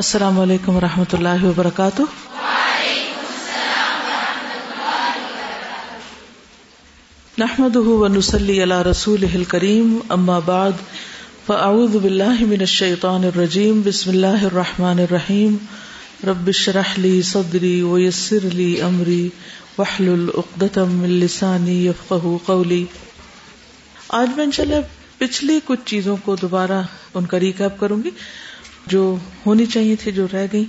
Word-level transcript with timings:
السلام 0.00 0.40
علیکم 0.40 0.76
و 0.76 0.80
رحمۃ 0.80 1.12
اللہ 1.12 1.44
وبرکاتہ۔ 1.44 2.02
نحمد 7.38 7.76
ونسلی 7.76 8.62
علی 8.62 8.90
رسول 8.90 9.44
کریم 9.48 9.98
اما 10.08 10.38
بعد، 10.38 10.72
فاعوذ 11.46 11.96
باللہ 11.96 12.40
من 12.40 12.60
الشیطان 12.60 13.24
الرجیم، 13.24 13.82
بسم 13.84 14.10
اللہ 14.10 14.44
الرحمن 14.44 14.98
الرحیم۔ 14.98 15.56
رب 16.26 16.52
شرح 16.52 16.94
لی 16.96 17.22
صدری 17.22 17.82
ویسر 17.82 18.38
لی 18.42 18.80
امری 18.80 19.28
وحلل 19.78 20.30
اقدتم 20.34 20.88
من 20.88 21.08
لسانی 21.08 21.86
یفقہ 21.86 22.36
قولی۔ 22.46 22.84
آج 24.08 24.30
میں 24.36 24.44
انشاءاللہ 24.44 24.80
پچھلی 25.18 25.60
کچھ 25.64 25.80
چیزوں 25.84 26.16
کو 26.24 26.36
دوبارہ 26.36 26.82
ان 27.14 27.26
کا 27.26 27.40
ریکیپ 27.40 27.80
کروں 27.80 28.02
گی۔ 28.04 28.10
جو 28.90 29.16
ہونی 29.46 29.66
چاہیے 29.66 29.96
تھی، 29.96 30.12
جو 30.12 30.26
رہ 30.32 30.46
گئی۔ 30.52 30.64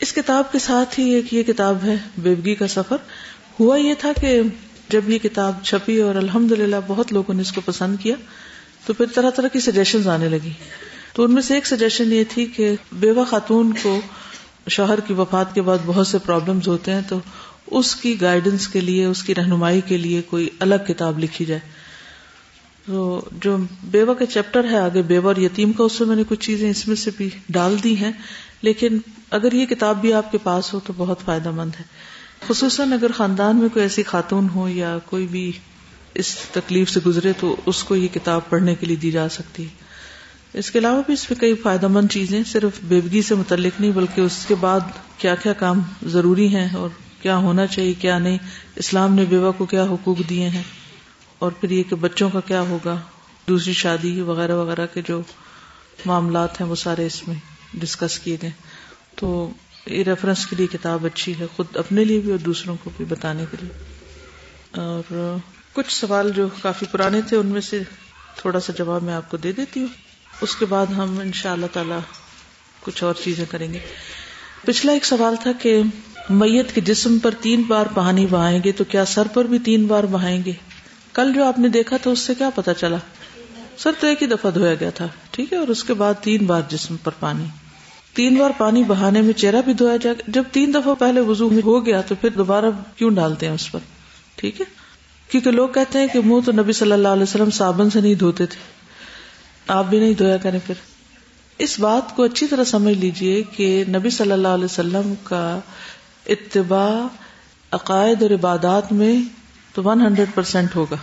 اس 0.00 0.12
کتاب 0.12 0.52
کے 0.52 0.58
ساتھ 0.58 1.00
ہی 1.00 1.10
ایک 1.10 1.34
یہ 1.34 1.42
کتاب 1.42 1.78
ہے، 1.84 1.94
بیوگی 2.18 2.54
کا 2.54 2.68
سفر۔ 2.68 2.96
ہوا 3.60 3.76
یہ 3.76 3.94
تھا 3.98 4.12
کہ 4.20 4.40
جب 4.88 5.10
یہ 5.10 5.18
کتاب 5.18 5.54
چھپی 5.62 6.00
اور 6.00 6.14
الحمد 6.14 6.52
للہ 6.52 6.76
بہت 6.86 7.12
لوگوں 7.12 7.34
نے 7.34 7.40
اس 7.42 7.52
کو 7.52 7.60
پسند 7.64 7.96
کیا، 8.00 8.14
تو 8.86 8.92
پھر 8.92 9.06
طرح 9.14 9.30
طرح 9.30 9.48
کی 9.48 9.60
سجیشن 9.60 10.08
آنے 10.08 10.28
لگی۔ 10.28 10.52
تو 11.12 11.24
ان 11.24 11.34
میں 11.34 11.42
سے 11.42 11.54
ایک 11.54 11.66
سجیشن 11.66 12.12
یہ 12.12 12.24
تھی 12.28 12.46
کہ 12.46 12.74
بیوہ 12.92 13.24
خاتون 13.24 13.72
کو 13.82 14.00
شوہر 14.68 15.00
کی 15.00 15.12
وفات 15.12 15.54
کے 15.54 15.62
بعد 15.62 15.78
بہت 15.86 16.06
سے 16.06 16.18
پرابلمز 16.18 16.68
ہوتے 16.68 16.92
ہیں، 16.92 17.00
تو 17.08 17.18
اس 17.66 17.96
کی 17.96 18.20
گائیڈنس 18.20 18.68
کے 18.68 18.80
لیے، 18.80 19.04
اس 19.04 19.22
کی 19.22 19.34
رہنمائی 19.34 19.80
کے 19.80 19.96
لیے 19.96 20.22
کوئی 20.22 20.48
الگ 20.58 20.74
کتاب 20.88 21.18
لکھی 21.18 21.44
جائے۔ 21.44 21.85
تو 22.86 23.24
جو 23.40 23.56
بیوہ 23.84 24.14
کے 24.14 24.26
چیپٹر 24.26 24.64
ہے 24.64 24.78
آگے 24.78 25.02
بیوہ 25.02 25.26
اور 25.26 25.36
یتیم 25.36 25.72
کا، 25.72 25.84
اس 25.84 26.00
میں 26.00 26.08
میں 26.08 26.16
نے 26.16 26.22
کچھ 26.28 26.40
چیزیں 26.40 26.70
اس 26.70 26.88
میں 26.88 26.96
سے 26.96 27.10
بھی 27.16 27.28
ڈال 27.48 27.76
دی 27.84 27.96
ہیں۔ 27.96 28.12
لیکن 28.62 28.98
اگر 29.30 29.52
یہ 29.52 29.66
کتاب 29.66 30.00
بھی 30.00 30.12
آپ 30.12 30.32
کے 30.32 30.38
پاس 30.38 30.74
ہو 30.74 30.80
تو 30.80 30.92
بہت 30.96 31.20
فائدہ 31.24 31.50
مند 31.50 31.70
ہے۔ 31.78 31.84
خصوصاً 32.48 32.92
اگر 32.92 33.12
خاندان 33.16 33.56
میں 33.56 33.68
کوئی 33.68 33.82
ایسی 33.82 34.02
خاتون 34.02 34.48
ہو 34.54 34.68
یا 34.68 34.98
کوئی 35.06 35.26
بھی 35.26 35.52
اس 36.14 36.36
تکلیف 36.52 36.90
سے 36.90 37.00
گزرے 37.06 37.32
تو 37.40 37.56
اس 37.66 37.84
کو 37.84 37.96
یہ 37.96 38.08
کتاب 38.14 38.40
پڑھنے 38.48 38.74
کے 38.74 38.86
لیے 38.86 38.96
دی 38.96 39.10
جا 39.10 39.28
سکتی 39.28 39.62
ہے۔ 39.62 39.86
اس 40.58 40.70
کے 40.70 40.78
علاوہ 40.78 41.02
بھی 41.06 41.14
اس 41.14 41.30
میں 41.30 41.40
کئی 41.40 41.54
فائدہ 41.54 41.88
مند 41.88 42.08
چیزیں، 42.10 42.42
صرف 42.46 42.72
بیوگی 42.82 43.22
سے 43.22 43.34
متعلق 43.34 43.80
نہیں، 43.80 43.90
بلکہ 43.90 44.20
اس 44.20 44.44
کے 44.48 44.54
بعد 44.60 44.80
کیا 45.18 45.34
کیا 45.34 45.52
کام 45.52 45.80
ضروری 46.06 46.56
ہیں 46.56 46.68
اور 46.74 46.88
کیا 47.22 47.36
ہونا 47.36 47.66
چاہیے، 47.66 47.92
کیا 47.92 48.18
نہیں، 48.18 48.38
اسلام 48.76 49.14
نے 49.14 49.24
بیوہ 49.24 49.52
کو 49.52 49.66
کیا 49.66 49.84
حقوق 49.84 50.18
دیے 50.30 50.48
ہیں۔ 50.48 50.62
اور 51.38 51.52
پھر 51.52 51.70
یہ 51.70 51.82
کہ 51.82 51.96
بچوں 51.96 52.30
کا 52.30 52.40
کیا 52.40 52.60
ہوگا؟ 52.60 52.96
دوسری 53.48 53.72
شادی 53.72 54.20
وغیرہ 54.20 54.54
وغیرہ 54.54 54.86
کے 54.94 55.02
جو 55.08 55.22
معاملات 56.06 56.60
ہیں 56.60 56.68
وہ 56.68 56.74
سارے 56.74 57.06
اس 57.06 57.28
میں 57.28 57.36
ڈسکس 57.74 58.18
کیے 58.18 58.36
گئے۔ 58.42 58.50
تو 59.14 59.50
یہ 59.86 60.02
ریفرنس 60.02 60.46
کے 60.46 60.56
لیے 60.56 60.66
کتاب 60.66 61.06
اچھی 61.06 61.38
ہے 61.40 61.46
خود 61.56 61.76
اپنے 61.76 62.04
لیے 62.04 62.18
بھی 62.18 62.30
اور 62.30 62.38
دوسروں 62.38 62.76
کو 62.84 62.90
بھی 62.96 63.04
بتانے 63.04 63.44
کے 63.50 63.56
لیے۔ 63.62 64.02
اور 64.76 65.36
کچھ 65.72 65.94
سوال 65.94 66.32
جو 66.36 66.48
کافی 66.62 66.86
پرانے 66.90 67.22
تھے 67.22 67.36
ان 67.36 67.46
میں 67.46 67.60
سے 67.60 67.82
تھوڑا 68.36 68.60
سا 68.60 68.72
جواب 68.78 69.02
میں 69.02 69.14
آپ 69.14 69.30
کو 69.30 69.36
دے 69.36 69.52
دیتی 69.52 69.80
ہوں۔ 69.80 69.88
اس 70.40 70.56
کے 70.56 70.66
بعد 70.66 70.86
ہم 70.86 71.18
ان 71.18 71.32
شاء 71.32 71.52
اللہ 71.52 71.66
تعالی 71.72 71.94
کچھ 72.80 73.04
اور 73.04 73.14
چیزیں 73.24 73.44
کریں 73.50 73.72
گے۔ 73.72 73.78
پچھلا 74.64 74.92
ایک 74.92 75.04
سوال 75.04 75.34
تھا 75.42 75.52
کہ 75.52 75.82
میت 76.30 76.74
کے 76.74 76.80
جسم 76.80 77.18
پر 77.18 77.30
تین 77.40 77.62
بار 77.62 77.86
پانی 77.94 78.26
بہائیں 78.26 78.60
گے 78.64 78.72
تو 78.72 78.84
کیا 78.84 79.04
سر 79.04 79.26
پر 79.34 79.44
بھی 79.44 79.58
تین 79.58 79.86
بار 79.86 80.04
بہائیں 80.04 80.44
گے؟ 80.44 80.52
کل 81.16 81.32
جو 81.32 81.44
آپ 81.44 81.58
نے 81.58 81.68
دیکھا 81.68 81.96
تھا 81.96 82.10
اس 82.10 82.18
سے 82.18 82.34
کیا 82.34 82.50
پتا 82.54 82.74
چلا؟ 82.74 82.96
سر 83.78 83.90
تو 84.00 84.06
ایک 84.06 84.22
ہی 84.22 84.26
دفعہ 84.26 84.50
دھویا 84.50 84.74
گیا 84.74 84.90
تھا، 84.90 85.08
ٹھیک 85.30 85.52
ہے؟ 85.52 85.58
اور 85.58 85.68
اس 85.68 85.84
کے 85.84 85.94
بعد 85.94 86.14
تین 86.20 86.46
بار 86.46 86.62
جسم 86.68 86.96
پر 86.96 87.10
پانی۔ 87.20 87.44
تین 88.14 88.34
بار 88.34 88.50
پانی 88.58 88.84
بہانے 88.84 89.22
میں 89.22 89.32
چہرہ 89.32 89.62
بھی 89.64 89.72
دھویا 89.72 89.96
جائے 89.96 90.16
جب 90.28 90.42
تین 90.52 90.74
دفعہ 90.74 90.94
پہلے 90.94 91.20
وضو 91.20 91.50
میں 91.50 91.62
ہو 91.64 91.86
گیا 91.86 92.00
تو 92.00 92.14
پھر 92.14 92.30
دوبارہ 92.30 92.64
کیوں 92.96 93.10
ڈالتے 93.10 93.46
ہیں 93.46 93.54
اس 93.54 93.72
پر؟ 93.72 93.78
ٹھیک 94.36 94.60
ہے؟ 94.60 94.66
کیونکہ 95.30 95.50
لوگ 95.50 95.68
کہتے 95.68 95.98
ہیں 95.98 96.06
کہ 96.12 96.20
منہ 96.24 96.40
تو 96.46 96.52
نبی 96.52 96.72
صلی 96.72 96.92
اللہ 96.92 97.08
علیہ 97.08 97.22
وسلم 97.22 97.50
صابن 97.50 97.90
سے 97.90 98.00
نہیں 98.00 98.14
دھوتے 98.14 98.46
تھے۔ 98.46 98.60
آپ 99.68 99.84
بھی 99.84 100.00
نہیں 100.00 100.14
دھویا 100.14 100.36
کریں 100.36 100.58
پھر۔ 100.66 100.74
اس 101.58 101.80
بات 101.80 102.16
کو 102.16 102.22
اچھی 102.22 102.46
طرح 102.46 102.64
سمجھ 102.64 102.98
لیجیے 102.98 103.42
کہ 103.42 103.84
نبی 103.88 104.10
صلی 104.10 104.32
اللہ 104.32 104.48
علیہ 104.48 104.64
وسلم 104.64 105.14
کا 105.24 105.58
اتباع 106.26 107.06
عقائد 107.70 108.22
اور 108.22 108.30
عبادات 108.30 108.92
میں 108.92 109.45
تو 109.76 109.82
ون 109.82 110.00
ہنڈریڈ 110.00 110.28
پرسینٹ 110.34 110.76
ہوگا۔ 110.76 110.96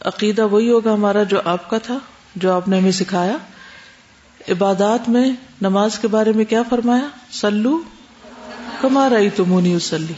عقیدہ 0.00 0.42
وہی 0.42 0.70
ہوگا 0.70 0.92
ہمارا 0.92 1.22
جو 1.22 1.40
آپ 1.44 1.70
کا 1.70 1.78
تھا، 1.78 1.98
جو 2.36 2.52
آپ 2.52 2.68
نے 2.68 2.78
ہمیں 2.78 2.90
سکھایا۔ 2.90 3.36
عبادات 4.48 5.08
میں 5.08 5.30
نماز 5.60 5.98
کے 5.98 6.08
بارے 6.08 6.32
میں 6.32 6.44
کیا 6.44 6.62
فرمایا؟ 6.62 7.08
سلو 7.30 7.80
کما 8.80 9.08
رہی 9.10 9.30
تو 9.30 9.44
مونی 9.44 9.74
اسلی 9.74 10.12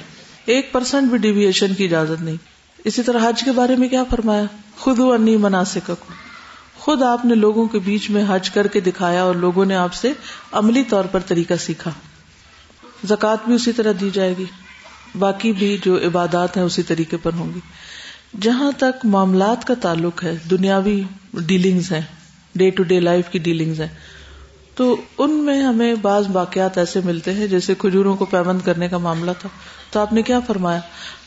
ایک 0.44 0.72
پرسینٹ 0.72 1.10
بھی 1.10 1.18
ڈیویشن 1.18 1.74
کی 1.74 1.84
اجازت 1.84 2.22
نہیں۔ 2.22 2.36
اسی 2.84 3.02
طرح 3.02 3.28
حج 3.28 3.42
کے 3.44 3.52
بارے 3.52 3.76
میں 3.76 3.88
کیا 3.88 4.04
فرمایا؟ 4.04 4.44
خود 4.78 5.00
انی 5.00 5.36
مناسب 5.36 5.92
خود 6.78 7.02
آپ 7.02 7.24
نے 7.24 7.34
لوگوں 7.34 7.66
کے 7.66 7.78
بیچ 7.78 8.10
میں 8.10 8.24
حج 8.28 8.50
کر 8.50 8.66
کے 8.66 8.80
دکھایا 8.80 9.22
اور 9.22 9.34
لوگوں 9.34 9.64
نے 9.64 9.74
آپ 9.74 9.94
سے 9.94 10.12
عملی 10.52 10.84
طور 10.84 11.04
پر 11.04 11.20
طریقہ 11.20 11.54
سیکھا۔ 11.54 11.90
زکوٰۃ 13.04 13.36
بھی 13.46 13.54
اسی 13.54 13.72
طرح 13.72 13.92
دی 14.00 14.10
جائے 14.10 14.34
گی۔ 14.38 14.44
باقی 15.14 15.52
بھی 15.52 15.78
جو 15.84 15.96
عبادات 15.96 16.56
ہیں 16.56 16.64
اسی 16.64 16.82
طریقے 16.82 17.16
پر 17.16 17.30
ہوں 17.32 17.54
گی۔ 17.54 17.60
جہاں 18.40 18.70
تک 18.76 19.04
معاملات 19.04 19.66
کا 19.66 19.74
تعلق 19.74 20.24
ہے، 20.24 20.36
دنیاوی 20.50 21.02
ڈیلنگز 21.34 21.92
ہیں 21.92 22.00
ڈے 22.54 22.70
ٹو 22.70 22.82
ڈے 22.82 23.00
لائف 23.00 23.28
کی 23.28 23.38
ڈیلنگز 23.38 23.80
ہیں، 23.80 23.88
تو 24.74 24.96
ان 25.18 25.30
میں 25.30 25.62
ہمیں 25.62 25.94
بعض 26.02 26.24
واقعات 26.32 26.78
ایسے 26.78 27.00
ملتے 27.04 27.32
ہیں 27.32 27.46
جیسے 27.46 27.74
کھجوروں 27.78 28.16
کو 28.16 28.24
پیمند 28.24 28.58
کرنے 28.64 28.88
کا 28.88 28.98
معاملہ 28.98 29.30
تھا۔ 29.38 29.48
تو 29.90 30.00
آپ 30.00 30.12
نے 30.12 30.22
کیا 30.22 30.40
فرمایا؟ 30.40 30.80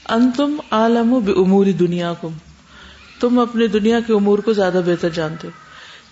ان 0.09 0.31
تم 0.37 0.55
عالم 0.71 1.13
اموری 1.37 1.73
دنیا 1.73 2.13
کو 2.13 2.29
تم 3.19 3.39
اپنی 3.39 3.67
دنیا 3.67 3.99
کے 3.99 4.13
امور 4.13 4.39
کو 4.39 4.53
زیادہ 4.53 4.81
بہتر 4.85 5.09
جانتے 5.09 5.47
ہو۔ 5.47 5.51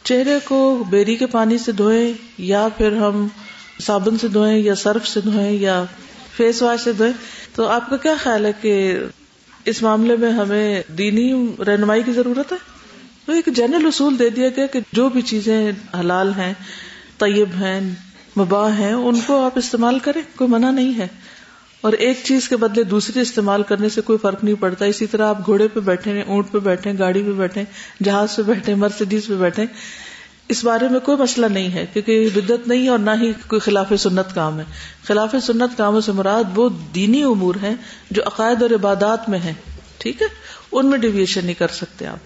چہرے 0.03 0.39
کو 0.44 0.84
بیری 0.89 1.16
کے 1.16 1.25
پانی 1.25 1.57
سے 1.57 1.72
دھوئیں 1.72 2.13
یا 2.38 2.67
پھر 2.78 2.95
ہم 2.97 3.28
صابن 3.81 4.17
سے 4.17 4.28
دھوئیں 4.28 4.57
یا 4.57 4.75
سرف 4.75 5.07
سے 5.07 5.22
دھوئیں 5.22 5.51
یا 5.51 5.84
فیس 6.37 6.61
واش 6.61 6.81
سے 6.81 6.91
دھوئیں 6.91 7.13
تو 7.55 7.67
آپ 7.67 7.89
کا 7.89 7.97
کیا 7.97 8.13
خیال 8.23 8.45
ہے 8.45 8.51
کہ 8.61 8.97
اس 9.65 9.81
معاملے 9.81 10.15
میں 10.15 10.31
ہمیں 10.31 10.83
دینی 10.97 11.55
رہنمائی 11.67 12.03
کی 12.03 12.11
ضرورت 12.11 12.51
ہے؟ 12.51 12.57
تو 13.25 13.31
ایک 13.31 13.45
جنرل 13.55 13.85
اصول 13.85 14.19
دے 14.19 14.29
دیا 14.29 14.49
گیا 14.55 14.65
کہ 14.65 14.79
جو 14.93 15.09
بھی 15.09 15.21
چیزیں 15.21 15.71
حلال 15.99 16.31
ہیں، 16.37 16.53
طیب 17.17 17.49
ہیں، 17.59 17.81
مباح 18.37 18.71
ہیں، 18.77 18.93
ان 18.93 19.19
کو 19.25 19.45
آپ 19.45 19.57
استعمال 19.57 19.99
کریں، 19.99 20.21
کوئی 20.35 20.49
منع 20.49 20.71
نہیں 20.71 20.97
ہے۔ 20.97 21.07
اور 21.81 21.93
ایک 21.93 22.19
چیز 22.23 22.49
کے 22.49 22.57
بدلے 22.57 22.83
دوسری 22.83 23.21
استعمال 23.21 23.63
کرنے 23.63 23.89
سے 23.89 24.01
کوئی 24.01 24.19
فرق 24.21 24.43
نہیں 24.43 24.55
پڑتا۔ 24.55 24.85
اسی 24.85 25.07
طرح 25.07 25.27
آپ 25.27 25.45
گھوڑے 25.45 25.67
پہ 25.67 25.79
بیٹھے 25.79 26.21
اونٹ 26.21 26.51
پہ 26.51 26.59
بیٹھے 26.59 26.91
گاڑی 26.99 27.23
پہ 27.23 27.31
بیٹھے 27.31 27.63
جہاز 28.03 28.35
پہ 28.35 28.41
بیٹھے 28.41 28.75
مرسڈیز 28.75 29.27
پہ 29.27 29.33
بیٹھے 29.33 29.65
اس 30.50 30.63
بارے 30.63 30.88
میں 30.90 31.00
کوئی 31.00 31.18
مسئلہ 31.18 31.46
نہیں 31.46 31.74
ہے، 31.74 31.85
کیونکہ 31.94 32.30
بدت 32.35 32.68
نہیں 32.68 32.84
ہے 32.84 32.90
اور 32.90 33.00
نہ 33.00 33.12
ہی 33.22 33.34
کوئی 33.47 33.59
خلاف 33.59 33.94
سنت 34.00 34.35
کام 34.35 34.59
ہے۔ 34.59 34.66
خلاف 35.03 35.35
سنت 35.47 35.78
کاموں 35.78 36.02
سے 36.02 36.12
مراد 36.12 36.44
وہ 36.56 36.69
دینی 36.69 37.24
امور 37.24 37.56
ہیں 37.56 37.75
جو 38.12 38.24
عقائد 38.25 38.62
اور 38.62 38.69
عبادات 38.69 39.30
میں 39.30 39.40
ہیں، 39.40 39.53
ٹھیک 39.97 40.22
ہے؟ 40.22 40.28
ان 40.72 40.85
میں 40.85 40.97
ڈیویشن 40.97 41.46
نہیں 41.46 41.59
کر 41.59 41.68
سکتے 41.68 42.08
آپ۔ 42.08 42.18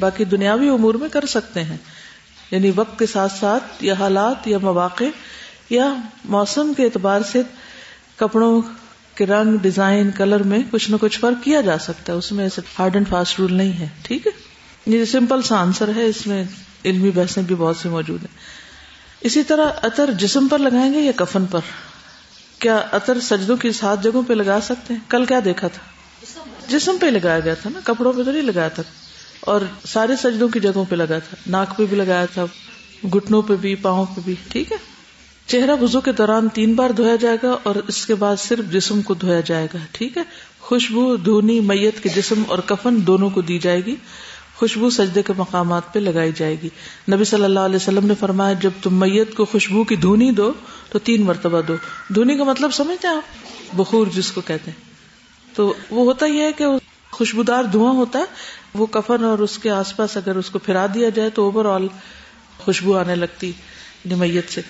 باقی 0.00 0.24
دنیاوی 0.24 0.68
امور 0.68 0.94
میں 0.94 1.08
کر 1.08 1.24
سکتے 1.26 1.64
ہیں۔ 1.64 1.76
یعنی 2.50 2.72
وقت 2.76 2.98
کے 2.98 3.06
ساتھ 3.06 3.32
ساتھ 3.40 3.84
یا 3.84 3.94
حالات 3.98 4.48
یا 4.48 4.58
مواقع 4.58 5.04
یا 5.70 5.94
موسم 6.24 6.72
کے 6.76 6.84
اعتبار 6.84 7.20
سے 7.32 7.42
کپڑوں 8.16 8.62
کے 9.14 9.26
رنگ، 9.26 9.56
ڈیزائن، 9.56 10.10
کلر 10.10 10.42
میں 10.42 10.58
کچھ 10.70 10.90
نہ 10.90 10.96
کچھ 11.00 11.18
فرق 11.18 11.44
کیا 11.44 11.60
جا 11.60 11.78
سکتا 11.78 12.12
ہے۔ 12.12 12.18
اس 12.18 12.32
میں 12.32 12.44
ایسے 12.44 12.60
ہارڈ 12.78 12.94
اینڈ 12.94 13.08
فاسٹ 13.08 13.40
رول 13.40 13.54
نہیں 13.54 13.72
ہے، 13.72 13.88
ٹھیک 14.02 14.26
ہے؟ 14.26 14.32
یہ 14.86 15.04
سمپل 15.04 15.42
سا 15.42 15.56
آنسر 15.56 15.90
ہے۔ 15.96 16.06
اس 16.06 16.26
میں 16.26 16.44
علمی 16.84 17.10
بحثیں 17.10 17.42
بھی 17.42 17.54
بہت 17.54 17.76
سی 17.76 17.88
موجود 17.88 18.20
ہیں۔ 18.20 18.36
اسی 19.20 19.42
طرح 19.42 19.66
اطر 19.82 20.10
جسم 20.12 20.48
پر 20.48 20.58
لگائیں 20.58 20.94
گے 20.94 21.00
یا 21.00 21.12
کفن 21.16 21.46
پر؟ 21.46 21.60
کیا 22.58 22.76
اطر 22.76 23.20
سجدوں 23.20 23.56
کی 23.56 23.72
سات 23.72 24.02
جگہوں 24.02 24.22
پہ 24.28 24.32
لگا 24.34 24.58
سکتے 24.62 24.94
ہیں؟ 24.94 25.00
کل 25.08 25.24
کیا 25.24 25.40
دیکھا 25.44 25.68
تھا؟ 25.68 25.82
جسم 26.68 26.96
پہ 27.00 27.06
لگایا 27.06 27.40
گیا 27.40 27.54
تھا 27.54 27.70
نا، 27.70 27.80
کپڑوں 27.84 28.12
پہ 28.12 28.22
تو 28.22 28.32
نہیں 28.32 28.42
لگایا 28.42 28.68
تھا۔ 28.68 28.82
اور 29.40 29.60
سارے 29.86 30.16
سجدوں 30.16 30.48
کی 30.48 30.60
جگہوں 30.60 30.84
پہ 30.88 30.96
لگا 30.96 31.18
تھا۔ 31.18 31.36
ناک 31.46 31.76
پہ 31.76 31.86
بھی 31.86 31.96
لگایا 31.96 32.26
تھا 32.26 32.44
گٹنوں 33.14 33.42
پہ 33.42 33.56
بھی، 33.56 33.74
پاؤں 33.74 34.06
پہ 34.06 34.20
بھی، 34.24 34.34
ٹھیک 34.48 34.72
ہے؟ 34.72 34.76
چہرہ 35.46 35.82
وزو 35.82 36.00
کے 36.00 36.12
دوران 36.12 36.48
تین 36.48 36.74
بار 36.74 36.90
دھویا 36.90 37.16
جائے 37.16 37.36
گا 37.42 37.56
اور 37.62 37.74
اس 37.74 38.06
کے 38.06 38.14
بعد 38.14 38.36
صرف 38.36 38.72
جسم 38.72 39.02
کو 39.02 39.14
دھویا 39.14 39.40
جائے 39.40 39.66
گا، 39.74 39.78
ٹھیک 39.92 40.18
ہے؟ 40.18 40.22
خوشبو، 40.60 41.16
دھونی، 41.16 41.60
میت 41.60 42.02
کے 42.02 42.08
جسم 42.08 42.42
اور 42.48 42.58
کفن 42.58 43.06
دونوں 43.06 43.30
کو 43.30 43.40
دی 43.40 43.58
جائے 43.58 43.84
گی۔ 43.84 43.96
خوشبو 44.58 44.90
سجدے 44.90 45.22
کے 45.22 45.32
مقامات 45.36 45.92
پہ 45.92 45.98
لگائی 45.98 46.32
جائے 46.36 46.56
گی۔ 46.62 46.68
نبی 47.12 47.24
صلی 47.24 47.44
اللہ 47.44 47.60
علیہ 47.60 47.76
وسلم 47.76 48.06
نے 48.06 48.14
فرمایا، 48.20 48.52
جب 48.52 48.70
تم 48.82 48.94
میت 48.94 49.34
کو 49.34 49.44
خوشبو 49.44 49.84
کی 49.84 49.96
دھونی 49.96 50.30
دو، 50.30 50.52
تو 50.90 50.98
تین 50.98 51.22
مرتبہ 51.22 51.60
دو۔ 51.60 51.74
دھونی 52.14 52.36
کا 52.36 52.44
مطلب 52.44 52.74
سمجھتے 52.74 53.08
ہیں 53.08 53.14
آپ؟ 53.14 53.76
بخور 53.76 54.06
جس 54.06 54.32
کو 54.32 54.40
کہتے 54.40 54.70
ہیں۔ 54.70 54.84
تو 55.56 55.74
وہ 55.90 56.04
ہوتا 56.04 56.26
ہی 56.26 56.40
ہے 56.40 56.52
کہ 56.52 56.64
خوشبودار 57.10 57.64
دھواں 57.64 57.92
ہوتا 57.92 58.18
ہے، 58.18 58.24
وہ 58.74 58.86
کفن 58.86 59.24
اور 59.24 59.38
اس 59.38 59.58
کے 59.58 59.70
آس 59.70 59.96
پاس 59.96 60.16
اگر 60.16 60.36
اس 60.36 60.50
کو 60.50 60.58
پھرا 60.58 60.86
دیا 60.94 61.08
جائے 61.08 61.30
تو 61.30 61.44
اوور 61.44 61.64
آل 61.64 61.86
خوشبو 62.58 62.98
آنے 62.98 63.14
لگتی 63.14 63.52
میت 64.04 64.52
سے۔ 64.52 64.60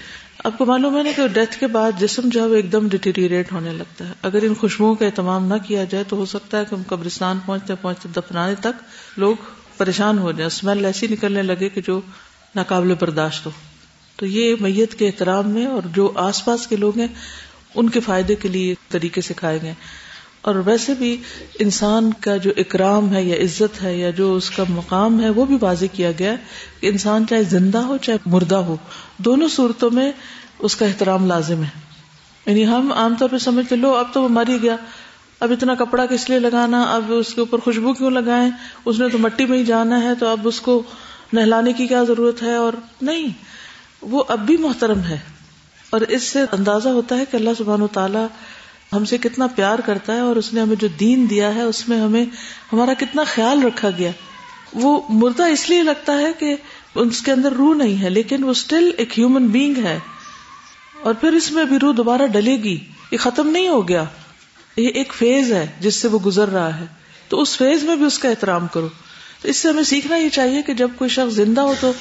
آپ 0.44 0.58
کو 0.58 0.64
معلوم 0.64 0.98
ہے 0.98 1.02
نا 1.02 1.10
کہ 1.16 1.26
ڈیتھ 1.26 1.60
کے 1.60 1.66
بعد 1.66 1.92
جسم 2.00 2.22
جو 2.24 2.42
ہے 2.42 2.46
وہ 2.46 2.54
ایک 2.54 2.72
دم 2.72 2.88
ڈیٹیریٹ 2.88 3.52
ہونے 3.52 3.72
لگتا 3.72 4.08
ہے۔ 4.08 4.12
اگر 4.22 4.42
ان 4.42 4.54
خوشبوؤں 4.54 4.94
کا 4.94 5.06
اہتمام 5.06 5.46
نہ 5.46 5.54
کیا 5.66 5.84
جائے 5.84 6.04
تو 6.08 6.16
ہو 6.16 6.26
سکتا 6.26 6.58
ہے 6.58 6.64
کہ 6.70 6.74
ہم 6.74 6.82
قبرستان 6.86 7.38
پہنچتے 7.46 7.74
پہنچتے 7.74 8.08
دفنانے 8.16 8.54
تک 8.60 8.82
لوگ 9.16 9.36
پریشان 9.78 10.18
ہو 10.18 10.32
جائیں 10.32 10.46
اسمیل 10.46 10.84
ایسی 10.84 11.06
نکلنے 11.06 11.42
لگے 11.42 11.68
کہ 11.68 11.80
جو 11.80 12.00
ناقابل 12.54 12.94
برداشت 13.00 13.46
ہو۔ 13.46 13.50
تو 14.16 14.26
یہ 14.26 14.54
میت 14.60 14.94
کے 14.94 15.06
احترام 15.06 15.50
میں 15.50 15.66
اور 15.66 15.82
جو 15.94 16.12
آس 16.14 16.44
پاس 16.44 16.66
کے 16.66 16.76
لوگ 16.76 16.98
ہیں، 16.98 17.06
ان 17.74 17.88
کے 17.88 18.00
فائدے 18.00 18.34
کے 18.34 18.48
لیے 18.48 18.74
طریقے 18.88 19.20
سکھائے 19.20 19.58
گئے۔ 19.62 19.74
اور 20.42 20.54
ویسے 20.54 20.94
بھی 20.94 21.16
انسان 21.58 22.10
کا 22.20 22.36
جو 22.36 22.50
اکرام 22.56 23.14
ہے 23.14 23.22
یا 23.22 23.36
عزت 23.36 23.82
ہے 23.82 23.96
یا 23.96 24.10
جو 24.10 24.34
اس 24.34 24.50
کا 24.50 24.64
مقام 24.68 25.20
ہے، 25.20 25.28
وہ 25.28 25.44
بھی 25.44 25.58
واضح 25.60 25.84
کیا 25.92 26.10
گیا 26.18 26.34
کہ 26.80 26.86
انسان 26.86 27.24
چاہے 27.30 27.42
زندہ 27.42 27.78
ہو 27.78 27.96
چاہے 27.96 28.18
مردہ 28.26 28.56
ہو، 28.56 28.76
دونوں 29.18 29.48
صورتوں 29.48 29.90
میں 29.90 30.12
اس 30.58 30.76
کا 30.76 30.86
احترام 30.86 31.26
لازم 31.26 31.62
ہے۔ 31.62 31.80
یعنی 32.46 32.66
ہم 32.66 32.92
عام 32.92 33.14
طور 33.18 33.28
پہ 33.28 33.38
سمجھتے 33.38 33.76
لو 33.76 33.94
اب 33.94 34.06
تو 34.12 34.22
وہ 34.22 34.28
مر 34.28 34.44
ہی 34.48 34.62
گیا۔ 34.62 34.76
اب 35.40 35.52
اتنا 35.52 35.74
کپڑا 35.74 36.06
کس 36.06 36.30
لیے 36.30 36.38
لگانا؟ 36.38 36.82
اب 36.82 37.04
اس 37.08 37.34
کے 37.34 37.40
اوپر 37.40 37.58
خوشبو 37.58 37.92
کیوں 37.92 38.10
لگائیں؟ 38.10 38.50
اس 38.84 38.98
نے 38.98 39.08
تو 39.08 39.18
مٹی 39.18 39.44
میں 39.44 39.58
ہی 39.58 39.64
جانا 39.64 40.02
ہے، 40.02 40.14
تو 40.14 40.28
اب 40.28 40.48
اس 40.48 40.60
کو 40.60 40.82
نہلانے 41.32 41.72
کی 41.72 41.86
کیا 41.86 42.04
ضرورت 42.04 42.42
ہے؟ 42.42 42.54
اور 42.54 42.72
نہیں، 43.02 43.26
وہ 44.02 44.24
اب 44.28 44.40
بھی 44.40 44.56
محترم 44.56 45.00
ہے۔ 45.00 45.18
اور 45.90 46.00
اس 46.00 46.22
سے 46.22 46.38
اندازہ 46.52 46.88
ہوتا 46.88 47.16
ہے 47.16 47.24
کہ 47.30 47.36
اللہ 47.36 47.50
سبحان 47.58 47.82
و 47.82 47.86
تعالیٰ 47.86 48.26
ہم 48.92 49.04
سے 49.04 49.18
کتنا 49.18 49.46
پیار 49.46 49.78
کرتا 49.78 50.14
ہے 50.14 50.20
اور 50.20 50.36
اس 50.36 50.54
نے 50.54 50.60
ہمیں 50.60 50.76
جو 50.76 50.88
دین 51.00 51.26
دیا 51.30 51.54
ہے، 51.54 51.62
اس 51.62 51.88
میں 51.88 52.00
ہمیں 52.00 52.24
ہمارا 52.72 52.92
کتنا 52.98 53.24
خیال 53.24 53.62
رکھا 53.62 53.90
گیا۔ 53.98 54.10
وہ 54.74 55.00
مردہ 55.08 55.42
اس 55.42 55.70
لیے 55.70 55.82
لگتا 55.82 56.18
ہے 56.18 56.32
کہ 56.38 56.56
اس 56.94 57.22
کے 57.22 57.32
اندر 57.32 57.52
روح 57.52 57.74
نہیں 57.74 58.02
ہے، 58.02 58.10
لیکن 58.10 58.44
وہ 58.44 58.50
اسٹل 58.50 58.90
ایک 58.96 59.18
ہیومن 59.18 59.46
بینگ 59.46 59.84
ہے۔ 59.84 59.98
اور 61.02 61.14
پھر 61.14 61.32
اس 61.32 61.52
میں 61.52 61.64
بھی 61.64 61.78
روح 61.78 61.94
دوبارہ 61.96 62.26
ڈلے 62.26 62.56
گی، 62.56 62.78
یہ 63.10 63.18
ختم 63.18 63.48
نہیں 63.50 63.68
ہو 63.68 63.88
گیا۔ 63.88 64.04
یہ 64.78 64.88
ایک 64.88 65.12
فیز 65.14 65.52
ہے 65.52 65.66
جس 65.80 65.94
سے 65.94 66.08
وہ 66.08 66.18
گزر 66.18 66.48
رہا 66.48 66.80
ہے۔ 66.80 66.84
تو 67.28 67.40
اس 67.40 67.56
فیز 67.56 67.82
میں 67.82 67.96
بھی 67.96 68.04
اس 68.04 68.18
کا 68.18 68.28
احترام 68.28 68.66
کرو۔ 68.66 68.88
تو 69.42 69.48
اس 69.48 69.56
سے 69.56 69.68
ہمیں 69.68 69.82
سیکھنا 69.82 70.16
یہ 70.16 70.28
چاہیے 70.28 70.62
کہ 70.62 70.74
جب 70.74 70.88
کوئی 70.96 71.10
شخص 71.10 71.34
زندہ 71.34 71.60
ہو 71.60 71.74
تو 71.80 71.92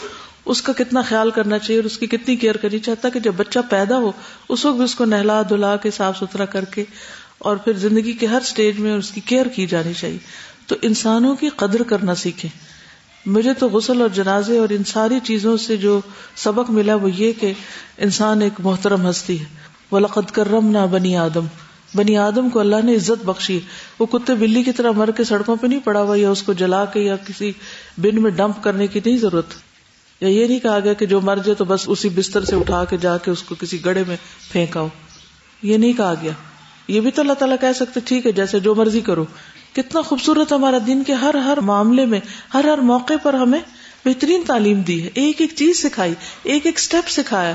اس 0.45 0.61
کا 0.61 0.73
کتنا 0.73 1.01
خیال 1.01 1.31
کرنا 1.31 1.59
چاہیے 1.59 1.81
اور 1.81 1.85
اس 1.85 1.97
کی 1.97 2.07
کتنی 2.07 2.35
کیئر 2.35 2.57
کرنی 2.57 2.79
چاہتا 2.79 3.09
کہ 3.09 3.19
جب 3.19 3.33
بچہ 3.37 3.59
پیدا 3.69 3.97
ہو، 3.97 4.11
اس 4.49 4.65
وقت 4.65 4.75
بھی 4.75 4.83
اس 4.83 4.95
کو 4.95 5.05
نہلا 5.05 5.41
دھلا 5.41 5.75
کے 5.75 5.91
صاف 5.91 6.17
ستھرا 6.17 6.45
کر 6.45 6.65
کے 6.65 6.83
اور 7.37 7.55
پھر 7.55 7.73
زندگی 7.73 8.13
کے 8.13 8.25
ہر 8.25 8.41
اسٹیج 8.41 8.79
میں 8.79 8.93
اس 8.93 9.11
کی 9.11 9.21
کیئر 9.21 9.45
کی 9.45 9.65
جانی 9.65 9.93
چاہیے۔ 9.93 10.17
تو 10.67 10.75
انسانوں 10.81 11.35
کی 11.35 11.49
قدر 11.49 11.83
کرنا 11.83 12.15
سیکھیں۔ 12.15 12.49
مجھے 13.25 13.53
تو 13.53 13.69
غسل 13.69 14.01
اور 14.01 14.09
جنازے 14.09 14.57
اور 14.57 14.69
ان 14.69 14.83
ساری 14.83 15.19
چیزوں 15.23 15.57
سے 15.57 15.77
جو 15.77 16.01
سبق 16.35 16.69
ملا 16.69 16.95
وہ 16.95 17.11
یہ 17.11 17.33
کہ 17.39 17.53
انسان 17.97 18.41
ایک 18.41 18.53
محترم 18.59 19.09
ہستی 19.09 19.39
ہے۔ 19.39 19.45
وہ 19.91 19.99
لقد 19.99 20.31
کرم 20.31 20.67
نہ 20.67 20.85
بنی 20.91 21.17
آدم۔ 21.17 21.45
بنی 21.95 22.17
آدم 22.17 22.49
کو 22.49 22.59
اللہ 22.59 22.75
نے 22.83 22.95
عزت 22.95 23.25
بخشی۔ 23.25 23.59
وہ 23.99 24.05
کتے 24.05 24.33
بلی 24.33 24.63
کی 24.63 24.71
طرح 24.71 24.91
مر 24.91 25.11
کے 25.11 25.23
سڑکوں 25.23 25.55
پہ 25.55 25.67
نہیں 25.67 25.79
پڑا 25.79 26.01
ہوا 26.01 26.15
یا 26.19 26.29
اس 26.29 26.43
کو 26.43 26.53
جلا 26.53 26.85
کے 26.85 26.99
یا 26.99 27.15
کسی 27.15 27.51
بن 27.97 28.21
میں 28.21 28.31
ڈمپ 28.31 28.63
کرنے 28.63 28.87
کی 28.87 28.99
نہیں 29.05 29.17
ضرورت۔ 29.17 29.45
یا 30.21 30.29
یہ 30.29 30.47
نہیں 30.47 30.59
کہا 30.59 30.79
گیا 30.79 30.93
کہ 30.93 31.05
جو 31.05 31.21
مر 31.21 31.37
جائے 31.37 31.55
تو 31.55 31.65
بس 31.65 31.83
اسی 31.87 32.09
بستر 32.09 32.45
سے 32.45 32.55
اٹھا 32.55 32.85
کے 32.85 32.97
جا 32.97 33.17
کے 33.17 33.31
اس 33.31 33.43
کو 33.43 33.55
کسی 33.55 33.85
گڑے 33.85 34.03
میں 34.07 34.17
پھینکا 34.51 34.81
ہو 34.81 34.87
یہ 35.63 35.77
نہیں 35.77 35.93
کہا 35.93 36.13
گیا۔ 36.21 36.31
یہ 36.87 37.01
بھی 37.01 37.11
تو 37.11 37.21
اللہ 37.21 37.33
تعالیٰ 37.33 37.57
کہہ 37.61 37.73
سکتے، 37.75 37.99
ٹھیک 38.05 38.25
ہے، 38.25 38.31
جیسے 38.31 38.59
جو 38.59 38.75
مرضی 38.75 39.01
کرو۔ 39.01 39.25
کتنا 39.73 40.01
خوبصورت 40.01 40.51
ہمارا 40.53 40.77
دن 40.87 41.03
کے 41.03 41.13
ہر 41.13 41.35
ہر 41.35 41.57
معاملے 41.57 42.05
میں، 42.05 42.19
ہر 42.53 42.65
ہر 42.73 42.77
موقع 42.77 43.13
پر 43.23 43.33
ہمیں 43.33 43.59
بہترین 44.05 44.43
تعلیم 44.47 44.81
دی 44.81 45.03
ہے۔ 45.03 45.09
ایک 45.13 45.41
ایک 45.41 45.53
چیز 45.55 45.81
سکھائی، 45.81 46.13
ایک 46.43 46.65
ایک 46.65 46.77
اسٹیپ 46.77 47.09
سکھایا۔ 47.09 47.53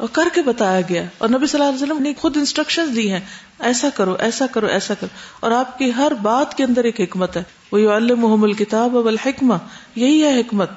اور 0.00 0.08
کر 0.12 0.28
کے 0.32 0.42
بتایا 0.42 0.80
گیا 0.80 1.02
اور 1.18 1.28
نبی 1.28 1.46
صلی 1.46 1.60
اللہ 1.60 1.74
علیہ 1.74 1.82
وسلم 1.82 2.02
نے 2.02 2.12
خود 2.18 2.36
انسٹرکشن 2.36 2.96
دی 2.96 3.12
ہیں، 3.12 3.20
ایسا 3.58 3.88
کرو 3.94 4.16
ایسا 4.18 4.46
کرو 4.46 4.66
ایسا 4.66 4.94
کرو۔ 4.94 5.08
اور 5.40 5.50
آپ 5.50 5.78
کی 5.78 5.92
ہر 5.96 6.12
بات 6.22 6.56
کے 6.56 6.64
اندر 6.64 6.84
ایک 6.84 7.00
حکمت 7.00 7.36
ہے۔ 7.36 7.42
وہ 7.72 7.98
محمد 8.16 8.44
الکتاب 8.44 8.98
اب 8.98 9.06
الحکمہ 9.06 9.54
یہی 9.96 10.22
ہے 10.22 10.40
حکمت۔ 10.40 10.70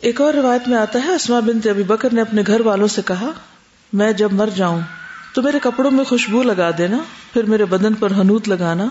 ایک 0.00 0.20
اور 0.20 0.34
روایت 0.34 0.68
میں 0.68 0.78
آتا 0.78 0.98
ہے 1.04 1.12
اسما 1.12 1.40
بنت 1.40 1.66
ابی 1.66 1.82
بکر 1.82 2.12
نے 2.12 2.20
اپنے 2.20 2.42
گھر 2.46 2.60
والوں 2.60 2.86
سے 2.86 3.02
کہا، 3.06 3.30
میں 3.92 4.12
جب 4.12 4.32
مر 4.32 4.48
جاؤں 4.54 4.80
تو 5.34 5.42
میرے 5.42 5.58
کپڑوں 5.62 5.90
میں 5.90 6.04
خوشبو 6.04 6.42
لگا 6.42 6.70
دینا، 6.78 6.98
پھر 7.32 7.42
میرے 7.42 7.64
بدن 7.64 7.94
پر 7.94 8.10
ہنوت 8.10 8.48
لگانا، 8.48 8.84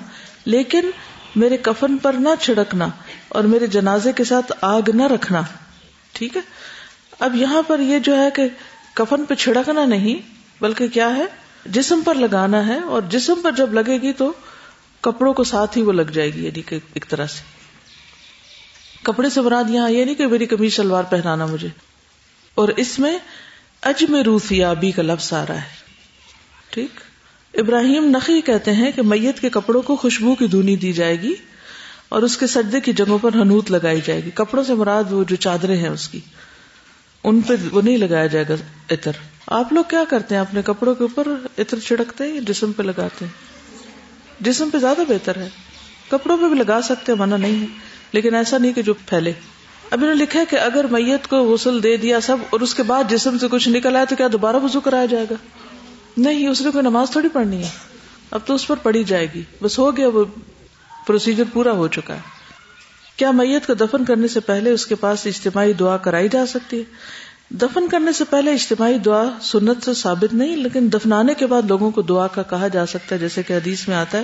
لیکن 0.46 0.92
میرے 1.36 1.58
کفن 1.58 1.98
پر 1.98 2.14
نہ 2.14 2.30
چھڑکنا 2.40 2.88
اور 3.30 3.44
میرے 3.44 3.68
جنازے 3.68 4.12
کے 4.14 4.24
ساتھ 4.24 4.52
آگ 4.62 4.82
نہ 4.94 5.04
رکھنا۔ 5.04 5.42
ٹھیک 6.12 6.38
ہے؟ 6.38 6.42
اب 7.20 7.36
یہاں 7.36 7.62
پر 7.68 7.80
یہ 7.80 8.00
جو 8.00 8.20
ہے 8.20 8.30
کہ 8.36 8.48
کفن 8.94 9.26
پہ 9.26 9.34
چھڑکنا 9.34 9.86
نہیں، 9.86 10.22
بلکہ 10.62 10.88
کیا 10.88 11.16
ہے؟ 11.16 11.26
جسم 11.66 12.02
پر 12.06 12.16
لگانا 12.16 12.68
ہے، 12.68 12.80
اور 12.80 13.02
جسم 13.10 13.34
پر 13.44 13.52
جب 13.52 13.74
لگے 13.74 14.02
گی 14.02 14.14
تو 14.14 14.34
کپڑوں 15.02 15.34
کو 15.34 15.44
ساتھ 15.44 15.78
ہی 15.78 15.84
وہ 15.84 15.92
لگ 15.92 16.02
جائے 16.02 16.34
گی 16.34 16.46
یعنی 16.46 16.62
کہ 16.62 16.80
ایک 16.94 17.06
طرح 17.10 17.26
سے۔ 17.26 17.44
کپڑے 19.04 19.30
سے 19.30 19.42
مراد 19.42 19.64
یہاں 19.70 19.90
یہ 19.90 20.06
نہیں 20.06 20.16
کہ 20.16 20.28
میری 20.28 20.46
کمیز 20.46 20.74
شلوار 20.74 21.04
پہنانا 21.04 21.46
مجھے۔ 21.46 21.68
اور 22.56 22.68
اس 22.68 23.00
میں 23.00 23.18
اج 23.82 24.06
میں 24.10 24.24
روفیابی 24.24 24.92
کا 24.92 25.02
لفظ 25.02 25.34
آ 25.34 25.46
رہا 25.50 25.56
ہے۔ 25.56 25.78
ٹھیک؟ 26.70 27.00
ابراہیم 27.54 28.04
نقی 28.06 28.42
کہتے 28.42 28.74
ہیں 28.74 28.92
کہ 28.92 29.02
میت 29.02 29.40
کے 29.40 29.50
کپڑوں 29.50 29.82
کو 29.82 29.96
خوشبو 29.96 30.36
کی 30.36 30.48
دھونی 30.48 30.76
دی 30.76 30.94
جائے 30.94 31.22
گی، 31.22 31.34
اور 32.10 32.22
اس 32.22 32.38
کے 32.38 32.48
سجدے 32.48 32.82
کی 32.82 32.94
جگہوں 32.94 33.18
پر 33.22 33.34
ہنوت 33.34 33.72
لگائی 33.72 34.02
جائے 34.06 34.24
گی۔ 34.24 34.30
کپڑوں 34.34 34.64
سے 34.64 34.74
مراد 34.74 35.12
وہ 35.12 35.24
جو 35.24 35.36
چادریں 35.36 35.78
ہیں 35.78 35.90
اس 35.90 36.08
کی۔ 36.08 36.20
ان 37.24 37.42
پہ 37.42 37.54
وہ 37.72 37.82
نہیں 37.82 37.98
لگایا 37.98 38.26
جائے 38.28 38.46
گا 38.50 38.54
عطر۔ 38.92 39.12
آپ 39.48 39.74
لوگ 39.74 39.84
کیا 39.90 40.04
کرتے 40.10 40.36
ہیں؟ 40.36 40.42
اپنے 40.42 40.62
کپڑوں 40.62 40.96
کے 40.96 41.04
اوپر 41.04 41.28
عطر 41.58 41.80
چھڑکتے 41.80 42.24
ہیں 42.24 42.34
یا 42.34 42.42
جسم 42.48 42.72
پہ 42.72 42.84
لگاتے 42.84 43.26
ہیں؟ 43.26 43.32
جسم 44.40 44.70
پہ 44.70 44.78
زیادہ 44.78 45.02
بہتر 45.08 45.38
ہے۔ 45.38 45.50
کپڑوں 46.12 46.38
پہ 46.38 46.48
بھی 46.48 46.56
لگا 46.56 46.82
سکتے 46.82 47.14
منع 47.14 47.38
نہیں 47.38 47.62
ہے۔ 47.62 47.66
لیکن 48.12 48.36
ایسا 48.36 48.58
نہیں 48.58 48.74
کہ 48.74 48.82
جو 48.82 48.94
پھیلے۔ 48.94 49.34
اب 49.92 50.00
انہوں 50.02 50.16
نے 50.16 50.24
لکھا 50.24 50.40
ہے 50.40 50.46
کہ 50.50 50.56
اگر 50.56 50.86
میت 50.92 51.28
کو 51.28 51.38
غسل 51.38 51.84
دے 51.84 51.98
دیا 51.98 52.22
سب 52.22 52.38
اور 52.50 52.60
اس 52.60 52.76
کے 52.76 52.84
بعد 52.84 53.04
جسم 53.10 53.38
سے 53.38 53.48
کچھ 53.52 53.70
نکل 53.70 53.96
آیا 53.96 54.06
تو 54.06 54.16
کیا 54.16 54.28
دوبارہ 54.32 54.56
وضو 54.56 54.80
کرایا 54.80 55.06
جائے 55.06 55.26
گا؟ 55.30 55.36
نہیں، 56.18 56.48
اس 56.48 56.62
نے 56.62 56.72
کوئی 56.72 56.82
نماز 56.82 57.12
تھوڑی 57.12 57.30
پڑھنی 57.34 57.64
ہے۔ 57.64 57.70
اب 58.32 58.40
تو 58.46 58.56
اس 58.56 58.68
پر 58.68 58.76
پڑھی 58.76 59.04
جائے 59.04 59.28
گی۔ 59.36 59.44
بس 59.62 59.80
ہو 59.80 59.98
گیا 59.98 60.08
وہ 60.08 60.26
پروسیجر 61.08 61.44
پورا 61.54 61.72
ہو 61.72 61.88
چکا 61.88 62.16
ہے۔ 62.16 62.39
کیا 63.20 63.32
میت 63.32 63.68
کو 63.68 63.74
دفن 63.74 64.06
کرنے 64.06 64.28
سے 64.28 64.40
پہلے 64.40 64.70
اس 64.70 64.86
کے 64.86 64.96
پاس 64.96 65.28
اجتماعی 65.28 65.74
دعا 65.74 65.98
کرائی 65.98 66.28
جا 66.28 66.46
سکتی 66.46 66.78
ہے؟ 66.78 66.84
دفن 67.50 67.88
کرنے 67.88 68.12
سے 68.12 68.24
پہلے 68.24 68.52
اجتماعی 68.52 68.98
دعا 68.98 69.24
سنت 69.42 69.86
سے 69.86 69.94
ثابت 69.94 70.34
نہیں، 70.34 70.56
لیکن 70.56 70.90
دفنانے 70.94 71.34
کے 71.34 71.46
بعد 71.46 71.62
لوگوں 71.62 71.92
کو 71.92 72.02
دعا 72.02 72.28
کا 72.28 72.44
کہا 72.44 72.68
جا 72.68 72.86
سکتا 72.86 73.16
ہے، 73.16 73.20
جیسے 73.20 73.44
کہ 73.44 73.54
حدیث 73.54 73.88
میں 73.88 73.96
آتا 73.96 74.18
ہے، 74.18 74.24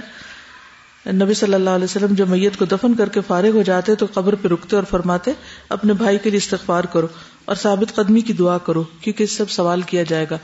نبی 1.11 1.33
صلی 1.33 1.53
اللہ 1.53 1.69
علیہ 1.69 1.83
وسلم 1.83 2.13
جب 2.13 2.29
میت 2.29 2.57
کو 2.57 2.65
دفن 2.65 2.93
کر 2.93 3.09
کے 3.09 3.21
فارغ 3.27 3.49
ہو 3.49 3.61
جاتے 3.61 3.95
تو 3.95 4.05
قبر 4.13 4.35
پہ 4.35 4.47
رکتے 4.47 4.75
اور 4.75 4.83
فرماتے، 4.83 5.31
اپنے 5.69 5.93
بھائی 5.93 6.17
کے 6.17 6.29
لیے 6.29 6.37
استغفار 6.37 6.83
کرو 6.83 7.07
اور 7.45 7.55
ثابت 7.55 7.95
قدمی 7.95 8.21
کی 8.21 8.33
دعا 8.33 8.57
کرو، 8.57 8.83
کیونکہ 9.01 9.23
اس 9.23 9.31
سب 9.31 9.49
سوال 9.49 9.81
کیا 9.81 10.03
جائے 10.03 10.25
گا۔ 10.31 10.37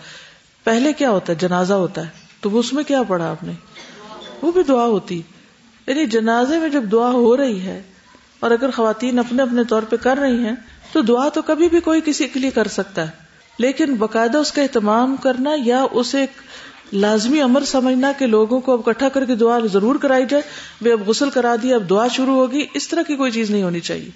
پہلے 0.64 0.94
کیا 0.94 1.10
ہوتا 1.10 1.34
ہے؟ 1.34 1.38
جنازہ 1.38 1.74
ہوتا 1.74 2.02
ہے۔ 2.02 2.08
تو 2.42 2.50
وہ 2.50 2.60
اس 2.60 2.74
میں 2.74 2.84
کیا 2.84 3.04
پڑھا 3.04 3.32
آپ 3.32 3.44
نے؟ 3.44 3.52
وہ 4.42 4.52
بھی 4.52 4.64
دعا 4.64 4.86
ہوتی۔ 4.86 5.22
یعنی 5.88 6.06
جنازے 6.06 6.58
میں 6.58 6.70
جب 6.70 6.84
دعا 6.92 7.12
ہو 7.12 7.38
رہی 7.38 7.62
ہے 7.62 7.82
اور 8.42 8.52
اگر 8.52 8.72
خواتین 8.72 9.20
اپنے 9.20 9.44
اپنے 9.44 9.64
طور 9.64 9.82
پہ 9.82 9.96
کر 9.96 10.18
رہی 10.18 10.46
ہیں، 10.46 10.56
تو 10.92 11.02
دعا 11.02 11.30
تو 11.30 11.42
کبھی 11.42 11.70
بھی 11.70 11.80
کوئی 11.80 12.02
کسی 12.06 12.28
کے 12.28 12.40
لیے 12.40 12.52
کر 12.52 12.68
سکتا 12.68 13.02
ہے۔ 13.02 13.22
لیکن 13.58 13.96
باقاعدہ 13.96 14.38
اس 14.38 14.52
کا 14.52 14.62
اہتمام 14.62 15.16
کرنا 15.16 15.52
یا 15.66 15.86
اسے 15.92 16.20
ایک 16.20 16.30
لازمی 16.94 17.42
امر 17.42 17.64
سمجھنا 17.64 18.12
کہ 18.20 18.26
لوگوں 18.26 18.60
کو 18.60 18.74
اب 18.74 18.82
اکٹھا 18.86 19.10
کر 19.10 19.26
کے 19.26 19.36
دعا 19.36 19.60
ضرور 19.74 19.96
کرائی 19.96 20.26
جائے، 20.30 20.44
وہ 20.82 20.92
اب 20.92 21.10
غسل 21.10 21.30
کرا 21.30 21.56
دیا 21.64 21.76
اب 21.76 21.90
دعا 21.90 22.08
شروع 22.08 22.36
ہوگی، 22.36 22.66
اس 22.74 22.88
طرح 22.88 23.02
کی 23.02 23.16
کوئی 23.16 23.32
چیز 23.32 23.52
نہیں 23.52 23.64
ہونی 23.64 23.80
چاہیے۔ 23.80 24.10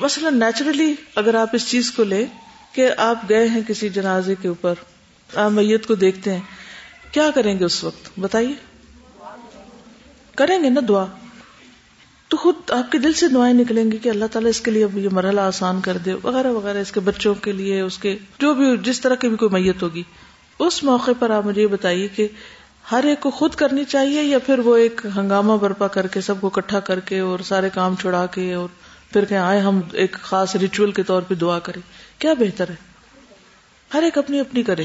مثلا 0.00 0.30
نیچرلی 0.30 0.94
اگر 1.14 1.34
آپ 1.34 1.48
اس 1.52 1.68
چیز 1.68 1.90
کو 1.90 2.04
لیں 2.04 2.26
کہ 2.72 2.90
آپ 2.96 3.28
گئے 3.28 3.48
ہیں 3.48 3.60
کسی 3.68 3.88
جنازے 3.88 4.34
کے 4.42 4.48
اوپر، 4.48 4.74
آپ 5.34 5.50
میت 5.50 5.86
کو 5.86 5.94
دیکھتے 5.94 6.32
ہیں، 6.32 6.40
کیا 7.12 7.30
کریں 7.34 7.58
گے 7.58 7.64
اس 7.64 7.84
وقت؟ 7.84 8.10
بتائیے۔ 8.20 8.54
کریں 10.36 10.62
گے 10.62 10.70
نا 10.70 10.80
دعا؟ 10.88 11.04
تو 12.28 12.36
خود 12.36 12.70
آپ 12.70 12.92
کے 12.92 12.98
دل 12.98 13.12
سے 13.12 13.28
دعائیں 13.28 13.54
نکلیں 13.54 13.92
گی 13.92 13.96
کہ 13.96 14.08
اللہ 14.08 14.24
تعالیٰ 14.32 14.50
اس 14.50 14.60
کے 14.60 14.70
لیے 14.70 14.84
اب 14.84 14.98
یہ 14.98 15.08
مرحلہ 15.12 15.40
آسان 15.40 15.80
کر 15.80 15.96
دے، 15.96 16.12
وغیرہ 16.22 16.46
وغیرہ، 16.46 16.78
اس 16.78 16.92
کے 16.92 17.00
بچوں 17.00 17.34
کے 17.34 17.52
لیے، 17.52 17.80
اس 17.80 17.98
کے 17.98 18.18
جو 18.38 18.54
بھی، 18.54 18.76
جس 18.76 19.00
طرح 19.00 19.14
کی 19.14 19.28
بھی 19.28 19.36
کوئی 19.36 19.62
میت 19.62 19.82
ہوگی۔ 19.82 20.02
اس 20.58 20.84
موقع 20.84 21.10
پر 21.18 21.30
آپ 21.30 21.46
مجھے 21.46 21.62
یہ 21.62 21.66
بتائیے 21.66 22.08
کہ 22.08 22.28
ہر 22.92 23.04
ایک 23.04 23.20
کو 23.20 23.30
خود 23.30 23.54
کرنی 23.54 23.84
چاہیے 23.84 24.22
یا 24.22 24.38
پھر 24.38 24.58
وہ 24.58 24.76
ایک 24.76 25.06
ہنگامہ 25.16 25.52
برپا 25.52 25.88
کر 25.88 26.06
کے 26.06 26.20
سب 26.20 26.40
کو 26.40 26.46
اکٹھا 26.46 26.80
کر 26.80 27.00
کے 27.00 27.18
اور 27.18 27.38
سارے 27.38 27.68
کام 27.74 27.94
چھڑا 28.00 28.26
کے 28.26 28.54
اور 28.54 28.68
پھر 29.12 29.24
کہ 29.24 29.34
آئے 29.34 29.60
ہم 29.60 29.80
ایک 29.92 30.12
خاص 30.12 30.56
ریچول 30.56 30.92
کے 30.92 31.02
طور 31.02 31.22
پہ 31.22 31.34
دعا 31.34 31.58
کریں۔ 31.58 31.82
کیا 32.20 32.34
بہتر 32.34 32.68
ہے؟ 32.68 32.74
ہر 33.94 34.02
ایک 34.02 34.18
اپنی 34.18 34.40
اپنی 34.40 34.62
کرے۔ 34.62 34.84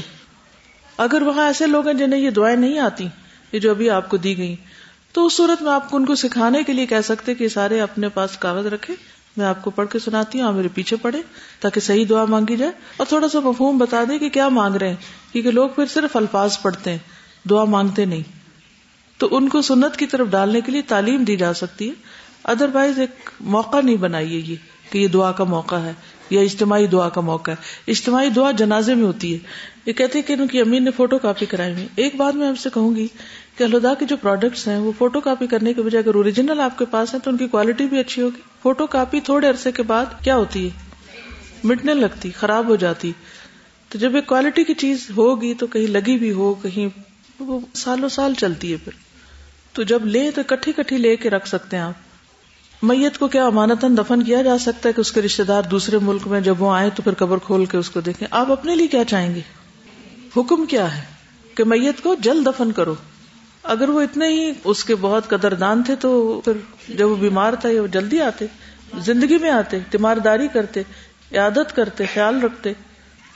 اگر 0.96 1.22
وہاں 1.22 1.46
ایسے 1.46 1.66
لوگ 1.66 1.86
ہیں 1.86 1.94
جنہیں 1.94 2.20
یہ 2.20 2.30
دعائیں 2.30 2.56
نہیں 2.56 2.78
آتی، 2.78 3.08
یہ 3.52 3.58
جو 3.58 3.70
ابھی 3.70 3.90
آپ 3.90 4.08
کو 4.08 4.16
دی 4.16 4.38
گئی 4.38 4.56
تو 5.14 5.26
اس 5.26 5.32
صورت 5.32 5.62
میں 5.62 5.72
آپ 5.72 5.90
کو 5.90 5.96
ان 5.96 6.04
کو 6.04 6.14
سکھانے 6.14 6.62
کے 6.62 6.72
لیے 6.72 6.86
کہہ 6.86 7.00
سکتے 7.04 7.34
کہ 7.34 7.48
سارے 7.48 7.80
اپنے 7.80 8.08
پاس 8.08 8.36
کاغذ 8.38 8.66
رکھے۔ 8.66 8.94
میں 9.36 9.46
آپ 9.46 9.62
کو 9.62 9.70
پڑھ 9.70 9.88
کے 9.92 9.98
سناتی 9.98 10.40
ہوں، 10.40 10.48
آپ 10.48 10.54
میرے 10.54 10.68
پیچھے 10.74 10.96
پڑھے 10.96 11.22
تاکہ 11.60 11.80
صحیح 11.80 12.04
دعا 12.08 12.24
مانگی 12.24 12.56
جائے۔ 12.56 12.72
اور 12.96 13.06
تھوڑا 13.06 13.28
سا 13.28 13.40
مفہوم 13.40 13.78
بتا 13.78 14.04
دیں 14.08 14.18
کہ 14.18 14.28
کیا 14.28 14.48
مانگ 14.48 14.74
رہے 14.74 14.88
ہیں، 14.88 14.96
کیونکہ 15.32 15.50
لوگ 15.50 15.68
پھر 15.68 15.86
صرف 15.86 16.16
الفاظ 16.16 16.58
پڑھتے 16.62 16.90
ہیں، 16.90 16.98
دعا 17.50 17.64
مانگتے 17.64 18.04
نہیں۔ 18.04 18.22
تو 19.18 19.28
ان 19.30 19.48
کو 19.48 19.62
سنت 19.62 19.96
کی 19.96 20.06
طرف 20.06 20.26
ڈالنے 20.26 20.60
کے 20.60 20.72
لیے 20.72 20.82
تعلیم 20.82 21.24
دی 21.24 21.36
جا 21.36 21.54
سکتی 21.54 21.88
ہے۔ 21.88 21.94
ادر 22.44 22.66
وائز 22.72 22.98
ایک 22.98 23.30
موقع 23.40 23.80
نہیں 23.80 23.96
بنائیے 23.96 24.38
یہ 24.38 24.56
کہ 24.90 24.98
یہ 24.98 25.08
دعا 25.08 25.32
کا 25.32 25.44
موقع 25.44 25.76
ہے۔ 25.76 25.92
یا 26.30 26.40
اجتماعی 26.40 26.86
دعا 26.86 27.08
کا 27.08 27.20
موقع 27.20 27.50
ہے۔ 27.50 27.56
اجتماعی 27.88 28.28
دعا 28.28 28.50
جنازے 28.50 28.94
میں 28.94 29.04
ہوتی 29.04 29.32
ہے۔ 29.32 29.38
یہ 29.86 29.92
کہتے 29.92 30.18
ہیں 30.18 30.28
کہ 30.28 30.32
ان 30.32 30.46
کی 30.46 30.60
امین 30.60 30.84
نے 30.84 30.90
فوٹو 30.90 31.18
کاپی 31.18 31.46
کرائی 31.46 31.72
ہوئی۔ 31.72 31.86
ایک 31.96 32.14
بات 32.16 32.34
میں 32.34 32.48
آپ 32.48 32.58
سے 32.58 32.68
کہوں 32.74 32.96
گی 32.96 33.06
کہ 33.58 33.64
الدا 33.64 33.94
کے 33.94 34.04
جو 34.04 34.16
پروڈکٹس 34.16 34.68
ہیں، 34.68 34.78
وہ 34.78 34.92
فوٹو 34.98 35.20
کاپی 35.20 35.46
کرنے 35.46 35.74
کے 35.74 35.82
بجائے 35.82 36.04
اگر 36.04 36.14
اوریجنل 36.14 36.60
آپ 36.60 36.78
کے 36.78 36.84
پاس 36.84 37.14
ہے 37.14 37.18
تو 37.24 37.30
ان 37.30 37.36
کی 37.36 37.46
کوالٹی 37.46 37.86
بھی 37.86 37.98
اچھی 37.98 38.22
ہوگی۔ 38.22 38.40
فوٹو 38.62 38.86
کاپی 38.86 39.20
تھوڑے 39.20 39.48
عرصے 39.48 39.72
کے 39.72 39.82
بعد 39.82 40.06
کیا 40.24 40.36
ہوتی 40.36 40.68
ہے؟ 40.68 40.70
مٹنے 41.64 41.94
لگتی، 41.94 42.30
خراب 42.30 42.68
ہو 42.68 42.76
جاتی۔ 42.76 43.12
تو 43.88 43.98
جب 43.98 44.14
ایک 44.14 44.26
کوالٹی 44.26 44.64
کی 44.64 44.74
چیز 44.74 45.10
ہوگی 45.16 45.54
تو 45.54 45.66
کہیں 45.66 45.86
لگی 45.86 46.18
بھی 46.18 46.32
ہو، 46.32 46.54
کہیں 46.54 47.00
وہ 47.38 47.60
سالوں 47.74 48.08
سال 48.08 48.34
چلتی 48.34 48.72
ہے 48.72 48.76
پھر۔ 48.76 48.92
تو 49.72 49.82
جب 49.82 50.06
لے 50.06 50.30
تو 50.30 50.42
کٹھی 50.46 50.72
کٹھی 50.72 50.96
لے 50.96 51.16
کے 51.16 51.30
رکھ 51.30 51.48
سکتے 51.48 51.76
ہیں 51.76 51.84
آپ۔ 51.84 52.03
میت 52.84 53.18
کو 53.18 53.28
کیا 53.28 53.46
امانتاً 53.46 53.96
دفن 53.96 54.22
کیا 54.22 54.42
جا 54.42 54.58
سکتا 54.58 54.88
ہے 54.88 54.92
کہ 54.92 55.00
اس 55.00 55.12
کے 55.12 55.22
رشتے 55.22 55.42
دار 55.42 55.62
دوسرے 55.62 55.98
ملک 55.98 56.26
میں 56.26 56.40
جب 56.40 56.62
وہ 56.62 56.72
آئے 56.74 56.90
تو 56.90 57.02
پھر 57.02 57.14
قبر 57.14 57.38
کھول 57.38 57.64
کے 57.64 57.78
اس 57.78 57.90
کو 57.90 58.00
دیکھیں؟ 58.00 58.28
آپ 58.30 58.52
اپنے 58.52 58.74
لیے 58.74 58.86
کیا 58.86 59.04
چاہیں 59.04 59.34
گے؟ 59.34 59.40
حکم 60.36 60.66
کیا 60.66 60.96
ہے 60.96 61.02
کہ 61.54 61.64
میت 61.64 62.02
کو 62.02 62.14
جلد 62.20 62.46
دفن 62.46 62.72
کرو؟ 62.72 62.94
اگر 63.62 63.88
وہ 63.88 64.00
اتنے 64.00 64.28
ہی 64.28 64.52
اس 64.64 64.84
کے 64.84 64.94
بہت 64.94 65.28
قدردان 65.28 65.82
تھے 65.82 65.94
تو 65.96 66.40
پھر 66.44 66.52
جب 66.88 67.08
وہ 67.08 67.16
بیمار 67.16 67.52
تھا 67.52 67.68
وہ 67.68 67.86
جلدی 67.86 68.20
آتے، 68.20 68.46
زندگی 68.98 69.38
میں 69.38 69.50
آتے، 69.50 69.78
تیمارداری 69.90 70.48
کرتے 70.48 70.82
عادت 71.36 71.76
کرتے، 71.76 72.04
خیال 72.14 72.42
رکھتے، 72.42 72.72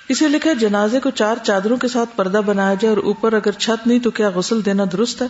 اسے 0.09 0.28
لکھے 0.28 0.55
جنازے 0.55 1.00
کو 1.00 1.11
چار 1.11 1.37
چادروں 1.43 1.76
کے 1.76 1.88
ساتھ 1.88 2.17
پردہ 2.17 2.40
بنایا 2.47 2.75
جائے 2.75 2.95
اور 2.95 3.05
اوپر 3.05 3.33
اگر 3.33 3.50
چھت 3.50 3.87
نہیں 3.87 3.99
تو 3.99 4.11
کیا 4.11 4.31
غسل 4.35 4.64
دینا 4.64 4.85
درست 4.93 5.23
ہے؟ 5.23 5.26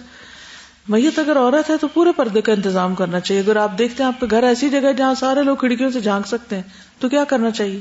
میت 0.89 1.19
اگر 1.19 1.37
عورت 1.37 1.71
ہے 1.71 1.77
تو 1.77 1.89
پورے 1.89 2.13
پردے 2.13 2.41
کا 2.41 2.53
انتظام 2.53 2.95
کرنا 2.95 3.21
چاہیے۔ 3.21 3.43
اگر 3.43 3.57
آپ 3.57 3.79
دیکھتے 3.79 4.03
ہیں 4.03 4.11
آپ 4.11 4.21
کے 4.21 4.27
گھر 4.31 4.43
ایسی 4.43 4.69
جگہ 4.69 4.93
جہاں 4.93 5.15
سارے 5.15 5.43
لوگ 5.43 5.57
کھڑکیوں 5.57 5.91
سے 5.91 6.01
جھانک 6.01 6.27
سکتے 6.27 6.57
ہیں، 6.57 6.63
تو 6.99 7.09
کیا 7.09 7.25
کرنا 7.25 7.51
چاہیے؟ 7.51 7.81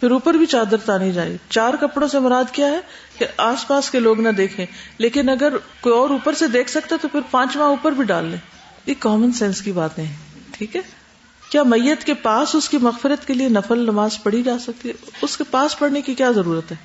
پھر 0.00 0.10
اوپر 0.10 0.34
بھی 0.34 0.46
چادر 0.46 0.76
تانی 0.76 1.12
جائے 1.12 1.36
چار 1.48 1.74
کپڑوں 1.80 2.08
سے 2.08 2.18
مراد 2.18 2.44
کیا 2.52 2.66
ہے؟ 2.66 2.80
کہ 3.18 3.26
آس 3.36 3.68
پاس 3.68 3.90
کے 3.90 3.98
لوگ 3.98 4.20
نہ 4.20 4.28
دیکھیں۔ 4.28 4.66
لیکن 4.98 5.28
اگر 5.28 5.52
کوئی 5.80 5.94
اور 5.94 6.10
اوپر 6.10 6.32
سے 6.32 6.46
دیکھ 6.46 6.70
سکتا 6.70 6.96
تو 7.02 7.08
پھر 7.08 7.20
پانچواں 7.30 7.68
اوپر 7.68 7.92
بھی 7.92 8.04
ڈال 8.04 8.24
لیں۔ 8.24 8.38
یہ 8.86 8.94
کامن 8.98 9.32
سینس 9.32 9.62
کی 9.62 9.72
باتیں 9.72 10.04
ہیں۔ 10.04 10.16
ٹھیک 10.52 10.76
ہے؟ 10.76 10.80
کیا 11.50 11.62
میت 11.62 12.04
کے 12.04 12.14
پاس 12.14 12.54
اس 12.54 12.68
کی 12.68 12.78
مغفرت 12.78 13.26
کے 13.26 13.34
لیے 13.34 13.48
نفل 13.48 13.78
نماز 13.78 14.22
پڑھی 14.22 14.42
جا 14.42 14.58
سکتی 14.58 14.88
ہے؟ 14.88 14.94
اس 15.22 15.36
کے 15.36 15.44
پاس 15.44 15.78
پڑھنے 15.78 16.00
کی 16.00 16.14
کیا 16.14 16.30
ضرورت 16.30 16.72
ہے؟ 16.72 16.76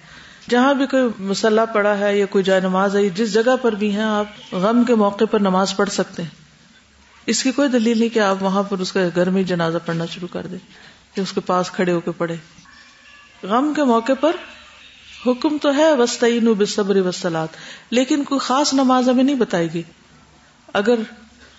جہاں 0.50 0.74
بھی 0.74 0.86
کوئی 0.86 1.04
مسلح 1.20 1.66
پڑا 1.66 1.98
ہے 2.00 2.18
یا 2.18 2.25
کوئی 2.25 2.44
جائے 2.44 2.62
نماز 2.62 2.96
ہے، 2.96 3.08
جس 3.10 3.34
جگہ 3.34 3.56
پر 3.62 3.75
بھی 3.75 3.92
ہیں، 3.92 4.02
آپ 4.02 4.54
غم 4.56 4.84
کے 4.84 4.96
موقع 4.96 5.25
پر 5.32 5.40
نماز 5.40 5.75
پڑھ 5.75 5.90
سکتے 5.90 6.24
ہیں۔ 6.24 6.44
اس 7.28 7.44
کی 7.44 7.52
کوئی 7.52 7.70
دلیل 7.70 8.00
نہیں 8.00 8.10
کہ 8.10 8.20
آپ 8.20 8.44
وہاں 8.44 8.64
پر 8.64 8.80
اس 8.80 8.92
کے 8.92 9.08
گھر 9.16 9.30
میں 9.30 9.44
جنازہ 9.44 9.78
پڑھنا 9.86 10.06
شروع 10.06 10.28
کر 10.32 10.48
دیں، 10.48 10.58
کہ 11.16 11.22
اس 11.22 11.32
کے 11.32 11.42
پاس 11.42 11.72
کھڑے 11.72 11.92
ہو 11.92 12.00
کے 12.00 12.12
پڑھے 12.12 12.36
غم 13.44 13.74
کے 13.75 13.84
موقع 13.84 14.14
پر 14.20 14.36
حکم 15.28 15.58
تو 15.58 15.75
ہے 15.75 15.92
وسطین 15.94 16.52
بصبر 16.54 16.96
وسلات 17.06 17.56
لیکن 17.90 18.24
کوئی 18.24 18.40
خاص 18.40 18.74
نماز 18.74 19.10
ہمیں 19.10 19.24
نہیں 19.24 19.36
بتائے 19.36 19.68
گی 19.74 19.82
اگر 20.74 21.00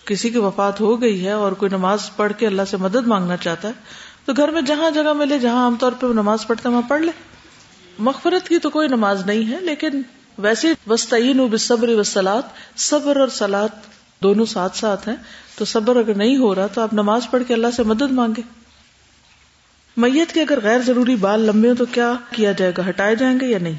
کسی 0.04 0.28
کی 0.30 0.38
وفات 0.38 0.80
ہو 0.80 1.00
گئی 1.00 1.24
ہے 1.26 1.32
اور 1.32 1.52
کوئی 1.52 1.70
نماز 1.70 2.10
پڑھ 2.16 2.32
کے 2.38 2.46
اللہ 2.46 2.70
سے 2.70 2.76
مدد 2.76 3.06
مانگنا 3.06 3.36
چاہتا 3.36 3.68
ہے، 3.68 3.72
تو 4.24 4.32
گھر 4.32 4.50
میں 4.50 4.62
جہاں 4.62 4.90
جگہ 4.90 5.12
ملے، 5.12 5.38
جہاں 5.38 5.62
عام 5.64 5.76
طور 5.76 5.92
پہ 5.92 6.06
نماز 6.12 6.46
پڑھتا 6.46 6.68
ہے 6.68 6.74
وہاں 6.74 6.88
پڑھ 6.88 7.00
لے 7.00 7.12
مغفرت 7.98 8.48
کی 8.48 8.58
تو 8.58 8.70
کوئی 8.70 8.88
نماز 8.88 9.26
نہیں 9.26 9.52
ہے، 9.52 9.60
لیکن 9.60 10.02
ویسے 10.38 10.72
وسطین 10.86 11.46
بصبر 11.50 11.88
وسلات 11.88 12.78
صبر 12.78 13.16
اور 13.16 13.28
سلاد 13.28 13.68
دونوں 14.22 14.44
ساتھ 14.44 14.76
ساتھ 14.76 15.08
ہیں۔ 15.08 15.16
تو 15.58 15.64
صبر 15.64 15.96
اگر 15.96 16.14
نہیں 16.14 16.36
ہو 16.36 16.54
رہا 16.54 16.66
تو 16.66 16.80
آپ 16.80 16.92
نماز 16.92 17.30
پڑھ 17.30 17.42
کے 17.48 17.54
اللہ 17.54 17.66
سے 17.76 17.82
مدد 17.82 18.12
مانگے 18.12 18.42
میت 19.96 20.32
کے 20.32 20.40
اگر 20.40 20.58
غیر 20.62 20.80
ضروری 20.80 21.16
بال 21.16 21.40
لمبے 21.40 21.68
ہو 21.68 21.74
تو 21.74 21.84
کیا 21.92 22.12
کیا 22.30 22.52
جائے 22.52 22.72
گا؟ 22.78 22.88
ہٹائے 22.88 23.16
جائیں 23.16 23.40
گے 23.40 23.46
یا 23.46 23.58
نہیں؟ 23.58 23.74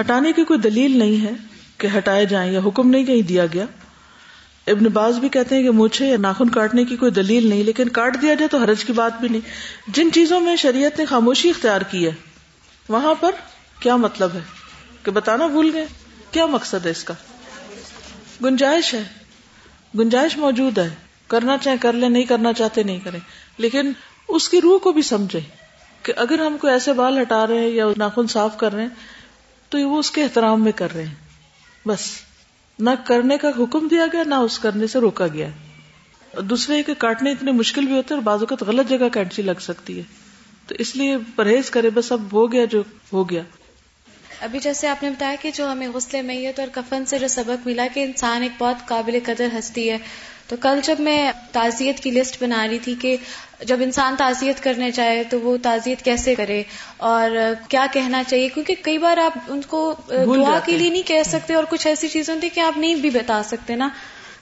ہٹانے 0.00 0.32
کی 0.32 0.44
کوئی 0.44 0.60
دلیل 0.60 0.98
نہیں 0.98 1.24
ہے 1.24 1.32
کہ 1.78 1.88
ہٹائے 1.98 2.26
جائیں 2.26 2.52
یا 2.52 2.60
حکم 2.66 2.90
نہیں 2.90 3.04
کہیں 3.04 3.22
دیا 3.22 3.46
گیا۔ 3.46 3.64
ابن 4.66 4.84
باز 4.84 5.18
بھی 5.18 5.28
کہتے 5.28 5.56
ہیں 5.56 5.62
کہ 5.62 5.70
مجھے 5.70 6.06
یا 6.06 6.16
ناخن 6.16 6.48
کاٹنے 6.48 6.84
کی 6.84 6.96
کوئی 6.96 7.10
دلیل 7.10 7.48
نہیں، 7.48 7.64
لیکن 7.64 7.88
کاٹ 7.88 8.22
دیا 8.22 8.34
جائے 8.34 8.48
تو 8.48 8.58
حرج 8.58 8.84
کی 8.84 8.92
بات 8.92 9.20
بھی 9.20 9.28
نہیں۔ 9.28 9.40
جن 9.88 10.12
چیزوں 10.12 10.40
میں 10.40 10.56
شریعت 10.56 10.98
نے 10.98 11.04
خاموشی 11.04 11.50
اختیار 11.50 11.80
کی 11.80 12.06
ہے 12.06 12.12
وہاں 12.88 13.14
پر 13.20 13.30
کیا 13.80 13.96
مطلب 13.96 14.30
ہے 14.34 14.40
کہ 15.02 15.10
بتانا 15.10 15.46
بھول 15.46 15.70
گئے؟ 15.74 15.86
کیا 16.30 16.46
مقصد 16.46 16.86
ہے 16.86 16.90
اس 16.90 17.04
کا؟ 17.04 17.14
گنجائش 18.44 18.94
ہے۔ 18.94 19.02
گنجائش 19.98 20.36
موجود 20.36 20.78
ہے۔ 20.78 20.94
کرنا 21.28 21.58
چاہے 21.58 21.76
کر 21.76 21.92
لیں، 21.92 22.08
نہیں 22.08 22.22
کرنا 22.22 22.52
چاہتے، 22.52 22.82
نہیں 22.82 23.00
کریں۔ 23.04 23.20
لیکن 23.58 23.92
اس 24.28 24.48
کی 24.48 24.60
روح 24.60 24.78
کو 24.78 24.92
بھی 24.92 25.02
سمجھے 25.02 25.40
کہ 26.02 26.12
اگر 26.16 26.46
ہم 26.46 26.58
کوئی 26.58 26.72
ایسے 26.72 26.92
بال 26.92 27.22
ہٹا 27.22 27.46
رہے 27.46 27.58
ہیں 27.58 27.68
یا 27.68 27.84
ناخن 27.96 28.26
صاف 28.26 28.56
کر 28.56 28.72
رہے 28.72 28.82
ہیں، 28.82 28.88
تو 29.68 29.78
وہ 29.88 29.98
اس 29.98 30.10
کے 30.10 30.22
احترام 30.22 30.64
میں 30.64 30.72
کر 30.72 30.92
رہے 30.94 31.04
ہیں۔ 31.04 31.14
بس۔ 31.86 32.00
نہ 32.78 32.90
کرنے 33.04 33.38
کا 33.38 33.48
حکم 33.48 33.88
دیا 33.88 34.06
گیا، 34.12 34.22
نہ 34.26 34.34
اس 34.34 34.58
کرنے 34.58 34.86
سے 34.86 34.98
روکا 34.98 35.26
گیا۔ 35.26 35.48
دوسرے 36.40 36.82
کے 36.82 36.94
کاٹنے 36.94 37.30
اتنے 37.30 37.52
مشکل 37.52 37.86
بھی 37.86 37.96
ہوتے 37.96 38.14
ہیں 38.14 38.20
اور 38.20 38.24
بازو 38.24 38.46
کا 38.46 38.56
غلط 38.60 38.88
جگہ 38.88 39.08
کینچی 39.12 39.42
لگ 39.42 39.60
سکتی 39.60 39.98
ہے۔ 39.98 40.25
تو 40.66 40.74
اس 40.78 40.96
لیے 40.96 41.16
پرہیز 41.36 41.70
کرے 41.70 41.90
بس 41.90 42.12
اب 42.12 42.22
ہو 42.32 42.52
گیا 42.52 42.64
جو 42.64 42.82
ہو 43.12 43.30
گیا۔ 43.30 43.42
ابھی 44.40 44.58
جیسے 44.58 44.88
آپ 44.88 45.02
نے 45.02 45.10
بتایا 45.10 45.36
کہ 45.42 45.50
جو 45.54 45.72
ہمیں 45.72 45.88
غسل 45.88 46.22
میت 46.22 46.60
اور 46.60 46.68
کفن 46.72 47.06
سے 47.06 47.18
جو 47.18 47.28
سبق 47.28 47.66
ملا 47.66 47.86
کہ 47.94 48.00
انسان 48.00 48.42
ایک 48.42 48.52
بہت 48.58 48.88
قابل 48.88 49.18
قدر 49.24 49.46
ہستی 49.58 49.90
ہے۔ 49.90 49.98
تو 50.48 50.56
کل 50.60 50.80
جب 50.82 51.00
میں 51.00 51.32
تعزیت 51.52 52.00
کی 52.00 52.10
لسٹ 52.10 52.42
بنا 52.42 52.66
رہی 52.68 52.78
تھی 52.78 52.94
کہ 53.00 53.16
جب 53.60 53.76
انسان 53.82 54.14
تعزیت 54.18 54.62
کرنے 54.62 54.90
جائے 54.90 55.24
تو 55.24 55.40
وہ 55.40 55.56
تعزیت 55.62 56.02
کیسے 56.02 56.34
کرے 56.34 56.62
اور 56.96 57.30
کیا 57.68 57.86
کہنا 57.92 58.24
چاہیے؟ 58.24 58.48
کیونکہ 58.48 58.74
کئی 58.82 58.98
بار 58.98 59.16
آپ 59.16 59.38
ان 59.48 59.60
کو 59.62 59.94
دعا 60.08 60.58
کے 60.64 60.76
لیے 60.76 60.90
نہیں 60.90 61.02
کہہ 61.02 61.22
سکتے 61.26 61.54
اور 61.54 61.64
کچھ 61.70 61.86
ایسی 61.86 62.08
چیزیں 62.08 62.34
ہوتی 62.34 62.48
کہ 62.48 62.60
آپ 62.60 62.78
نہیں 62.78 62.94
بھی 62.94 63.10
بتا 63.10 63.42
سکتے 63.42 63.76
نا۔ 63.76 63.88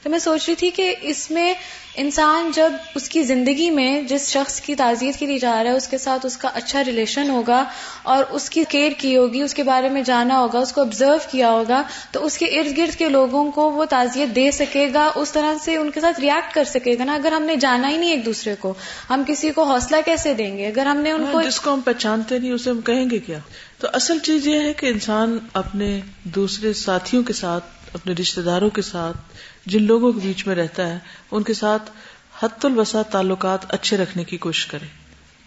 تو 0.04 0.10
میں 0.10 0.18
سوچ 0.18 0.46
رہی 0.46 0.54
تھی 0.54 0.70
کہ 0.70 0.94
اس 1.00 1.30
میں 1.30 1.54
انسان 1.96 2.50
جب 2.54 2.72
اس 2.94 3.08
کی 3.08 3.22
زندگی 3.22 3.70
میں 3.70 4.02
جس 4.02 4.28
شخص 4.30 4.60
کی 4.60 4.74
تعزیت 4.74 5.18
کے 5.18 5.26
لیے 5.26 5.38
جا 5.38 5.64
رہا 5.64 5.70
ہے 5.70 5.76
اس 5.76 5.88
کے 5.88 5.98
ساتھ 5.98 6.26
اس 6.26 6.36
کا 6.36 6.48
اچھا 6.48 6.84
ریلیشن 6.84 7.30
ہوگا 7.30 7.64
اور 8.02 8.24
اس 8.30 8.50
کی 8.50 8.64
کیئر 8.68 8.92
کی 8.98 9.16
ہوگی 9.16 9.40
اس 9.42 9.54
کے 9.54 9.62
بارے 9.62 9.88
میں 9.88 10.02
جانا 10.02 10.38
ہوگا 10.38 10.58
اس 10.58 10.72
کو 10.72 10.80
آبزرو 10.80 11.16
کیا 11.30 11.50
ہوگا 11.50 11.82
تو 12.12 12.24
اس 12.24 12.38
کے 12.38 12.46
ارد 12.46 12.78
گرد 12.78 12.96
کے 12.98 13.08
لوگوں 13.08 13.50
کو 13.50 13.70
وہ 13.72 13.84
تعزیت 13.84 14.36
دے 14.36 14.50
سکے 14.50 14.88
گا 14.94 15.10
اس 15.14 15.32
طرح 15.32 15.54
سے 15.64 15.76
ان 15.76 15.90
کے 15.90 16.00
ساتھ 16.00 16.20
ریئیکٹ 16.20 16.54
کر 16.54 16.64
سکے 16.64 16.98
گا 16.98 17.04
نا۔ 17.04 17.14
اگر 17.14 17.32
ہم 17.32 17.42
نے 17.42 17.56
جانا 17.56 17.88
ہی 17.88 17.96
نہیں 17.96 18.10
ایک 18.10 18.24
دوسرے 18.26 18.54
کو 18.60 18.74
ہم 19.10 19.22
کسی 19.26 19.50
کو 19.50 19.62
حوصلہ 19.64 19.96
کیسے 20.04 20.34
دیں 20.34 20.58
گے؟ 20.58 20.66
اگر 20.66 20.86
ہم 20.86 20.96
نے 20.96 21.10
ان 21.10 21.24
کو 21.32 21.42
جس 21.42 21.60
کو 21.60 21.74
ہم 21.74 21.80
پہچانتے 21.80 22.38
نہیں 22.38 22.52
اسے 22.52 22.70
ہم 22.70 22.80
کہیں 22.80 23.10
گے 23.10 23.18
کیا؟ 23.18 23.38
تو 23.78 23.86
اصل 23.92 24.18
چیز 24.18 24.46
یہ 24.46 24.60
ہے 24.60 24.72
کہ 24.72 24.86
انسان 24.86 25.38
اپنے 25.52 26.00
دوسرے 26.24 26.72
ساتھیوں 26.72 27.22
کے 27.22 27.32
ساتھ 27.32 27.64
اپنے 27.92 28.14
رشتے 28.20 28.42
داروں 28.42 28.70
کے 28.70 28.82
ساتھ 28.82 29.16
جن 29.66 29.82
لوگوں 29.82 30.12
کے 30.12 30.20
بیچ 30.22 30.46
میں 30.46 30.54
رہتا 30.54 30.86
ہے، 30.86 30.98
ان 31.30 31.42
کے 31.42 31.54
ساتھ 31.54 31.90
حت 32.42 32.64
الوسا 32.64 33.02
تعلقات 33.02 33.74
اچھے 33.74 33.96
رکھنے 33.96 34.24
کی 34.24 34.36
کوشش 34.36 34.66
کرے 34.66 34.86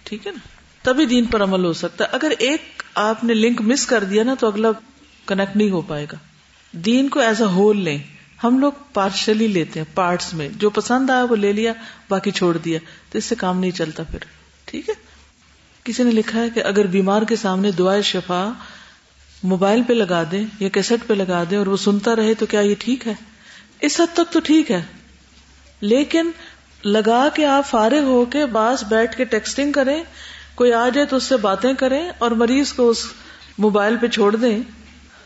ٹھیک 0.03 0.27
ہے 0.27 0.31
نا؟ 0.31 0.39
تبھی 0.81 1.05
دین 1.05 1.25
پر 1.25 1.43
عمل 1.43 1.65
ہو 1.65 1.73
سکتا 1.73 2.03
ہے۔ 2.03 2.09
اگر 2.11 2.31
ایک 2.39 2.83
آپ 2.95 3.23
نے 3.23 3.33
لنک 3.33 3.61
مس 3.61 3.85
کر 3.85 4.03
دیا 4.03 4.23
نا، 4.23 4.33
تو 4.39 4.47
اگلا 4.47 4.67
کنیکٹ 5.25 5.55
نہیں 5.55 5.69
ہو 5.69 5.81
پائے 5.81 6.05
گا۔ 6.11 6.17
دین 6.71 7.09
کو 7.09 7.19
ایز 7.19 7.41
اے 7.41 7.47
ہول 7.47 7.81
لیں۔ 7.81 7.97
ہم 8.43 8.59
لوگ 8.59 8.71
پارشلی 8.93 9.47
لیتے 9.47 9.79
ہیں، 9.79 9.95
پارٹس 9.95 10.33
میں۔ 10.33 10.49
جو 10.55 10.69
پسند 10.69 11.09
آیا 11.09 11.23
وہ 11.23 11.35
لے 11.35 11.53
لیا، 11.53 11.73
باقی 12.09 12.31
چھوڑ 12.31 12.57
دیا۔ 12.57 12.79
تو 13.09 13.17
اس 13.17 13.25
سے 13.25 13.35
کام 13.35 13.59
نہیں 13.59 13.71
چلتا 13.71 14.03
پھر۔ 14.03 14.19
ٹھیک 14.65 14.89
ہے؟ 14.89 14.93
کسی 15.83 16.03
نے 16.03 16.11
لکھا 16.11 16.39
ہے 16.39 16.49
کہ 16.49 16.59
اگر 16.59 16.87
بیمار 16.87 17.21
کے 17.21 17.35
سامنے 17.35 17.71
دعائیں 17.71 18.01
شفا 18.01 18.51
موبائل 19.43 19.81
پہ 19.87 19.93
لگا 19.93 20.23
دیں 20.31 20.45
یا 20.59 20.69
کیسٹ 20.69 21.07
پہ 21.07 21.13
لگا 21.13 21.43
دیں 21.49 21.57
اور 21.57 21.67
وہ 21.67 21.77
سنتا 21.77 22.15
رہے 22.15 22.33
تو 22.33 22.45
کیا 22.45 22.59
یہ 22.59 22.75
ٹھیک 22.79 23.07
ہے؟ 23.07 23.13
اس 23.79 23.99
حد 23.99 24.13
تک 24.13 24.33
تو 24.33 24.39
ٹھیک 24.39 24.71
ہے۔ 24.71 24.81
لیکن 25.81 26.31
لگا 26.83 27.27
کے 27.33 27.45
آپ 27.45 27.67
فارغ 27.69 28.03
ہو 28.03 28.25
کے 28.25 28.45
باس 28.45 28.83
بیٹھ 28.83 29.17
کے 29.17 29.25
ٹیکسٹنگ 29.25 29.71
کریں، 29.71 30.03
کوئی 30.55 30.73
آ 30.73 30.89
جائے 30.89 31.07
تو 31.07 31.15
اس 31.15 31.23
سے 31.23 31.37
باتیں 31.37 31.73
کریں 31.73 32.09
اور 32.17 32.31
مریض 32.31 32.73
کو 32.73 32.89
اس 32.89 33.05
موبائل 33.57 33.95
پہ 34.01 34.07
چھوڑ 34.07 34.35
دیں۔ 34.35 34.59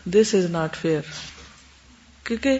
دس 0.04 0.34
از 0.34 0.44
ناٹ 0.44 0.76
فیئر 0.76 1.00
کیونکہ 2.24 2.58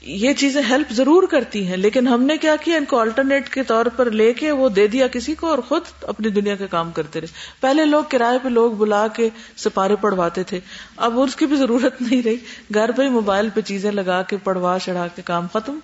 یہ 0.00 0.32
چیزیں 0.32 0.62
ہیلپ 0.70 0.92
ضرور 0.92 1.22
کرتی 1.22 1.66
ہیں، 1.66 1.76
لیکن 1.76 2.08
ہم 2.08 2.22
نے 2.22 2.36
کیا 2.36 2.56
کیا؟ 2.56 2.76
ان 2.76 2.84
کو 2.84 2.98
آلٹرنیٹ 2.98 3.48
کے 3.48 3.62
طور 3.62 3.86
پر 3.86 4.10
لے 4.10 4.32
کے 4.32 4.50
وہ 4.50 4.68
دے 4.68 4.86
دیا 4.86 5.06
کسی 5.06 5.34
کو 5.34 5.46
اور 5.46 5.58
خود 5.58 5.82
اپنی 6.02 6.28
دنیا 6.28 6.56
کا 6.56 6.66
کام 6.66 6.90
کرتے 6.90 7.20
رہے۔ 7.20 7.26
پہلے 7.60 7.84
لوگ 7.84 8.04
کرائے 8.08 8.38
پہ 8.42 8.48
لوگ 8.48 8.72
بلا 8.72 9.08
کے 9.08 9.28
سپارے 9.56 9.96
پڑھواتے 9.96 10.42
تھے، 10.42 10.60
اب 10.96 11.20
اس 11.20 11.36
کی 11.36 11.46
بھی 11.46 11.56
ضرورت 11.56 11.94
نہیں 12.02 12.22
رہی۔ 12.22 12.36
گھر 12.74 12.90
پہ 12.90 13.08
موبائل 13.08 13.48
پہ 13.54 13.60
چیزیں 13.60 13.92
لگا 13.92 14.22
کے 14.22 14.36
پڑھوا 14.36 14.78
چڑھا 14.84 15.06
کے 15.16 15.22
کام 15.22 15.46
ختم۔ 15.52 15.78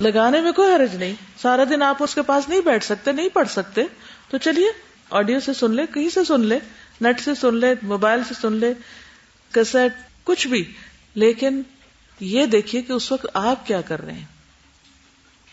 لگانے 0.00 0.40
میں 0.40 0.52
کوئی 0.52 0.74
حرج 0.74 0.96
نہیں۔ 0.96 1.14
سارا 1.42 1.64
دن 1.70 1.82
آپ 1.82 2.02
اس 2.02 2.14
کے 2.14 2.22
پاس 2.22 2.48
نہیں 2.48 2.60
بیٹھ 2.60 2.84
سکتے، 2.84 3.12
نہیں 3.12 3.28
پڑھ 3.28 3.48
سکتے۔ 3.48 3.82
تو 4.30 4.38
چلیے 4.38 4.68
آڈیو 5.10 5.40
سے 5.40 5.52
سن 5.52 5.70
لے، 5.70 5.82
کہیں 5.94 6.08
سے 6.08 6.24
سن 6.24 6.40
لے 6.40 6.58
نیٹ 7.00 7.20
سے 7.20 7.34
سن 7.34 7.54
لے 7.54 7.74
موبائل 7.82 8.20
سے 8.28 8.34
سن 8.40 8.52
لے 8.52 8.74
کیسٹ 9.52 9.76
کچھ 10.24 10.48
بھی۔ 10.48 10.64
لیکن 11.14 11.62
یہ 12.20 12.46
دیکھیے 12.46 12.82
کہ 12.82 12.92
اس 12.92 13.12
وقت 13.12 13.26
آپ 13.34 13.66
کیا 13.66 13.80
کر 13.80 14.04
رہے 14.04 14.12
ہیں۔ 14.12 14.24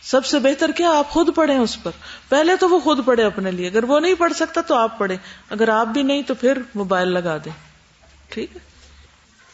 سب 0.01 0.25
سے 0.25 0.39
بہتر 0.39 0.71
کیا 0.71 0.89
آپ 0.91 1.09
خود 1.09 1.29
پڑھیں 1.35 1.57
اس 1.57 1.83
پر۔ 1.83 1.91
پہلے 2.29 2.55
تو 2.55 2.69
وہ 2.69 2.79
خود 2.79 3.05
پڑھے 3.05 3.23
اپنے 3.23 3.51
لیے۔ 3.51 3.67
اگر 3.67 3.83
وہ 3.83 3.99
نہیں 3.99 4.13
پڑھ 4.13 4.33
سکتا 4.33 4.61
تو 4.61 4.75
آپ 4.75 4.99
پڑھیں۔ 4.99 5.17
اگر 5.49 5.69
آپ 5.69 5.87
بھی 5.87 6.03
نہیں 6.03 6.21
تو 6.21 6.33
پھر 6.33 6.61
موبائل 6.75 7.07
لگا 7.07 7.37
دیں۔ 7.37 7.51
ٹھیک 8.29 8.49
ہے؟ 8.55 8.59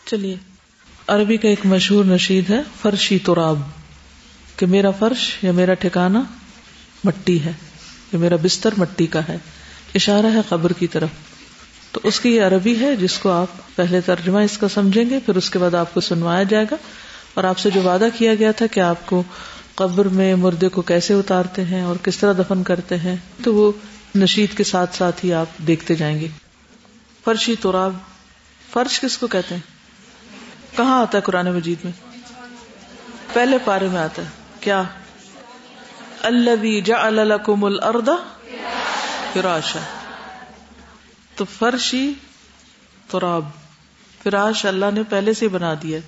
چلیے۔ 0.05 0.35
عربی 1.07 1.37
کا 1.37 1.47
ایک 1.47 1.59
مشہور 1.65 2.05
نشید 2.05 2.49
ہے، 2.49 2.61
فرشی 2.81 3.19
تراب۔ 3.19 3.59
کہ 4.55 4.65
میرا 4.65 4.91
فرش 4.91 5.37
یا 5.43 5.51
میرا 5.51 5.73
ٹھکانا 5.73 6.21
مٹی 7.03 7.43
ہے، 7.43 7.53
یا 8.13 8.19
میرا 8.19 8.35
بستر 8.35 8.69
مٹی 8.77 9.05
کا 9.05 9.27
ہے۔ 9.27 9.37
اشارہ 9.95 10.25
ہے 10.25 10.41
قبر 10.49 10.73
کی 10.73 10.87
طرف۔ 10.87 11.09
تو 11.91 11.99
اس 12.03 12.19
کی 12.19 12.35
یہ 12.35 12.41
عربی 12.41 12.79
ہے، 12.79 12.95
جس 12.95 13.17
کو 13.17 13.31
آپ 13.31 13.75
پہلے 13.75 14.01
ترجمہ 14.01 14.39
اس 14.39 14.57
کا 14.57 14.67
سمجھیں 14.67 15.09
گے، 15.09 15.19
پھر 15.25 15.35
اس 15.35 15.49
کے 15.49 15.59
بعد 15.59 15.73
آپ 15.73 15.93
کو 15.93 16.01
سنوایا 16.01 16.43
جائے 16.43 16.65
گا۔ 16.71 16.75
اور 17.33 17.43
آپ 17.43 17.57
سے 17.57 17.69
جو 17.69 17.81
وعدہ 17.81 18.07
کیا 18.17 18.35
گیا 18.35 18.51
تھا 18.51 18.65
کہ 18.67 18.79
آپ 18.79 19.05
کو 19.05 19.23
قبر 19.75 20.07
میں 20.07 20.35
مردے 20.35 20.69
کو 20.69 20.81
کیسے 20.81 21.13
اتارتے 21.13 21.65
ہیں 21.65 21.81
اور 21.81 21.95
کس 22.03 22.17
طرح 22.17 22.33
دفن 22.33 22.63
کرتے 22.63 22.97
ہیں، 22.97 23.15
تو 23.43 23.53
وہ 23.55 23.71
نشید 24.15 24.57
کے 24.57 24.63
ساتھ 24.63 24.95
ساتھ 24.95 25.25
ہی 25.25 25.33
آپ 25.33 25.57
دیکھتے 25.67 25.95
جائیں 25.95 26.19
گے۔ 26.19 26.27
فرشی 27.23 27.55
تراب، 27.55 27.95
فرش 28.73 28.99
کس 28.99 29.17
کو 29.17 29.27
کہتے 29.27 29.55
ہیں؟ 29.55 29.61
کہاں 30.77 31.01
آتا 31.01 31.17
ہے 31.17 31.23
قرآن 31.23 31.51
مجید 31.51 31.77
میں؟ 31.83 31.91
پہلے 33.33 33.57
پارے 33.65 33.87
میں 33.87 33.99
آتا 33.99 34.21
ہے۔ 34.21 34.27
کیا؟ 34.59 34.83
اللہ 36.21 36.79
جعل 36.79 37.13
لکم 37.13 37.63
الارض 37.63 38.09
فراشا۔ 39.33 39.98
تو 41.39 41.45
فرشی 41.45 42.13
تراب 43.07 43.45
فراش 44.23 44.65
اللہ 44.65 44.85
نے 44.93 45.03
پہلے 45.03 45.33
سے 45.33 45.47
بنا 45.47 45.73
دیا 45.83 45.99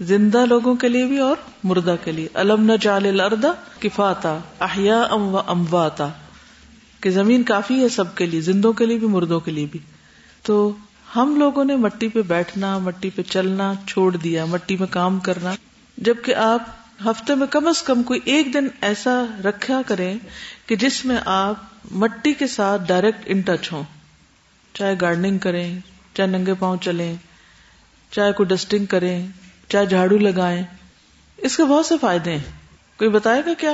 زندہ 0.00 0.46
لوگوں 0.46 0.74
کے 0.74 0.88
لیے 0.88 1.06
بھی 1.06 1.18
اور 1.18 1.36
مردہ 1.64 1.96
کے 2.04 2.12
لیے۔ 2.12 2.28
الم 2.34 2.64
نہ 2.64 2.72
جال 2.80 3.20
الردا 3.20 3.48
کفاتا 3.78 4.38
احیا 4.60 5.00
ام 5.02 5.34
و 5.34 5.38
امواتا۔ 5.46 6.08
کہ 7.00 7.10
زمین 7.10 7.42
کافی 7.42 7.82
ہے 7.82 7.88
سب 7.88 8.14
کے 8.14 8.26
لیے، 8.26 8.40
زندوں 8.40 8.72
کے 8.72 8.86
لیے 8.86 8.98
بھی، 8.98 9.06
مردوں 9.06 9.40
کے 9.40 9.50
لیے 9.50 9.66
بھی۔ 9.70 9.80
تو 10.42 10.72
ہم 11.16 11.36
لوگوں 11.36 11.64
نے 11.64 11.76
مٹی 11.76 12.08
پہ 12.08 12.22
بیٹھنا، 12.22 12.78
مٹی 12.78 13.10
پہ 13.10 13.22
چلنا، 13.22 13.72
چھوڑ 13.86 14.16
دیا، 14.16 14.44
مٹی 14.44 14.76
میں 14.76 14.86
کام 14.90 15.18
کرنا۔ 15.18 15.54
جبکہ 15.98 16.34
آپ 16.34 16.62
ہفتے 17.06 17.34
میں 17.34 17.46
کم 17.46 17.66
از 17.66 17.82
کم 17.82 18.02
کوئی 18.02 18.20
ایک 18.24 18.54
دن 18.54 18.68
ایسا 18.80 19.24
رکھا 19.44 19.82
کریں 19.86 20.18
کہ 20.66 20.76
جس 20.76 21.04
میں 21.04 21.16
آپ 21.24 21.54
مٹی 21.90 22.32
کے 22.32 22.46
ساتھ 22.46 22.82
ڈائریکٹ 22.86 23.22
ان 23.26 23.40
ٹچ 23.40 23.72
ہوں۔ 23.72 23.82
چاہے 24.74 24.94
گارڈننگ 25.00 25.38
کریں، 25.38 25.78
چاہے 26.14 26.28
ننگے 26.28 26.54
پاؤں 26.54 26.76
چلیں، 26.76 27.14
چاہے 28.10 28.32
کوئی 28.32 28.46
ڈسٹنگ 28.46 28.86
کریں، 28.86 29.26
چاہے 29.68 29.86
جھاڑو 29.86 30.18
لگائیں۔ 30.18 30.62
اس 31.36 31.56
کے 31.56 31.64
بہت 31.64 31.86
سے 31.86 31.94
فائدے 32.00 32.32
ہیں۔ 32.32 32.38
کوئی 32.96 33.10
بتائے 33.10 33.42
گا 33.46 33.50
کیا؟ 33.58 33.72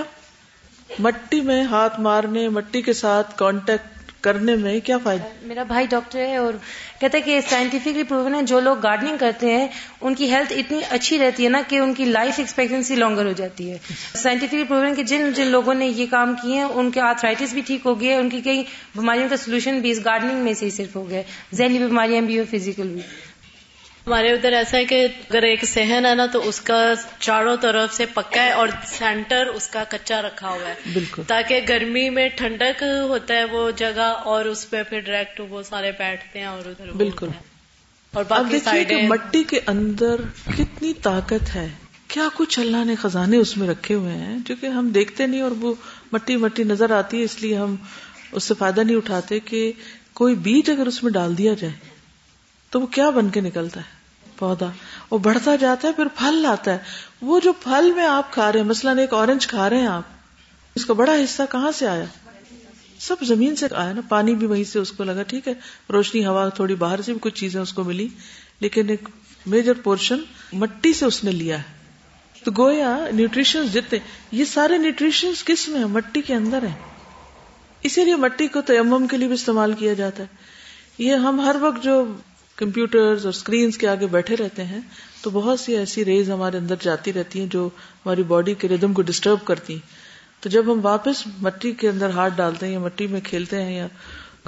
مٹی 0.98 1.40
میں 1.40 1.64
ہاتھ 1.64 2.00
مارنے، 2.00 2.48
مٹی 2.48 2.82
کے 2.82 2.92
ساتھ 2.92 3.38
کانٹیکٹ 3.38 3.95
کرنے 4.26 4.54
میں 4.56 4.78
کیا 4.84 4.98
فائدہ؟ 4.98 5.24
میرا 5.42 5.62
بھائی 5.62 5.86
ڈاکٹر 5.90 6.18
ہے 6.18 6.36
اور 6.36 6.54
کہتا 7.00 7.18
ہے 7.18 7.22
کہ 7.22 7.40
سائنٹیفکلی 7.48 8.02
پروون 8.02 8.34
ہے، 8.34 8.42
جو 8.42 8.60
لوگ 8.60 8.76
گارڈننگ 8.82 9.16
کرتے 9.20 9.50
ہیں، 9.50 9.66
ان 10.00 10.14
کی 10.14 10.30
ہیلتھ 10.30 10.52
اتنی 10.52 10.80
اچھی 10.90 11.18
رہتی 11.18 11.44
ہے 11.44 11.48
نا 11.48 11.60
کہ 11.68 11.78
ان 11.78 11.94
کی 11.94 12.04
لائف 12.04 12.38
ایکسپیکٹنسی 12.38 12.96
لانگر 12.96 13.26
ہو 13.26 13.32
جاتی 13.32 13.70
ہے۔ 13.70 13.78
سائنٹیفکلی 14.14 14.64
پروون 14.64 14.94
کہ 14.94 15.02
جن 15.02 15.30
جن 15.34 15.46
لوگوں 15.46 15.74
نے 15.74 15.86
یہ 15.86 16.06
کام 16.10 16.34
کیے 16.42 16.54
ہیں، 16.54 16.66
ان 16.74 16.90
کے 16.90 17.00
آرتھرائٹس 17.00 17.52
بھی 17.52 17.62
ٹھیک 17.66 17.86
ہو 17.86 18.00
گئے 18.00 18.14
ان 18.14 18.28
کی 18.28 18.40
کئی 18.40 18.62
بیماریوں 18.94 19.28
کا 19.28 19.36
سولوشن 19.36 19.80
بھی 19.80 19.90
اس 19.90 20.04
گارڈننگ 20.04 20.44
میں 20.44 20.54
سے 20.54 20.64
ہی 20.66 20.70
صرف 20.70 20.96
ہو 20.96 21.08
گیا 21.10 21.22
ذہنی 21.54 21.78
بیماریاں 21.78 22.22
بھی 22.22 22.38
اور 22.38 22.46
فزیکل 22.50 22.88
بھی۔ 22.88 23.00
ہمارے 24.06 24.30
ادھر 24.32 24.52
ایسا 24.52 24.76
ہے 24.76 24.84
کہ 24.84 25.06
اگر 25.30 25.42
ایک 25.42 25.64
صحن 25.64 26.06
ہے 26.06 26.14
نا 26.14 26.26
تو 26.26 26.48
اس 26.48 26.60
کا 26.60 26.92
چاروں 27.18 27.56
طرف 27.60 27.94
سے 27.94 28.06
پکا 28.06 28.42
ہے 28.42 28.50
اور 28.50 28.68
سینٹر 28.86 29.46
اس 29.46 29.68
کا 29.68 29.84
کچا 29.88 30.22
رکھا 30.22 30.48
ہوا 30.48 30.68
ہے۔ 30.68 30.74
بالکل۔ 30.92 31.22
تاکہ 31.26 31.60
گرمی 31.68 32.10
میں 32.10 32.28
ٹھنڈک 32.28 32.82
ہوتا 33.08 33.34
ہے 33.34 33.44
وہ 33.44 33.70
جگہ 33.70 34.14
اور 34.24 34.44
اس 34.44 34.70
پہ 34.70 34.82
پھر 34.82 35.00
ڈائریکٹ 35.00 35.40
وہ 35.48 35.62
سارے 35.62 35.92
بیٹھتے 35.98 36.38
ہیں 36.38 36.46
اور 36.46 36.66
ادھر 36.66 36.92
بالکل۔ 36.92 37.28
اور 38.12 38.24
باقی 38.28 38.50
کہ 38.50 38.58
سائڈیں 38.58 39.08
مٹی 39.08 39.42
کے 39.42 39.60
اندر 39.66 40.20
کتنی 40.56 40.94
طاقت 40.94 41.54
ہے۔ 41.54 41.68
کیا 42.08 42.28
کچھ 42.34 42.58
اللہ 42.58 42.84
نے 42.84 42.94
خزانے 42.94 43.36
اس 43.36 43.56
میں 43.56 43.68
رکھے 43.68 43.94
ہوئے 43.94 44.12
ہیں؟ 44.12 44.38
جو 44.44 44.54
کہ 44.60 44.66
ہم 44.66 44.88
دیکھتے 44.88 45.26
نہیں 45.26 45.40
اور 45.40 45.50
وہ 45.50 45.74
مٹی 46.12 46.36
مٹی 46.36 46.64
نظر 46.64 46.90
آتی 46.90 47.18
ہے 47.18 47.24
اس 47.24 47.42
لیے 47.42 47.56
ہم 47.56 47.76
اس 48.32 48.44
سے 48.44 48.54
فائدہ 48.58 48.80
نہیں 48.80 48.96
اٹھاتے 48.96 49.40
کہ 49.40 49.72
کوئی 50.12 50.34
بیج 50.34 50.70
اگر 50.70 50.86
اس 50.86 51.02
میں 51.02 51.12
ڈال 51.12 51.38
دیا 51.38 51.54
جائے 51.54 51.72
تو 52.70 52.80
وہ 52.80 52.86
کیا 52.86 53.10
بن 53.10 53.28
کے 53.28 53.40
نکلتا 53.40 53.80
ہے؟ 53.80 53.95
پودا، 54.38 54.66
وہ 55.10 55.18
بڑھتا 55.18 55.56
جاتا 55.56 55.88
ہے، 55.88 55.92
پھر 55.92 56.06
پھل 56.06 56.34
لاتا 56.34 56.72
ہے۔ 56.72 56.78
وہ 57.22 57.40
جو 57.40 57.52
پھل 57.52 57.92
میں 57.96 58.06
آپ 58.06 58.32
کھا 58.32 58.52
رہے 58.52 58.60
ہیں، 58.60 58.66
مثلاً 58.66 58.98
ایک 58.98 59.12
اورنج 59.12 59.46
کھا 59.46 59.70
رہے 59.70 59.78
ہیں 59.78 59.86
آپ، 59.86 60.02
اس 60.74 60.86
کا 60.86 60.92
بڑا 60.92 61.12
حصہ 61.12 61.42
کہاں 61.50 61.70
سے 61.70 61.88
آیا؟ 61.88 62.04
سب 62.98 63.16
زمین 63.22 63.56
سے 63.56 63.66
آیا 63.74 63.92
نا، 63.92 64.00
پانی 64.08 64.34
بھی 64.34 64.46
وہیں 64.46 64.64
سے 64.64 64.78
اس 64.78 64.92
کو 64.92 65.04
لگا، 65.04 65.22
ٹھیک 65.22 65.48
ہے۔ 65.48 65.54
روشنی، 65.92 66.26
ہوا 66.26 66.48
تھوڑی 66.48 66.74
باہر 66.74 67.00
سے 67.02 67.12
بھی 67.12 67.20
کچھ 67.22 67.34
چیزیں 67.34 67.60
اس 67.60 67.72
کو 67.72 67.84
ملی، 67.84 68.08
لیکن 68.60 68.88
ایک 68.88 69.08
میجر 69.46 69.72
پورشن 69.82 70.18
مٹی 70.52 70.92
سے 70.92 71.04
اس 71.04 71.24
نے 71.24 71.30
لیا 71.30 71.58
ہے۔ 71.58 71.76
تو 72.44 72.50
گویا 72.58 72.98
نیوٹریشن 73.12 73.66
جتنے، 73.72 73.98
یہ 74.32 74.44
سارے 74.44 74.78
نیوٹریشن 74.78 75.30
کس 75.44 75.68
میں 75.68 75.78
ہیں؟ 75.78 75.86
مٹی 75.86 76.22
کے 76.22 76.34
اندر 76.34 76.62
ہیں۔ 76.62 76.74
اسی 77.82 78.04
لیے 78.04 78.16
مٹی 78.16 78.46
کو 78.46 78.60
تیمم 78.60 79.06
کے 79.06 79.16
لیے 79.16 79.26
بھی 79.26 79.34
استعمال 79.34 79.72
کیا 79.72 79.92
جاتا 79.92 80.22
ہے۔ 80.22 80.28
یہ 80.98 81.14
ہم 81.14 81.40
ہر 81.40 81.56
وقت 81.60 81.84
جو 81.84 82.04
کمپیوٹر 82.56 82.98
اور 82.98 83.28
اسکرینس 83.28 83.78
کے 83.78 83.88
آگے 83.88 84.06
بیٹھے 84.06 84.36
رہتے 84.36 84.64
ہیں، 84.64 84.80
تو 85.22 85.30
بہت 85.30 85.60
سی 85.60 85.76
ایسی 85.76 86.04
ریز 86.04 86.30
ہمارے 86.30 86.58
اندر 86.58 86.74
جاتی 86.80 87.12
رہتی 87.12 87.40
ہیں 87.40 87.46
جو 87.46 87.68
ہماری 88.06 88.22
باڈی 88.22 88.54
کے 88.54 88.68
ردم 88.68 88.92
کو 88.92 89.02
ڈسٹرب 89.02 89.44
کرتی 89.44 89.72
ہیں۔ 89.72 90.06
تو 90.42 90.48
جب 90.48 90.72
ہم 90.72 90.80
واپس 90.82 91.26
مٹی 91.42 91.72
کے 91.72 91.88
اندر 91.88 92.10
ہاتھ 92.10 92.32
ڈالتے 92.36 92.66
ہیں 92.66 92.72
یا 92.72 92.78
مٹی 92.78 93.06
میں 93.06 93.20
کھیلتے 93.20 93.62
ہیں 93.62 93.76
یا 93.76 93.86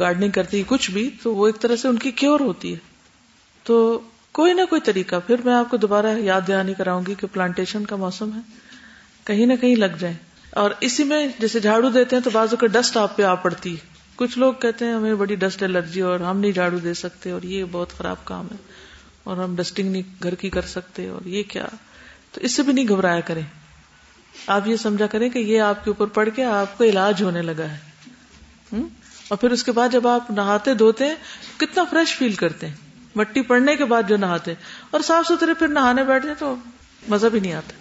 گارڈنگ 0.00 0.30
کرتے 0.30 0.56
ہیں، 0.56 0.64
کچھ 0.66 0.90
بھی، 0.90 1.10
تو 1.22 1.34
وہ 1.34 1.46
ایک 1.46 1.60
طرح 1.60 1.76
سے 1.76 1.88
ان 1.88 1.96
کی 1.96 2.10
کیور 2.10 2.40
ہوتی 2.40 2.72
ہے۔ 2.72 2.78
تو 3.64 4.00
کوئی 4.32 4.52
نہ 4.52 4.60
کوئی 4.70 4.80
طریقہ، 4.80 5.16
پھر 5.26 5.36
میں 5.44 5.54
آپ 5.54 5.70
کو 5.70 5.76
دوبارہ 5.76 6.18
یاد 6.18 6.40
دہانی 6.48 6.74
کراؤں 6.74 7.02
گی 7.06 7.14
کہ 7.18 7.26
پلانٹیشن 7.32 7.84
کا 7.84 7.96
موسم 7.96 8.30
ہے۔ 8.34 8.40
کہیں 9.24 9.46
نہ 9.46 9.54
کہیں 9.60 9.76
لگ 9.76 9.96
جائیں۔ 9.98 10.16
اور 10.50 10.70
اسی 10.80 11.04
میں 11.04 11.26
جیسے 11.38 11.60
جھاڑو 11.60 11.90
دیتے 11.90 12.16
ہیں 12.16 12.22
تو 12.22 12.30
بازو 12.32 12.56
کا 12.56 12.66
ڈسٹ 12.66 12.96
آپ 12.96 13.16
پہ 13.16 13.22
آ 13.22 13.34
پڑتی 13.34 13.72
ہے۔ 13.72 13.97
کچھ 14.18 14.38
لوگ 14.38 14.54
کہتے 14.54 14.84
ہیں 14.84 14.94
ہمیں 14.94 15.14
بڑی 15.14 15.34
ڈسٹ 15.34 15.62
الرجی 15.62 16.00
اور 16.00 16.20
ہم 16.20 16.38
نہیں 16.38 16.52
جھاڑو 16.52 16.78
دے 16.78 16.94
سکتے 16.94 17.30
اور 17.30 17.42
یہ 17.42 17.64
بہت 17.70 17.92
خراب 17.98 18.24
کام 18.24 18.46
ہے 18.52 18.56
اور 19.24 19.36
ہم 19.36 19.56
ڈسٹنگ 19.56 19.90
نہیں 19.90 20.02
گھر 20.22 20.34
کی 20.34 20.50
کر 20.50 20.62
سکتے 20.62 21.08
اور 21.08 21.26
یہ 21.26 21.42
کیا؟ 21.42 21.66
تو 22.32 22.40
اس 22.40 22.52
سے 22.52 22.62
بھی 22.62 22.72
نہیں 22.72 22.88
گھبرایا 22.88 23.20
کریں۔ 23.20 23.42
آپ 24.46 24.68
یہ 24.68 24.76
سمجھا 24.76 25.06
کریں 25.06 25.28
کہ 25.28 25.38
یہ 25.38 25.60
آپ 25.60 25.84
کے 25.84 25.90
اوپر 25.90 26.06
پڑ 26.06 26.28
کے 26.28 26.44
آپ 26.44 26.78
کو 26.78 26.84
علاج 26.84 27.22
ہونے 27.22 27.42
لگا 27.42 27.70
ہے۔ 27.70 27.78
اور 29.28 29.36
پھر 29.36 29.50
اس 29.50 29.64
کے 29.64 29.72
بعد 29.72 29.88
جب 29.92 30.08
آپ 30.08 30.30
نہاتے 30.30 30.74
دھوتے 30.74 31.06
ہیں، 31.06 31.14
کتنا 31.56 31.84
فریش 31.84 32.16
فیل 32.16 32.32
کرتے 32.32 32.68
ہیں۔ 32.68 32.74
مٹی 33.14 33.42
پڑنے 33.42 33.76
کے 33.76 33.84
بعد 33.84 34.02
جو 34.08 34.16
نہاتے 34.16 34.54
اور 34.90 35.00
صاف 35.00 35.26
ستھرے 35.26 35.54
پھر 35.54 35.68
نہانے 35.68 36.04
بیٹھتے 36.04 36.28
تو 36.38 36.54
مزہ 37.08 37.26
بھی 37.26 37.40
نہیں 37.40 37.52
آتا۔ 37.52 37.72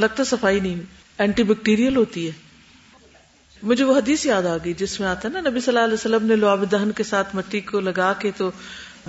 لگتا 0.00 0.24
صفائی 0.24 0.60
نہیں۔ 0.60 0.80
اینٹی 1.18 1.42
بیکٹیریل 1.42 1.96
ہوتی 1.96 2.26
ہے۔ 2.26 2.45
مجھے 3.66 3.84
وہ 3.84 3.96
حدیث 3.96 4.26
یاد 4.26 4.46
آ 4.46 4.56
گئی 4.64 4.72
جس 4.72 5.00
میں 5.00 5.08
آتا 5.08 5.28
ہے 5.28 5.32
نا 5.32 5.50
نبی 5.50 5.60
صلی 5.60 5.74
اللہ 5.74 5.84
علیہ 5.84 5.94
وسلم 5.94 6.26
نے 6.26 6.36
لعاب 6.36 6.64
دہن 6.72 6.90
کے 6.92 7.02
ساتھ 7.02 7.36
مٹی 7.36 7.60
کو 7.60 7.80
لگا 7.80 8.12
کے 8.12 8.30
تو 8.36 8.50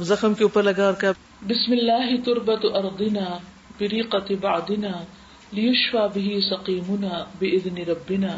زخم 0.01 0.33
کے 0.33 0.43
اوپر 0.43 0.63
لگا 0.63 0.85
اور 0.85 0.93
کہا 0.93 1.11
بسم 1.41 1.71
اللہ 1.71 2.15
تربت 2.25 2.59
اردنا 2.63 3.37
بریقت 3.79 4.31
بعدنا 4.41 5.03
لیشفا 5.51 6.07
به 6.07 6.39
سقیمنا 6.41 7.23
باذن 7.41 7.77
ربنا۔ 7.77 8.37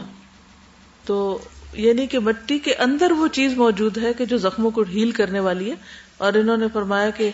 تو 1.05 1.39
یعنی 1.73 2.07
کہ 2.07 2.19
مٹی 2.19 2.59
کے 2.59 2.75
اندر 2.75 3.11
وہ 3.11 3.27
چیز 3.27 3.53
موجود 3.57 3.97
ہے 3.97 4.13
کہ 4.13 4.25
جو 4.25 4.37
زخموں 4.37 4.71
کو 4.71 4.81
ہیل 4.81 5.11
کرنے 5.11 5.39
والی 5.39 5.69
ہے 5.69 5.75
اور 6.17 6.33
انہوں 6.33 6.57
نے 6.57 6.65
فرمایا 6.73 7.09
کہ 7.09 7.31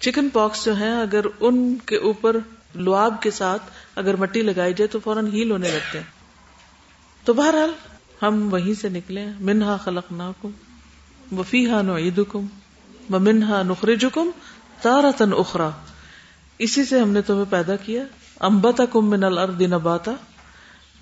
چکن 0.00 0.28
پاکس 0.28 0.64
جو 0.64 0.74
ہیں 0.74 0.92
اگر 1.00 1.24
ان 1.40 1.76
کے 1.86 1.96
اوپر 1.96 2.36
لعاب 2.74 3.22
کے 3.22 3.30
ساتھ 3.30 3.62
اگر 3.94 4.16
مٹی 4.16 4.42
لگائی 4.42 4.74
جائے 4.74 4.88
تو 4.88 4.98
فوراً 5.00 5.32
ہیل 5.32 5.50
ہونے 5.50 5.68
لگتے 5.68 5.98
ہیں۔ 5.98 6.06
تو 7.24 7.32
بہرحال 7.32 7.70
ہم 8.22 8.48
وہیں 8.52 8.80
سے 8.80 8.88
نکلے 8.88 9.26
منہا 9.40 9.76
خلق 9.76 10.12
ناکم 10.12 10.50
وفی 11.38 11.70
ہا 11.70 11.82
نو 11.82 11.96
عید 11.96 12.20
کم 12.28 12.46
و 13.10 13.18
منہا 13.18 13.62
نخرج 13.62 14.04
کم 14.14 14.30
تارا 14.82 15.10
تن 15.16 15.30
اخرا 15.38 15.70
اسی 16.58 16.84
سے 16.84 17.00
ہم 17.00 17.10
نے 17.10 17.22
تمہیں 17.22 17.44
پیدا 17.50 17.76
کیا۔ 17.76 18.02
امبتا 18.40 18.84
کم 18.84 19.10
من 19.10 19.24
الارض 19.24 19.62
نباتا۔ 19.62 20.12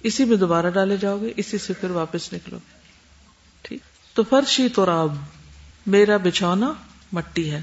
اسی 0.03 0.25
میں 0.25 0.37
دوبارہ 0.37 0.71
ڈالے 0.71 0.97
جاؤ 0.97 1.19
گے۔ 1.21 1.33
اسی 1.37 1.59
سے 1.59 1.73
پھر 1.73 1.91
واپس 1.91 2.33
نکلو۔ 2.33 2.57
گے 2.57 2.79
ٹھیک۔ 3.63 3.81
تو 4.15 4.23
فرشی 4.23 4.69
تراب، 4.69 5.17
میرا 5.87 6.17
بچھونا 6.17 6.73
مٹی 7.13 7.51
ہے۔ 7.51 7.63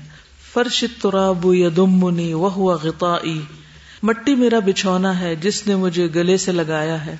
فرش 0.53 0.85
تراب 1.01 1.45
یدمنی 1.45 2.33
وہ 2.33 2.49
غطائی۔ 2.83 3.41
مٹی 4.03 4.35
میرا 4.35 4.59
بچھونا 4.59 5.19
ہے، 5.19 5.35
جس 5.35 5.67
نے 5.67 5.75
مجھے 5.75 6.07
گلے 6.15 6.37
سے 6.37 6.51
لگایا 6.51 7.05
ہے 7.05 7.15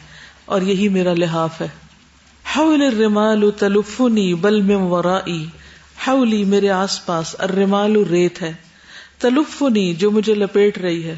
اور 0.46 0.62
یہی 0.62 0.90
میرا 0.90 1.14
لحاف 1.14 1.62
ہے۔ 1.62 1.68
حول 2.56 2.82
الرمال 2.82 3.50
تلفنی 3.52 4.34
بل 4.34 4.62
من 4.62 4.82
ورائی. 4.92 5.46
حولی 6.08 6.44
میرے 6.44 6.70
آس 6.70 7.06
پاس 7.06 7.36
الرمال 7.40 7.96
ریت 8.04 8.42
ہے. 8.42 8.54
تلفنی 9.20 9.94
جو 9.94 10.12
مجھے 10.12 10.36
لپیٹ 10.36 10.78
رہی 10.78 11.04
ہے. 11.04 11.16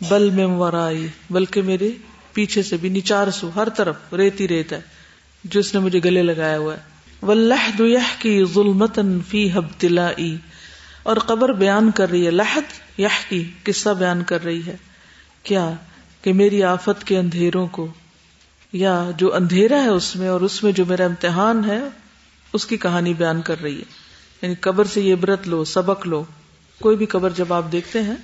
بل 0.00 0.30
میں 0.30 0.46
ورائی، 0.46 1.06
بلکہ 1.30 1.62
میرے 1.62 1.90
پیچھے 2.32 2.62
سے 2.62 2.76
بھی 2.76 2.88
نچار 2.88 3.30
سو 3.30 3.50
ہر 3.54 3.68
طرف 3.68 4.14
ریتی 4.14 4.48
ریت 4.48 4.72
ہے 4.72 4.80
جس 5.44 5.74
نے 5.74 5.80
مجھے 5.80 6.00
گلے 6.04 6.22
لگایا 6.22 6.58
ہوا 6.58 6.74
ہے. 6.74 6.80
ولحد 7.26 7.80
کی 8.18 8.44
ظلمتن 8.54 9.18
فی 9.28 9.50
ہبتلائی 9.52 10.36
اور 11.02 11.16
قبر 11.16 11.52
بیان 11.52 11.90
کر 11.90 12.10
رہی 12.10 12.26
ہے 12.26 12.30
لحد 12.30 12.98
یہ 12.98 13.20
کی 13.28 13.42
قصہ 13.64 13.88
بیان 13.88 14.22
کر 14.22 14.44
رہی 14.44 14.66
ہے. 14.66 14.76
کیا 15.42 15.70
کہ 16.22 16.32
میری 16.32 16.62
آفت 16.62 17.04
کے 17.04 17.18
اندھیروں 17.18 17.66
کو 17.66 17.86
یا 18.72 19.10
جو 19.16 19.34
اندھیرا 19.34 19.82
ہے 19.82 19.88
اس 19.88 20.16
میں 20.16 20.28
اور 20.28 20.40
اس 20.40 20.62
میں 20.62 20.72
جو 20.72 20.84
میرا 20.86 21.04
امتحان 21.04 21.64
ہے، 21.64 21.80
اس 22.52 22.66
کی 22.66 22.76
کہانی 22.76 23.14
بیان 23.14 23.42
کر 23.42 23.62
رہی 23.62 23.78
ہے۔ 23.78 23.84
یعنی 24.42 24.54
قبر 24.54 24.84
سے 24.84 25.00
یہ 25.00 25.14
عبرت 25.14 25.48
لو، 25.48 25.64
سبق 25.64 26.06
لو۔ 26.06 26.24
کوئی 26.82 26.96
بھی 26.96 27.06
قبر 27.06 27.30
جب 27.30 27.52
آپ 27.52 27.72
دیکھتے 27.72 28.02
ہیں 28.02 28.14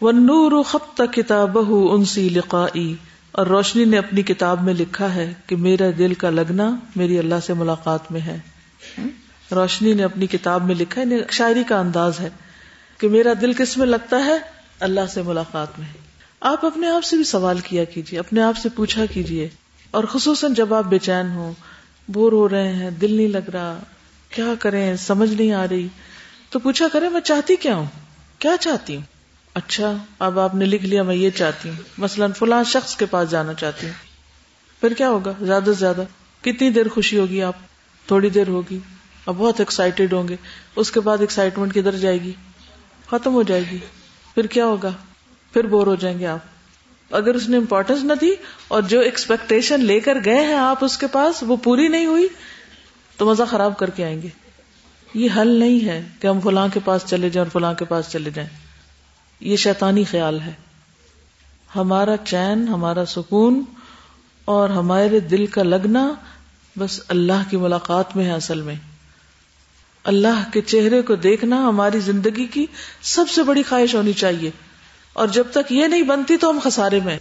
وہ 0.00 0.12
نور 0.12 0.62
خط 0.62 1.00
کتاب 1.12 1.58
انسی 1.90 2.28
لقائی 2.28 2.94
اور 3.32 3.46
روشنی 3.46 3.84
نے 3.84 3.98
اپنی 3.98 4.22
کتاب 4.22 4.62
میں 4.62 4.74
لکھا 4.74 5.14
ہے 5.14 5.32
کہ 5.46 5.56
میرا 5.56 5.84
دل 5.98 6.14
کا 6.14 6.30
لگنا 6.30 6.76
میری 6.96 7.18
اللہ 7.18 7.34
سے 7.46 7.54
ملاقات 7.54 8.12
میں 8.12 8.20
ہے۔ 8.20 8.38
روشنی 9.52 9.92
نے 9.92 10.04
اپنی 10.04 10.26
کتاب 10.26 10.64
میں 10.64 10.74
لکھا 10.74 11.02
ہے 11.02 11.06
یعنی 11.06 11.22
شاعری 11.30 11.64
کا 11.64 11.78
انداز 11.78 12.20
ہے 12.20 12.28
کہ 12.98 13.08
میرا 13.08 13.32
دل 13.40 13.52
کس 13.52 13.78
میں 13.78 13.86
لگتا 13.86 14.24
ہے؟ 14.24 14.38
اللہ 14.80 15.06
سے 15.14 15.22
ملاقات 15.22 15.78
میں 15.78 15.86
آپ 16.40 16.64
اپنے 16.64 16.88
آپ 16.88 17.04
سے 17.04 17.16
بھی 17.16 17.24
سوال 17.24 17.58
کیا 17.58 17.84
کیجیے 17.84 18.18
اپنے 18.18 18.42
آپ 18.42 18.56
سے 18.56 18.68
پوچھا 18.68 19.06
کیجیے 19.06 19.48
اور 19.90 20.04
خصوصاً 20.04 20.54
جب 20.54 20.74
آپ 20.74 20.84
بے 20.84 20.98
چین 20.98 21.30
ہو 21.30 21.52
بور 22.08 22.32
ہو 22.32 22.48
رہے 22.48 22.72
ہیں، 22.72 22.90
دل 22.90 23.14
نہیں 23.14 23.28
لگ 23.28 23.50
رہا، 23.52 23.78
کیا 24.28 24.46
کریں؟ 24.58 24.96
سمجھ 24.96 25.34
نہیں 25.34 25.52
آ 25.52 25.66
رہی۔ 25.70 25.88
تو 26.50 26.58
پوچھا 26.58 26.86
کرے 26.92 27.08
میں 27.08 27.20
چاہتی 27.20 27.56
کیا 27.56 27.76
ہوں؟ 27.76 27.86
کیا 28.38 28.56
چاہتی 28.60 28.94
ہوں؟ 28.94 29.02
اچھا 29.54 29.92
اب 30.18 30.38
آپ 30.38 30.54
نے 30.54 30.64
لکھ 30.64 30.84
لیا، 30.84 31.02
میں 31.02 31.14
یہ 31.14 31.30
چاہتی 31.30 31.68
ہوں۔ 31.68 31.76
مثلاً 31.98 32.32
فلاں 32.32 32.64
شخص 32.64 32.96
کے 32.96 33.06
پاس 33.06 33.30
جانا 33.30 33.54
چاہتی 33.54 33.86
ہوں۔ 33.86 33.94
پھر 34.80 34.92
کیا 34.94 35.08
ہوگا؟ 35.08 35.32
زیادہ 35.40 35.64
سے 35.64 35.72
زیادہ۔ 35.72 36.02
کتنی 36.40 36.70
دیر 36.70 36.88
خوشی 36.88 37.18
ہوگی 37.18 37.42
آپ؟ 37.42 37.54
تھوڑی 38.06 38.30
دیر 38.30 38.48
ہوگی۔ 38.48 38.78
اب 39.26 39.34
بہت 39.38 39.60
ایکسائٹیڈ 39.60 40.12
ہوں 40.12 40.28
گے۔ 40.28 40.36
اس 40.76 40.90
کے 40.90 41.00
بعد 41.00 41.18
ایکسائٹمنٹ 41.18 41.74
کدھر 41.74 41.92
جائے 41.92 42.20
گی؟ 42.20 42.32
ختم 43.10 43.34
ہو 43.34 43.42
جائے 43.42 43.64
گی۔ 43.70 43.78
پھر 44.34 44.46
کیا 44.46 44.66
ہوگا؟ 44.66 44.90
پھر 45.52 45.66
بور 45.66 45.86
ہو 45.86 45.94
جائیں 45.94 46.18
گے 46.18 46.26
آپ۔ 46.26 46.49
اگر 47.10 47.34
اس 47.34 47.48
نے 47.48 47.56
امپورٹینس 47.56 48.04
نہ 48.04 48.12
دی 48.20 48.30
اور 48.68 48.82
جو 48.82 49.00
ایکسپیکٹیشن 49.00 49.84
لے 49.84 50.00
کر 50.00 50.18
گئے 50.24 50.46
ہیں 50.46 50.54
آپ 50.54 50.84
اس 50.84 50.98
کے 50.98 51.06
پاس، 51.06 51.42
وہ 51.42 51.56
پوری 51.56 51.88
نہیں 51.88 52.06
ہوئی، 52.06 52.28
تو 53.16 53.26
مزہ 53.26 53.42
خراب 53.50 53.78
کر 53.78 53.90
کے 53.90 54.04
آئیں 54.04 54.22
گے۔ 54.22 54.28
یہ 55.14 55.28
حل 55.36 55.48
نہیں 55.48 55.86
ہے 55.86 56.08
کہ 56.20 56.26
ہم 56.26 56.40
فلاں 56.40 56.68
کے 56.74 56.80
پاس 56.84 57.02
چلے 57.06 57.30
جائیں 57.30 57.48
اور 57.48 57.60
فلاں 57.60 57.74
کے 57.74 57.84
پاس 57.84 58.08
چلے 58.08 58.30
جائیں۔ 58.30 58.50
یہ 59.40 59.56
شیطانی 59.56 60.04
خیال 60.04 60.40
ہے۔ 60.40 60.52
ہمارا 61.76 62.16
چین، 62.16 62.68
ہمارا 62.68 63.04
سکون 63.06 63.64
اور 64.44 64.68
ہمارے 64.68 65.20
دل 65.20 65.46
کا 65.46 65.62
لگنا 65.62 66.12
بس 66.78 67.00
اللہ 67.08 67.50
کی 67.50 67.56
ملاقات 67.56 68.16
میں 68.16 68.24
ہے 68.24 68.32
اصل 68.32 68.60
میں۔ 68.60 68.74
اللہ 70.04 70.42
کے 70.52 70.60
چہرے 70.60 71.02
کو 71.02 71.14
دیکھنا 71.14 71.68
ہماری 71.68 72.00
زندگی 72.00 72.46
کی 72.46 72.66
سب 73.02 73.24
سے 73.28 73.42
بڑی 73.42 73.62
خواہش 73.62 73.94
ہونی 73.94 74.12
چاہیے۔ 74.12 74.50
اور 75.12 75.28
جب 75.28 75.46
تک 75.50 75.72
یہ 75.72 75.86
نہیں 75.86 76.02
بنتی 76.02 76.36
تو 76.36 76.50
ہم 76.50 76.58
خسارے 76.62 77.00
میں 77.04 77.18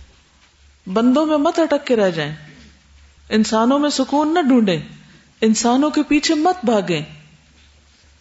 بندوں 0.89 1.25
میں 1.25 1.37
مت 1.37 1.59
اٹک 1.59 1.87
کے 1.87 1.95
رہ 1.95 2.09
جائیں۔ 2.09 2.35
انسانوں 3.29 3.79
میں 3.79 3.89
سکون 3.89 4.33
نہ 4.33 4.39
ڈھونڈیں۔ 4.41 4.81
انسانوں 5.41 5.89
کے 5.89 6.03
پیچھے 6.03 6.35
مت 6.35 6.65
بھاگیں۔ 6.65 7.01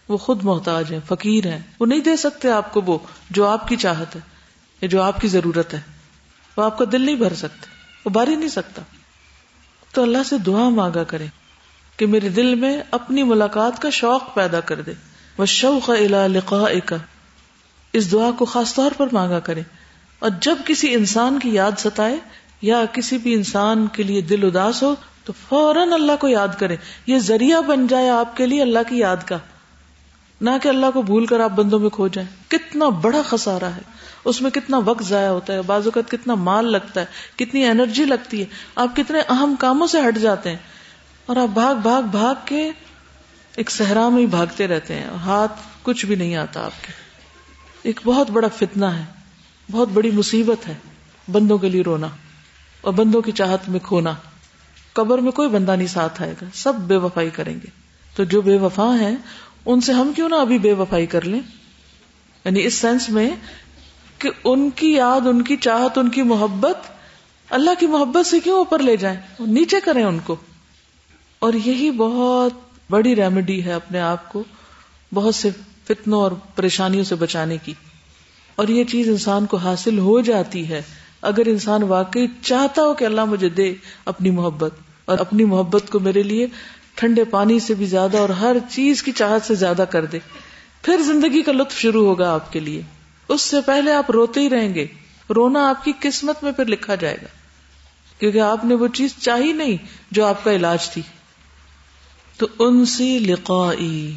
وہ 0.09 0.17
خود 0.17 0.45
محتاج 0.45 0.93
ہیں، 0.93 1.01
فقیر 1.09 1.47
ہیں۔ 1.47 1.59
وہ 1.81 1.87
نہیں 1.87 2.01
دے 2.01 2.17
سکتے 2.17 2.51
آپ 2.51 2.73
کو 2.73 2.83
وہ 2.83 2.99
جو 3.31 3.47
آپ 3.47 3.69
کی 3.69 3.77
چاہت 3.77 4.17
ہے، 4.17 4.21
یا 4.81 4.89
جو 4.89 5.03
آپ 5.03 5.21
کی 5.21 5.29
ضرورت 5.29 5.75
ہے۔ 5.75 5.81
وہ 6.57 6.63
آپ 6.63 6.79
کا 6.79 6.85
دل 6.93 7.01
نہیں 7.01 7.17
بھر 7.17 7.35
سکتے، 7.35 7.67
وہ 8.05 8.11
بھر 8.11 8.29
ہی 8.29 8.35
نہیں 8.35 8.49
سکتا۔ 8.49 8.83
تو 9.93 10.03
اللہ 10.03 10.19
سے 10.27 10.39
دعا 10.39 10.69
مانگا 10.69 11.05
کرے 11.05 11.27
کہ 11.97 12.07
میرے 12.07 12.29
دل 12.29 12.55
میں 12.55 12.83
اپنی 12.91 13.23
ملاقات 13.23 13.83
کا 13.83 13.91
شوق 13.91 14.35
پیدا 14.35 14.61
کر 14.61 14.83
دے۔ 14.83 14.93
وہ 15.39 15.47
شوق 15.47 15.91
الا 15.91 16.27
لقا 16.27 16.63
اس 17.93 18.13
دعا 18.13 18.31
کو 18.31 18.45
خاص 18.45 18.75
طور 18.75 18.91
پر 18.97 19.07
مانگا 19.13 19.41
کرے 19.41 19.63
اور 20.19 20.31
جب 20.41 20.57
کسی 20.67 20.95
انسان 20.95 21.39
کی 21.39 21.51
یاد 21.51 21.73
ستائے 21.79 22.17
یا 22.63 22.85
کسی 22.93 23.19
بھی 23.19 23.35
انسان 23.35 23.87
کے 23.87 24.03
لیے 24.03 24.21
دل 24.21 24.45
اداس 24.45 24.83
ہو، 24.83 24.95
تو 25.25 25.33
فوراً 25.49 25.93
اللہ 25.93 26.13
کو 26.21 26.29
یاد 26.29 26.49
کرے 26.59 26.77
یہ 27.07 27.19
ذریعہ 27.19 27.61
بن 27.61 27.87
جائے 27.87 28.09
آپ 28.09 28.37
کے 28.37 28.47
لیے 28.47 28.63
اللہ 28.63 28.79
کی 28.89 28.99
یاد 28.99 29.17
کا۔ 29.27 29.39
نہ 30.41 30.51
کہ 30.63 30.69
اللہ 30.69 30.87
کو 30.95 31.03
بھول 31.03 31.27
کر 31.27 31.41
آپ 31.41 31.51
بندوں 31.51 31.79
میں 31.79 31.91
کھو 31.91 32.09
جائیں۔ 32.09 32.51
کتنا 32.51 32.89
بڑا 32.89 33.23
خسارا 33.29 33.77
ہے۔ 33.77 33.81
اس 34.25 34.43
میں 34.43 34.51
کتنا 34.51 34.79
وقت 34.79 35.03
ضائع 35.03 35.29
ہوتا 35.29 35.53
ہے۔ 35.53 35.63
بعض 35.63 35.85
اوقات 35.85 36.11
کتنا 36.11 36.35
مال 36.35 36.73
لگتا 36.73 37.01
ہے۔ 37.01 37.07
کتنی 37.37 37.67
انرجی 37.67 38.05
لگتی 38.05 38.41
ہے۔ 38.41 38.45
آپ 38.75 38.97
کتنے 38.97 39.21
اہم 39.21 39.55
کاموں 39.59 39.87
سے 39.87 39.99
ہٹ 40.09 40.19
جاتے 40.19 40.51
ہیں۔ 40.51 40.57
اور 41.27 41.37
آپ 41.37 41.49
بھاگ 41.49 41.75
بھاگ 41.75 42.03
بھاگ 42.03 42.35
کے 42.45 42.71
ایک 43.57 43.71
صحرا 43.71 44.09
میں 44.09 44.21
ہی 44.21 44.27
بھاگتے 44.27 44.67
رہتے 44.67 44.95
ہیں۔ 44.95 45.07
ہاتھ 45.07 45.53
کچھ 45.83 46.07
بھی 46.07 46.15
نہیں 46.15 46.37
آتا 46.37 46.65
آپ 46.65 46.85
کے۔ 46.87 47.08
ایک 47.83 48.01
بہت 48.05 48.31
بڑا 48.31 48.49
فتنا 48.49 48.99
ہے، 48.99 49.05
بہت 49.71 49.89
بڑی 49.89 50.11
مصیبت 50.11 50.67
ہے 50.67 50.75
بندوں 51.33 51.59
کے 51.59 51.69
لیے 51.69 51.83
رونا 51.83 52.09
اور 52.81 52.93
بندوں 52.93 53.23
کی 53.23 53.33
چاہت 53.33 53.69
میں 53.69 53.81
کھونا۔ 53.81 54.15
قبر 54.93 55.19
میں 55.19 55.33
کوئی 55.33 55.49
بندہ 55.49 55.77
نہیں 55.77 55.87
ساتھ 55.87 56.23
آئے 56.23 56.35
گا، 56.43 56.47
سب 56.55 56.75
بے 56.75 56.97
وفائی 56.97 57.31
کریں 57.31 57.55
گے۔ 57.55 57.67
تو 58.15 58.25
جو 58.25 58.41
بے 58.41 58.57
وفا 58.57 58.95
ہیں، 59.01 59.17
ان 59.67 59.81
سے 59.81 59.93
ہم 59.93 60.13
کیوں 60.17 60.29
نہ 60.29 60.35
ابھی 60.35 60.59
بے 60.59 60.73
وفائی 60.73 61.07
کر 61.07 61.23
لیں؟ 61.23 61.41
یعنی 62.45 62.65
اس 62.65 62.75
سینس 62.75 63.09
میں 63.09 63.31
کہ 64.19 64.31
ان 64.45 64.71
کی 64.71 64.93
یاد، 64.93 65.27
ان 65.27 65.43
کی 65.43 65.57
چاہت، 65.57 65.99
ان 65.99 66.09
کی 66.09 66.23
محبت، 66.23 66.79
اللہ 67.51 67.71
کی 67.79 67.87
محبت 67.87 68.27
سے 68.27 68.41
کیوں 68.41 68.57
اوپر 68.57 68.79
لے 68.79 68.97
جائیں؟ 68.97 69.21
نیچے 69.41 69.77
کریں 69.85 70.05
ان 70.05 70.19
کو۔ 70.25 70.37
اور 71.39 71.53
یہی 71.53 71.91
بہت 71.91 72.53
بڑی 72.91 73.17
ریمیڈی 73.17 73.65
ہے 73.65 73.73
اپنے 73.73 74.01
آپ 74.01 74.33
کو، 74.33 74.45
بہت 75.15 75.35
سے 75.35 75.51
فتنوں 75.89 76.21
اور 76.21 76.33
پریشانیوں 76.57 77.05
سے 77.05 77.15
بچانے 77.15 77.57
کی۔ 77.65 77.75
اور 78.57 78.69
یہ 78.69 78.85
چیز 78.85 79.09
انسان 79.09 79.47
کو 79.47 79.57
حاصل 79.57 79.99
ہو 79.99 80.21
جاتی 80.21 80.69
ہے 80.69 80.83
اگر 81.23 81.47
انسان 81.47 81.83
واقعی 81.83 82.27
چاہتا 82.43 82.83
ہو 82.83 82.95
کہ 82.95 83.05
اللہ 83.05 83.25
مجھے 83.25 83.49
دے 83.49 83.75
اپنی 84.05 84.31
محبت۔ 84.31 84.75
اور 85.05 85.19
اپنی 85.19 85.45
محبت 85.45 85.91
کو 85.91 85.99
میرے 86.01 86.23
لیے 86.23 86.47
ٹھنڈے 86.95 87.25
پانی 87.25 87.59
سے 87.59 87.75
بھی 87.75 87.87
زیادہ 87.87 88.17
اور 88.17 88.29
ہر 88.29 88.57
چیز 88.71 89.03
کی 89.03 89.13
چاہت 89.13 89.43
سے 89.43 89.55
زیادہ 89.55 89.85
کر 89.91 90.05
دے۔ 90.05 90.19
پھر 90.83 90.97
زندگی 90.97 91.43
کا 91.43 91.53
لطف 91.53 91.77
شروع 91.77 92.07
ہوگا 92.07 92.35
آپ 92.35 92.53
کے 92.53 92.61
لیے۔ 92.61 92.83
اس 93.29 93.43
سے 93.43 93.57
پہلے 93.67 93.93
آپ 93.93 94.11
روتے 94.11 94.41
ہی 94.41 94.51
رہیں 94.51 94.75
گے۔ 94.75 94.87
رونا 95.37 95.69
آپ 95.69 95.85
کی 95.85 95.93
قسمت 96.01 96.43
میں 96.43 96.53
پھر 96.53 96.65
لکھا 96.65 96.95
جائے 96.95 97.17
گا۔ 97.23 97.27
کیونکہ 98.19 98.41
آپ 98.41 98.65
نے 98.65 98.75
وہ 98.75 98.89
چیز 98.89 99.15
چاہی 99.21 99.53
نہیں 99.53 99.77
جو 100.11 100.27
آپ 100.27 100.45
کا 100.45 100.53
علاج 100.53 100.91
تھی۔ 100.91 101.03
تو 102.37 102.47
ان 102.59 102.85
سی 102.85 103.19
لقائی۔ 103.19 104.15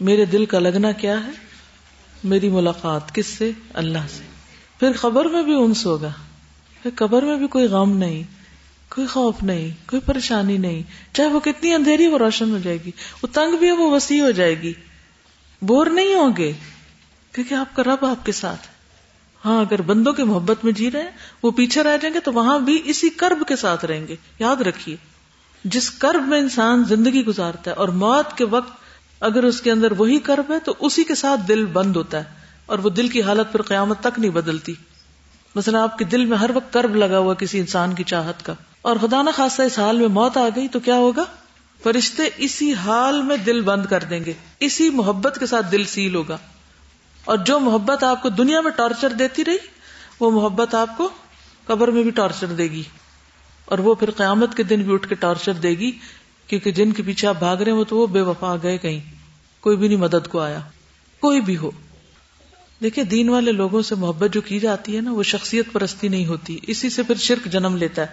میرے 0.00 0.24
دل 0.24 0.44
کا 0.44 0.58
لگنا 0.58 0.92
کیا 0.92 1.26
ہے؟ 1.26 1.30
میری 2.24 2.48
ملاقات 2.48 3.14
کس 3.14 3.26
سے؟ 3.26 3.50
اللہ 3.74 3.98
سے۔ 4.10 4.22
پھر 4.80 4.92
خبر 4.92 5.24
میں 5.24 5.42
بھی 5.42 5.54
انس 5.54 5.86
ہوگا۔ 5.86 6.10
پھر 6.82 6.90
قبر 6.96 7.22
میں 7.22 7.36
بھی 7.36 7.46
کوئی 7.46 7.66
غم 7.66 7.96
نہیں، 7.96 8.22
کوئی 8.90 9.06
خوف 9.06 9.42
نہیں، 9.42 9.88
کوئی 9.88 10.00
پریشانی 10.00 10.56
نہیں۔ 10.56 10.82
چاہے 11.12 11.28
وہ 11.28 11.40
کتنی 11.40 11.74
اندھیری 11.74 12.06
وہ 12.06 12.18
روشن 12.18 12.50
ہو 12.50 12.58
جائے 12.58 12.78
گی۔ 12.86 12.90
وہ 13.22 13.28
تنگ 13.32 13.56
بھی 13.56 13.66
ہے، 13.66 13.72
وہ 13.72 13.90
وسیع 13.90 14.22
ہو 14.22 14.30
جائے 14.30 14.62
گی۔ 14.62 14.72
بور 15.62 15.86
نہیں 15.86 16.14
ہوں 16.14 16.36
گے، 16.36 16.52
کیونکہ 17.32 17.54
آپ 17.54 17.76
کا 17.76 17.82
رب 17.82 18.04
آپ 18.06 18.26
کے 18.26 18.32
ساتھ 18.32 18.66
ہے۔ 18.66 18.72
ہاں 19.44 19.60
اگر 19.60 19.82
بندوں 19.82 20.12
کی 20.12 20.22
محبت 20.22 20.64
میں 20.64 20.72
جی 20.72 20.90
رہے 20.90 21.02
ہیں، 21.02 21.10
وہ 21.42 21.50
پیچھے 21.50 21.82
رہ 21.82 21.96
جائیں 21.96 22.14
گے 22.14 22.20
تو 22.20 22.32
وہاں 22.32 22.58
بھی 22.58 22.82
اسی 22.84 23.10
کرب 23.10 23.48
کے 23.48 23.56
ساتھ 23.56 23.84
رہیں 23.84 24.08
گے۔ 24.08 24.16
یاد 24.38 24.56
رکھیے، 24.56 24.96
جس 25.64 25.90
کرب 25.90 26.28
میں 26.28 26.38
انسان 26.38 26.84
زندگی 26.84 27.24
گزارتا 27.24 27.70
ہے 27.70 27.76
اور 27.76 27.88
موت 27.88 28.38
کے 28.38 28.44
وقت 28.44 28.79
اگر 29.20 29.44
اس 29.44 29.60
کے 29.60 29.70
اندر 29.70 29.92
وہی 29.92 30.18
کرب 30.18 30.52
ہے 30.52 30.58
تو 30.58 30.74
اسی 30.78 31.04
کے 31.04 31.14
ساتھ 31.14 31.40
دل 31.48 31.66
بند 31.66 31.96
ہوتا 31.96 32.18
ہے 32.18 32.24
اور 32.66 32.78
وہ 32.78 32.90
دل 32.90 33.08
کی 33.08 33.22
حالت 33.22 33.52
پھر 33.52 33.62
قیامت 33.62 34.00
تک 34.00 34.18
نہیں 34.18 34.30
بدلتی۔ 34.30 34.74
مثلا 35.54 35.82
آپ 35.82 35.98
کے 35.98 36.04
دل 36.04 36.24
میں 36.24 36.36
ہر 36.38 36.50
وقت 36.54 36.72
کرب 36.72 36.96
لگا 36.96 37.18
ہوا 37.18 37.34
کسی 37.34 37.58
انسان 37.58 37.94
کی 37.94 38.04
چاہت 38.04 38.44
کا۔ 38.44 38.54
اور 38.82 38.96
خدا 39.00 39.22
نہ 39.22 39.30
خاصا 39.34 39.62
اس 39.62 39.78
حال 39.78 39.96
میں 39.96 40.08
موت 40.08 40.36
آ 40.36 40.48
گئی 40.56 40.68
تو 40.68 40.80
کیا 40.80 40.94
ہوگا؟ 40.94 41.24
فرشتے 41.82 42.22
اسی 42.36 42.74
حال 42.74 43.22
میں 43.22 43.36
دل 43.36 43.60
بند 43.60 43.86
کر 43.86 44.02
دیں 44.10 44.24
گے۔ 44.24 44.32
اسی 44.60 44.90
محبت 44.90 45.36
کے 45.40 45.46
ساتھ 45.46 45.66
دل 45.72 45.84
سیل 45.84 46.14
ہوگا۔ 46.14 46.38
اور 47.24 47.36
جو 47.36 47.60
محبت 47.60 48.04
آپ 48.04 48.22
کو 48.22 48.28
دنیا 48.28 48.60
میں 48.60 48.70
ٹارچر 48.70 49.08
دیتی 49.08 49.44
رہی، 49.44 49.56
وہ 50.20 50.30
محبت 50.30 50.74
آپ 50.74 50.96
کو 50.96 51.08
قبر 51.66 51.88
میں 51.88 52.02
بھی 52.02 52.10
ٹارچر 52.10 52.46
دے 52.46 52.62
گی۔ 52.62 52.82
اور 53.64 53.78
وہ 53.78 53.94
پھر 53.94 54.10
قیامت 54.10 54.56
کے 54.56 54.62
دن 54.62 54.82
بھی 54.82 54.92
اٹھ 54.94 55.08
کے 55.08 55.14
ٹارچر 55.14 55.52
دے 55.52 55.70
گی۔ 55.70 55.98
کیونکہ 56.50 56.70
جن 56.70 56.92
کے 56.92 57.02
پیچھے 57.02 57.28
آپ 57.28 57.38
بھاگ 57.38 57.56
رہے 57.56 57.72
ہیں، 57.72 57.78
وہ 57.78 57.84
تو 57.84 57.96
وہ 57.96 58.06
بے 58.06 58.20
وفا 58.20 58.56
گئے 58.62 58.78
کہیں۔ 58.78 59.00
کوئی 59.60 59.76
بھی 59.76 59.88
نہیں 59.88 59.98
مدد 59.98 60.28
کو 60.28 60.40
آیا۔ 60.40 60.60
کوئی 61.20 61.40
بھی 61.40 61.56
ہو۔ 61.56 61.70
دیکھیں، 62.82 63.04
دین 63.04 63.28
والے 63.28 63.52
لوگوں 63.52 63.82
سے 63.82 63.94
محبت 63.94 64.34
جو 64.34 64.40
کی 64.40 64.60
جاتی 64.60 64.96
ہے 64.96 65.00
نا، 65.00 65.12
وہ 65.12 65.22
شخصیت 65.22 65.72
پرستی 65.72 66.08
نہیں 66.08 66.26
ہوتی۔ 66.26 66.58
اسی 66.62 66.90
سے 66.90 67.02
پھر 67.02 67.14
شرک 67.14 67.46
جنم 67.46 67.76
لیتا 67.76 68.02
ہے۔ 68.02 68.06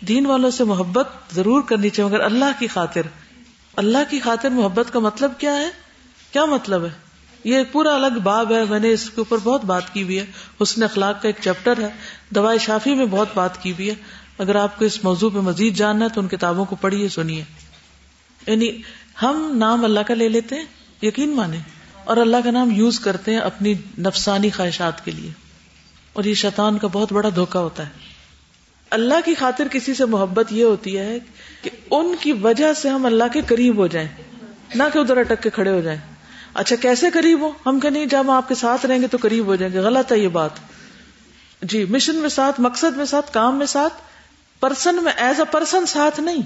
دین 0.00 0.26
والوں 0.26 0.50
سے 0.50 0.64
محبت 0.64 1.08
ضرور 1.32 1.62
کرنی 1.62 1.90
چاہیے، 1.90 2.10
مگر 2.10 2.20
اللہ 2.20 2.44
کی 2.58 2.66
خاطر۔ 2.66 3.02
اللہ 3.76 3.98
کی 4.10 4.20
خاطر 4.20 4.50
محبت 4.50 4.92
کا 4.92 4.98
مطلب 4.98 5.32
کیا 5.38 5.56
ہے؟ 5.56 5.70
کیا 6.32 6.44
مطلب 6.44 6.84
ہے؟ 6.84 6.90
یہ 7.44 7.56
ایک 7.56 7.72
پورا 7.72 7.94
الگ 7.94 8.18
باب 8.22 8.52
ہے۔ 8.52 8.64
میں 8.64 8.80
نے 8.80 8.92
اس 8.92 9.04
کے 9.04 9.14
اوپر 9.16 9.38
بہت 9.44 9.64
بات 9.64 9.94
کی 9.94 10.02
ہوئی 10.02 10.18
ہے۔ 10.18 10.26
حسن 10.62 10.82
اخلاق 10.82 11.22
کا 11.22 11.28
ایک 11.28 11.36
چیپٹر 11.40 11.82
ہے۔ 11.82 11.88
دوائی 12.30 12.58
شافی 12.58 12.94
میں 12.94 13.06
بہت 13.06 13.28
بات 13.34 13.62
کی 13.62 13.72
ہوئی 13.72 13.90
ہے۔ 13.90 13.94
اگر 14.38 14.54
آپ 14.54 14.78
کو 14.78 14.84
اس 14.84 15.04
موضوع 15.04 15.30
پہ 15.30 15.38
مزید 15.38 15.74
جاننا 15.74 16.04
ہے 16.04 16.10
تو 16.14 16.20
ان 16.20 16.28
کتابوں 16.28 16.64
کو 16.64 16.76
پڑھیے، 16.76 17.08
سنیے۔ 17.08 17.44
یعنی 18.46 18.82
ہم 19.22 19.52
نام 19.56 19.84
اللہ 19.84 20.00
کا 20.00 20.14
لے 20.14 20.28
لیتے 20.28 20.56
ہیں، 20.56 20.64
یقین 21.02 21.30
مانے۔ 21.30 21.58
اور 22.04 22.16
اللہ 22.16 22.36
کا 22.44 22.50
نام 22.50 22.70
یوز 22.70 23.00
کرتے 23.00 23.32
ہیں 23.32 23.38
اپنی 23.38 23.74
نفسانی 23.98 24.50
خواہشات 24.50 25.04
کے 25.04 25.10
لیے۔ 25.10 25.30
اور 26.12 26.24
یہ 26.24 26.34
شیطان 26.34 26.78
کا 26.78 26.86
بہت 26.86 27.12
بڑا 27.12 27.28
دھوکا 27.34 27.60
ہوتا 27.60 27.86
ہے۔ 27.86 27.90
اللہ 28.90 29.14
کی 29.24 29.34
خاطر 29.34 29.68
کسی 29.70 29.94
سے 29.94 30.04
محبت 30.04 30.52
یہ 30.52 30.64
ہوتی 30.64 30.98
ہے 30.98 31.18
کہ 31.62 31.70
ان 31.90 32.14
کی 32.20 32.32
وجہ 32.32 32.72
سے 32.72 32.88
ہم 32.88 33.06
اللہ 33.06 33.24
کے 33.32 33.40
قریب 33.46 33.76
ہو 33.76 33.86
جائیں۔ 33.86 34.08
نہ 34.74 34.82
کہ 34.92 34.98
ادھر 34.98 35.16
اٹک 35.16 35.42
کے 35.42 35.50
کھڑے 35.50 35.70
ہو 35.70 35.80
جائیں۔ 35.80 35.98
اچھا 36.54 36.76
کیسے 36.76 37.10
قریب 37.10 37.40
ہو 37.40 37.50
ہم 37.66 37.80
کہ 37.80 37.90
نہیں، 37.90 38.06
جب 38.06 38.20
ہم 38.20 38.30
آپ 38.30 38.48
کے 38.48 38.54
ساتھ 38.54 38.86
رہیں 38.86 39.02
گے 39.02 39.06
تو 39.06 39.18
قریب 39.20 39.46
ہو 39.46 39.56
جائیں 39.56 39.74
گے۔ 39.74 39.78
غلط 39.78 40.12
ہے 40.12 40.18
یہ 40.18 40.28
بات۔ 40.28 40.50
جی 41.62 41.84
مشن 41.84 42.16
میں 42.16 42.28
ساتھ، 42.28 42.60
مقصد 42.60 42.96
میں 42.96 43.04
ساتھ، 43.04 43.32
کام 43.32 43.58
میں 43.58 43.66
ساتھ 43.66 43.94
پرسن 44.60 44.94
میں 44.94 45.12
ایز 45.16 45.40
اے 45.40 45.44
پرسن 45.50 45.86
ساتھ 45.86 46.20
نہیں۔ 46.20 46.42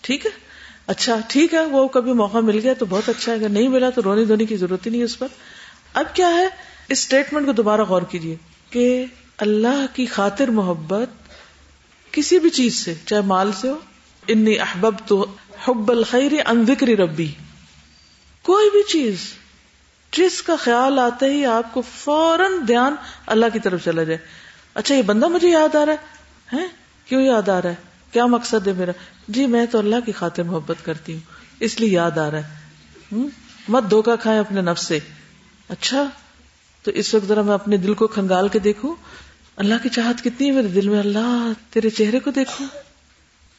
ٹھیک 0.00 0.26
ہے؟ 0.26 0.51
اچھا 0.86 1.16
ٹھیک 1.28 1.54
ہے، 1.54 1.66
وہ 1.66 1.88
کبھی 1.88 2.12
موقع 2.12 2.38
مل 2.38 2.60
گیا 2.62 2.74
تو 2.74 2.86
بہت 2.86 3.08
اچھا 3.08 3.32
ہے، 3.32 3.36
اگر 3.36 3.48
نہیں 3.48 3.68
ملا 3.68 3.90
تو 3.90 4.02
رونی 4.02 4.24
دھونی 4.24 4.46
کی 4.46 4.56
ضرورت 4.56 4.86
ہی 4.86 4.90
نہیں 4.90 5.02
اس 5.02 5.18
پر۔ 5.18 5.26
اب 5.94 6.04
کیا 6.14 6.28
ہے؟ 6.28 6.46
اس 6.88 6.98
اسٹیٹمنٹ 6.98 7.46
کو 7.46 7.52
دوبارہ 7.52 7.80
غور 7.80 8.02
کیجیے 8.02 8.36
کہ 8.70 9.04
اللہ 9.38 9.86
کی 9.92 10.06
خاطر 10.06 10.48
محبت 10.48 11.08
کسی 12.12 12.38
بھی 12.38 12.50
چیز 12.50 12.74
سے، 12.74 12.94
چاہے 13.06 13.20
مال 13.20 13.52
سے 13.52 13.68
ہو، 13.68 13.78
انی 14.28 14.58
احبب 14.58 14.94
تو 15.06 15.26
حب 15.64 15.90
الخیر 15.90 16.32
ان 16.46 16.66
ذکر 16.66 16.86
ربی۔ 16.86 17.32
کوئی 18.42 18.70
بھی 18.70 18.82
چیز، 18.82 19.16
جس 20.16 20.42
کا 20.42 20.56
خیال 20.56 20.98
آتے 20.98 21.26
ہی 21.26 21.46
آپ 21.46 21.74
کو 21.74 21.82
فوراً 21.94 22.52
دھیان 22.66 22.94
اللہ 23.26 23.46
کی 23.52 23.58
طرف 23.58 23.84
چلا 23.84 24.02
جائے۔ 24.02 24.18
اچھا 24.74 24.94
یہ 24.94 25.02
بندہ 25.02 25.28
مجھے 25.28 25.48
یاد 25.48 25.74
آ 25.74 25.86
رہا 25.86 25.94
ہے؟ 26.52 26.66
کیوں 27.04 27.22
یاد 27.22 27.48
آ 27.48 27.62
رہا 27.62 27.70
ہے؟ 27.70 27.91
کیا 28.12 28.26
مقصد 28.26 28.66
ہے 28.66 28.72
میرا؟ 28.72 28.92
جی 29.28 29.46
میں 29.46 29.66
تو 29.66 29.78
اللہ 29.78 29.96
کی 30.06 30.12
خاطر 30.12 30.42
محبت 30.42 30.76
کرتی 30.82 31.12
ہوں، 31.12 31.20
اس 31.60 31.80
لیے 31.80 31.88
یاد 31.88 32.18
آ 32.18 32.30
رہا 32.30 32.38
ہے۔ 32.38 32.62
مت 33.68 33.90
دھوکا 33.90 34.16
کھائے 34.16 34.38
اپنے 34.38 34.60
نفس 34.60 34.86
سے۔ 34.86 34.98
اچھا 35.68 36.04
تو 36.82 36.90
اس 36.90 37.14
وقت 37.14 37.24
ذرا 37.24 37.42
میں 37.42 37.54
اپنے 37.54 37.76
دل 37.76 37.94
کو 37.94 38.06
کھنگال 38.06 38.48
کے 38.48 38.58
دیکھوں۔ 38.58 38.94
اللہ 39.56 39.74
کی 39.82 39.88
چاہت 39.88 40.24
کتنی 40.24 40.46
ہے 40.46 40.52
میرے 40.52 40.68
دل 40.68 40.88
میں؟ 40.88 40.98
اللہ، 40.98 41.52
تیرے 41.70 41.90
چہرے 41.90 42.20
کو 42.20 42.30
دیکھوں۔ 42.30 42.66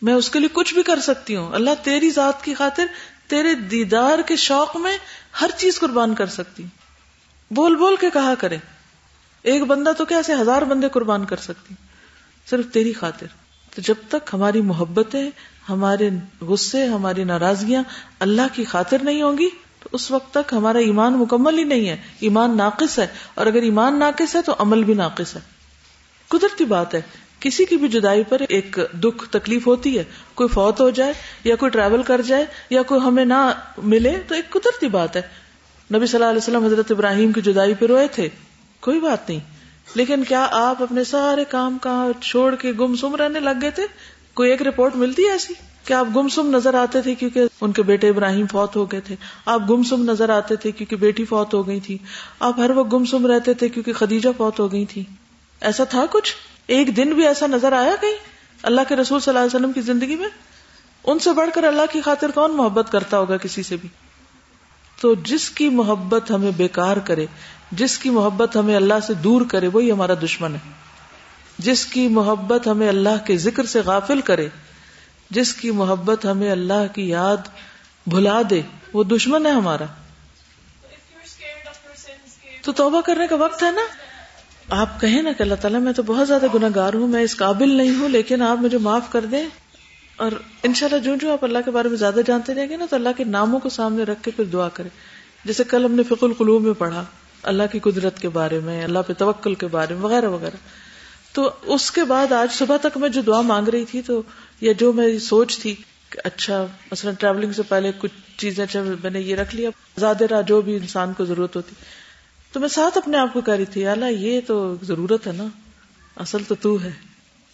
میں 0.01 0.13
اس 0.13 0.29
کے 0.29 0.39
لیے 0.39 0.49
کچھ 0.53 0.73
بھی 0.73 0.83
کر 0.83 0.99
سکتی 0.99 1.35
ہوں۔ 1.35 1.53
اللہ 1.53 1.69
تیری 1.83 2.09
ذات 2.09 2.43
کی 2.43 2.53
خاطر، 2.53 2.85
تیرے 3.27 3.55
دیدار 3.55 4.19
کے 4.27 4.35
شوق 4.35 4.77
میں 4.77 4.97
ہر 5.41 5.49
چیز 5.57 5.79
قربان 5.79 6.15
کر 6.15 6.25
سکتی۔ 6.25 6.63
ہوں 6.63 6.83
بول 7.53 7.75
بول 7.75 7.95
کے 7.95 8.07
کہا 8.13 8.33
کرے۔ 8.35 8.57
ایک 9.41 9.63
بندہ 9.63 9.91
تو 9.97 10.05
کیسے 10.05 10.33
ہزار 10.33 10.61
بندے 10.61 10.89
قربان 10.89 11.25
کر 11.25 11.37
سکتی؟ 11.37 11.75
صرف 12.49 12.65
تیری 12.73 12.93
خاطر۔ 12.93 13.42
تو 13.75 13.81
جب 13.81 13.95
تک 14.07 14.29
ہماری 14.33 14.61
محبتیں، 14.61 15.31
ہمارے 15.69 16.09
غصے، 16.41 16.85
ہماری 16.85 17.23
ناراضگیاں 17.23 17.83
اللہ 18.19 18.41
کی 18.53 18.63
خاطر 18.63 18.97
نہیں 19.01 19.21
ہوں 19.21 19.37
گی، 19.37 19.49
تو 19.79 19.89
اس 19.91 20.11
وقت 20.11 20.33
تک 20.33 20.53
ہمارا 20.53 20.77
ایمان 20.77 21.13
مکمل 21.13 21.57
ہی 21.57 21.63
نہیں 21.63 21.89
ہے۔ 21.89 21.97
ایمان 22.19 22.57
ناقص 22.57 22.99
ہے۔ 22.99 23.07
اور 23.35 23.45
اگر 23.45 23.61
ایمان 23.61 23.99
ناقص 23.99 24.35
ہے 24.35 24.41
تو 24.41 24.53
عمل 24.59 24.83
بھی 24.83 24.93
ناقص 24.93 25.35
ہے۔ 25.35 25.41
قدرتی 26.27 26.65
بات 26.65 26.95
ہے۔ 26.95 27.01
کسی 27.39 27.65
کی 27.65 27.77
بھی 27.77 27.87
جدائی 27.87 28.23
پر 28.29 28.41
ایک 28.49 28.79
دکھ، 28.93 29.25
تکلیف 29.31 29.67
ہوتی 29.67 29.97
ہے، 29.97 30.03
کوئی 30.33 30.49
فوت 30.49 30.81
ہو 30.81 30.89
جائے 30.89 31.13
یا 31.43 31.55
کوئی 31.55 31.71
ٹریول 31.71 32.03
کر 32.03 32.21
جائے 32.21 32.45
یا 32.69 32.81
کوئی 32.81 33.01
ہمیں 33.01 33.25
نہ 33.25 33.51
ملے، 33.77 34.19
تو 34.27 34.35
ایک 34.35 34.49
قدرتی 34.49 34.87
بات 34.87 35.15
ہے۔ 35.15 35.21
نبی 35.93 36.05
صلی 36.05 36.17
اللہ 36.17 36.29
علیہ 36.29 36.37
وسلم 36.37 36.65
حضرت 36.65 36.91
ابراہیم 36.91 37.31
کی 37.31 37.41
جدائی 37.41 37.73
پہ 37.73 37.85
روئے 37.85 38.07
تھے۔ 38.07 38.29
کوئی 38.79 38.99
بات 38.99 39.29
نہیں۔ 39.29 39.52
لیکن 39.95 40.23
کیا 40.23 40.47
آپ 40.51 40.83
اپنے 40.83 41.03
سارے 41.03 41.43
کام 41.49 41.77
کہاں 41.77 42.21
چھوڑ 42.21 42.55
کے 42.55 42.71
گم 42.71 42.95
سم 42.95 43.15
رہنے 43.15 43.39
لگ 43.39 43.49
گئے 43.61 43.69
تھے؟ 43.69 43.83
کوئی 44.33 44.51
ایک 44.51 44.61
رپورٹ 44.61 44.95
ملتی 44.95 45.25
ہے 45.25 45.31
ایسی؟ 45.31 45.53
کہ 45.83 45.93
آپ 45.93 46.07
گم 46.15 46.27
سم 46.27 46.49
نظر 46.55 46.73
آتے 46.73 47.01
تھے 47.01 47.15
کیونکہ 47.15 47.43
ان 47.61 47.71
کے 47.71 47.83
بیٹے 47.83 48.09
ابراہیم 48.09 48.45
فوت 48.51 48.75
ہو 48.75 48.91
گئے 48.91 48.99
تھے؟ 48.99 49.15
آپ 49.45 49.61
گم 49.69 49.83
سم 49.83 50.03
نظر 50.03 50.29
آتے 50.29 50.55
تھے 50.55 50.71
کیونکہ 50.71 50.95
بیٹی 50.95 51.25
فوت 51.25 51.53
ہو 51.53 51.67
گئی 51.67 51.79
تھی؟ 51.79 51.97
آپ 52.39 52.59
ہر 52.59 52.69
وقت 52.69 52.93
گم 52.93 53.05
سم 53.05 53.25
رہتے 53.25 53.53
تھے 53.53 53.69
کیونکہ 53.69 53.93
خدیجہ 53.93 54.29
فوت 54.37 54.59
ہو 54.59 54.71
گئی 54.71 54.85
تھی؟ 54.85 55.03
ایسا 55.61 55.83
تھا 55.83 56.05
کچھ؟ 56.11 56.35
ایک 56.67 56.97
دن 56.97 57.13
بھی 57.13 57.27
ایسا 57.27 57.47
نظر 57.47 57.73
آیا 57.73 57.95
کہیں؟ 58.01 58.17
اللہ 58.63 58.81
کے 58.89 58.95
رسول 58.95 59.19
صلی 59.19 59.31
اللہ 59.31 59.45
علیہ 59.45 59.55
وسلم 59.55 59.71
کی 59.71 59.81
زندگی 59.81 60.15
میں؟ 60.15 60.29
ان 61.03 61.19
سے 61.19 61.31
بڑھ 61.31 61.49
کر 61.53 61.63
اللہ 61.63 61.81
کی 61.91 62.01
خاطر 62.01 62.31
کون 62.31 62.51
محبت 62.51 62.91
کرتا 62.91 63.17
ہوگا 63.19 63.37
کسی 63.37 63.63
سے 63.63 63.77
بھی؟ 63.77 63.89
تو 65.01 65.15
جس 65.15 65.49
کی 65.49 65.69
محبت 65.69 66.31
ہمیں 66.31 66.51
بیکار 66.57 66.97
کرے 66.97 67.25
جس 67.75 67.97
کی 67.97 68.09
محبت 68.09 68.55
ہمیں 68.55 68.75
اللہ 68.75 68.93
سے 69.07 69.13
دور 69.13 69.41
کرے، 69.49 69.67
وہی 69.67 69.91
ہمارا 69.91 70.13
دشمن 70.13 70.55
ہے۔ 70.55 70.71
جس 71.57 71.85
کی 71.85 72.07
محبت 72.07 72.67
ہمیں 72.67 72.89
اللہ 72.89 73.25
کے 73.25 73.37
ذکر 73.37 73.65
سے 73.65 73.79
غافل 73.79 74.21
کرے، 74.21 74.49
جس 75.29 75.53
کی 75.53 75.71
محبت 75.71 76.25
ہمیں 76.25 76.51
اللہ 76.51 76.93
کی 76.93 77.09
یاد 77.09 77.37
بھلا 78.07 78.41
دے، 78.49 78.61
وہ 78.93 79.03
دشمن 79.03 79.45
ہے 79.45 79.51
ہمارا۔ 79.51 79.83
تو 82.61 82.71
توبہ 82.71 83.01
کرنے 83.01 83.27
کا 83.27 83.35
وقت 83.35 83.63
ہے 83.63 83.71
نا؟ 83.71 83.81
آپ 84.69 85.01
کہیں 85.01 85.21
نا 85.21 85.31
کہ 85.31 85.43
اللہ 85.43 85.55
تعالیٰ، 85.55 85.79
میں 85.79 85.93
تو 85.93 86.03
بہت 86.03 86.27
زیادہ 86.27 86.45
گناہ 86.53 86.69
گار 86.75 86.93
ہوں، 86.93 87.07
میں 87.07 87.23
اس 87.23 87.37
قابل 87.37 87.69
نہیں 87.69 87.95
ہوں، 87.95 88.09
لیکن 88.09 88.41
آپ 88.41 88.57
مجھے 88.57 88.77
معاف 88.77 89.03
کر 89.09 89.25
دیں۔ 89.25 89.47
اور 90.17 90.31
ان 90.63 90.73
شاء 90.73 90.87
اللہ 90.87 90.99
جو 90.99 91.15
جو 91.15 91.33
آپ 91.33 91.43
اللہ 91.43 91.57
کے 91.65 91.71
بارے 91.71 91.89
میں 91.89 91.97
زیادہ 91.97 92.19
جانتے 92.27 92.53
رہیں 92.53 92.69
گے 92.69 92.77
نا، 92.77 92.85
تو 92.89 92.95
اللہ 92.95 93.09
کے 93.17 93.23
ناموں 93.23 93.59
کو 93.59 93.69
سامنے 93.69 94.03
رکھ 94.03 94.23
کے 94.23 94.31
پھر 94.31 94.43
دعا 94.43 94.69
کرے 94.69 94.89
جیسے 95.45 95.63
کل 95.63 95.85
ہم 95.85 95.91
نے 95.91 96.03
فک 96.03 96.23
القلوب 96.23 96.61
میں 96.61 96.73
پڑھا۔ 96.73 97.03
اللہ 97.43 97.63
کی 97.71 97.79
قدرت 97.79 98.19
کے 98.19 98.29
بارے 98.29 98.59
میں، 98.59 98.83
اللہ 98.83 98.99
پہ 99.07 99.13
توکل 99.13 99.55
کے 99.55 99.67
بارے 99.67 99.93
میں، 99.93 100.01
وغیرہ 100.01 100.25
وغیرہ۔ 100.25 100.55
تو 101.33 101.51
اس 101.61 101.91
کے 101.91 102.03
بعد 102.03 102.31
آج 102.31 102.51
صبح 102.51 102.77
تک 102.77 102.97
میں 102.97 103.09
جو 103.09 103.21
دعا 103.21 103.41
مانگ 103.41 103.67
رہی 103.67 103.85
تھی 103.85 104.01
تو، 104.01 104.21
یا 104.61 104.73
جو 104.77 104.93
میری 104.93 105.19
سوچ 105.19 105.59
تھی 105.59 105.75
کہ 106.09 106.21
اچھا 106.23 106.65
مثلا 106.91 107.11
ٹریولنگ 107.11 107.51
سے 107.51 107.61
پہلے 107.63 107.91
کچھ 107.97 108.11
چیزیں 108.37 108.63
اچھا 108.63 108.83
میں 109.03 109.11
نے 109.11 109.21
یہ 109.21 109.35
رکھ 109.35 109.55
لیا، 109.55 109.69
زیادہ 109.97 110.23
راہ 110.23 110.41
جو 110.41 110.61
بھی 110.61 110.75
انسان 110.75 111.13
کو 111.13 111.25
ضرورت 111.25 111.55
ہوتی۔ 111.55 111.75
تو 112.51 112.59
میں 112.59 112.67
ساتھ 112.67 112.97
اپنے 112.97 113.17
آپ 113.17 113.33
کو 113.33 113.41
کہہ 113.41 113.53
رہی 113.53 113.65
تھی 113.65 113.87
اللہ، 113.87 114.05
یہ 114.05 114.41
تو 114.47 114.75
ضرورت 114.81 115.27
ہے 115.27 115.31
نا، 115.31 115.45
اصل 116.15 116.37
تو 116.47 116.55
تو 116.55 116.83
ہے۔ 116.83 116.91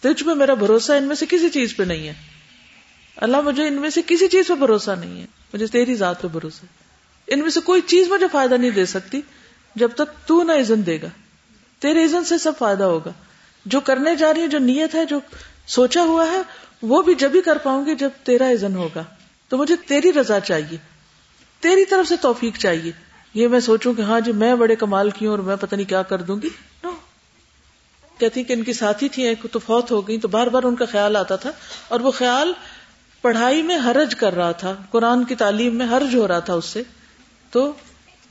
تجھ 0.00 0.22
میں 0.22 0.34
میرا 0.34 0.54
بھروسہ 0.54 0.92
ان 0.92 1.04
میں 1.04 1.16
سے 1.16 1.26
کسی 1.28 1.50
چیز 1.50 1.76
پہ 1.76 1.82
نہیں 1.82 2.08
ہے۔ 2.08 2.14
اللہ، 3.16 3.40
مجھے 3.40 3.66
ان 3.66 3.74
میں 3.74 3.90
سے 3.90 4.00
کسی 4.06 4.28
چیز 4.28 4.48
پہ 4.48 4.54
بھروسہ 4.54 4.90
نہیں 4.90 5.20
ہے۔ 5.20 5.26
مجھے 5.54 5.66
تیری 5.66 5.94
ذات 5.94 6.22
پہ 6.22 6.28
بھروسہ 6.28 6.64
ان 7.26 7.40
میں 7.40 7.50
سے 7.50 7.60
کوئی 7.60 7.80
چیز 7.80 8.08
مجھے 8.08 8.26
فائدہ 8.32 8.54
نہیں 8.54 8.70
دے 8.70 8.86
سکتی۔ 8.86 9.20
جب 9.74 9.90
تک 9.94 10.26
تو 10.26 10.42
نہ 10.42 10.52
عزن 10.52 10.86
دے 10.86 11.02
گا۔ 11.02 11.08
تیرے 11.78 12.04
عزن 12.04 12.24
سے 12.24 12.38
سب 12.38 12.52
فائدہ 12.58 12.84
ہوگا۔ 12.84 13.10
جو 13.66 13.80
کرنے 13.80 14.16
جا 14.16 14.34
رہی 14.34 14.42
ہے، 14.42 14.48
جو 14.48 14.58
نیت 14.58 14.94
ہے، 14.94 15.04
جو 15.04 15.18
سوچا 15.66 16.02
ہوا 16.02 16.26
ہے، 16.30 16.42
وہ 16.82 17.02
بھی 17.02 17.14
جب 17.14 17.30
ہی 17.34 17.40
کر 17.40 17.58
پاؤں 17.58 17.86
گی، 17.86 17.94
جب 17.94 18.10
تیرا 18.24 18.50
عزن 18.50 18.74
ہوگا۔ 18.74 19.04
تو 19.48 19.56
مجھے 19.56 19.76
تیری 19.86 20.12
رضا 20.12 20.40
چاہیے۔ 20.40 20.76
تیری 21.60 21.84
طرف 21.84 22.08
سے 22.08 22.16
توفیق 22.16 22.58
چاہیے۔ 22.58 22.92
یہ 23.34 23.48
میں 23.48 23.60
سوچوں 23.60 23.94
کہ 23.94 24.02
ہاں 24.02 24.20
جی 24.20 24.32
میں 24.32 24.54
بڑے 24.54 24.76
کمال 24.76 25.10
کی 25.10 25.26
ہوں 25.26 25.30
اور 25.30 25.38
میں 25.38 25.56
پتہ 25.60 25.74
نہیں 25.74 25.88
کیا 25.88 26.02
کر 26.02 26.22
دوں 26.22 26.42
گی۔ 26.42 26.48
نو 26.84 26.90
کہتی 28.18 28.44
کہ 28.44 28.52
ان 28.52 28.62
کی 28.62 28.72
ساتھی 28.72 29.08
تھی 29.08 29.22
ایک 29.22 29.46
تو 29.52 29.58
فوت 29.58 29.90
ہو 29.90 30.08
گئی 30.08 30.18
تو 30.18 30.28
بار 30.28 30.46
بار 30.46 30.62
ان 30.62 30.76
کا 30.76 30.84
خیال 30.84 31.16
آتا 31.16 31.36
تھا۔ 31.36 31.50
اور 31.88 32.00
وہ 32.00 32.10
خیال 32.10 32.52
پڑھائی 33.22 33.62
میں 33.62 33.78
حرج 33.86 34.14
کر 34.14 34.34
رہا 34.34 34.52
تھا۔ 34.52 34.74
قرآن 34.90 35.24
کی 35.24 35.34
تعلیم 35.34 35.74
میں 35.74 35.86
حرج 35.86 36.14
ہو 36.14 36.28
رہا 36.28 36.38
تھا 36.38 36.54
اس 36.54 36.64
سے۔ 36.64 36.82
تو 37.50 37.72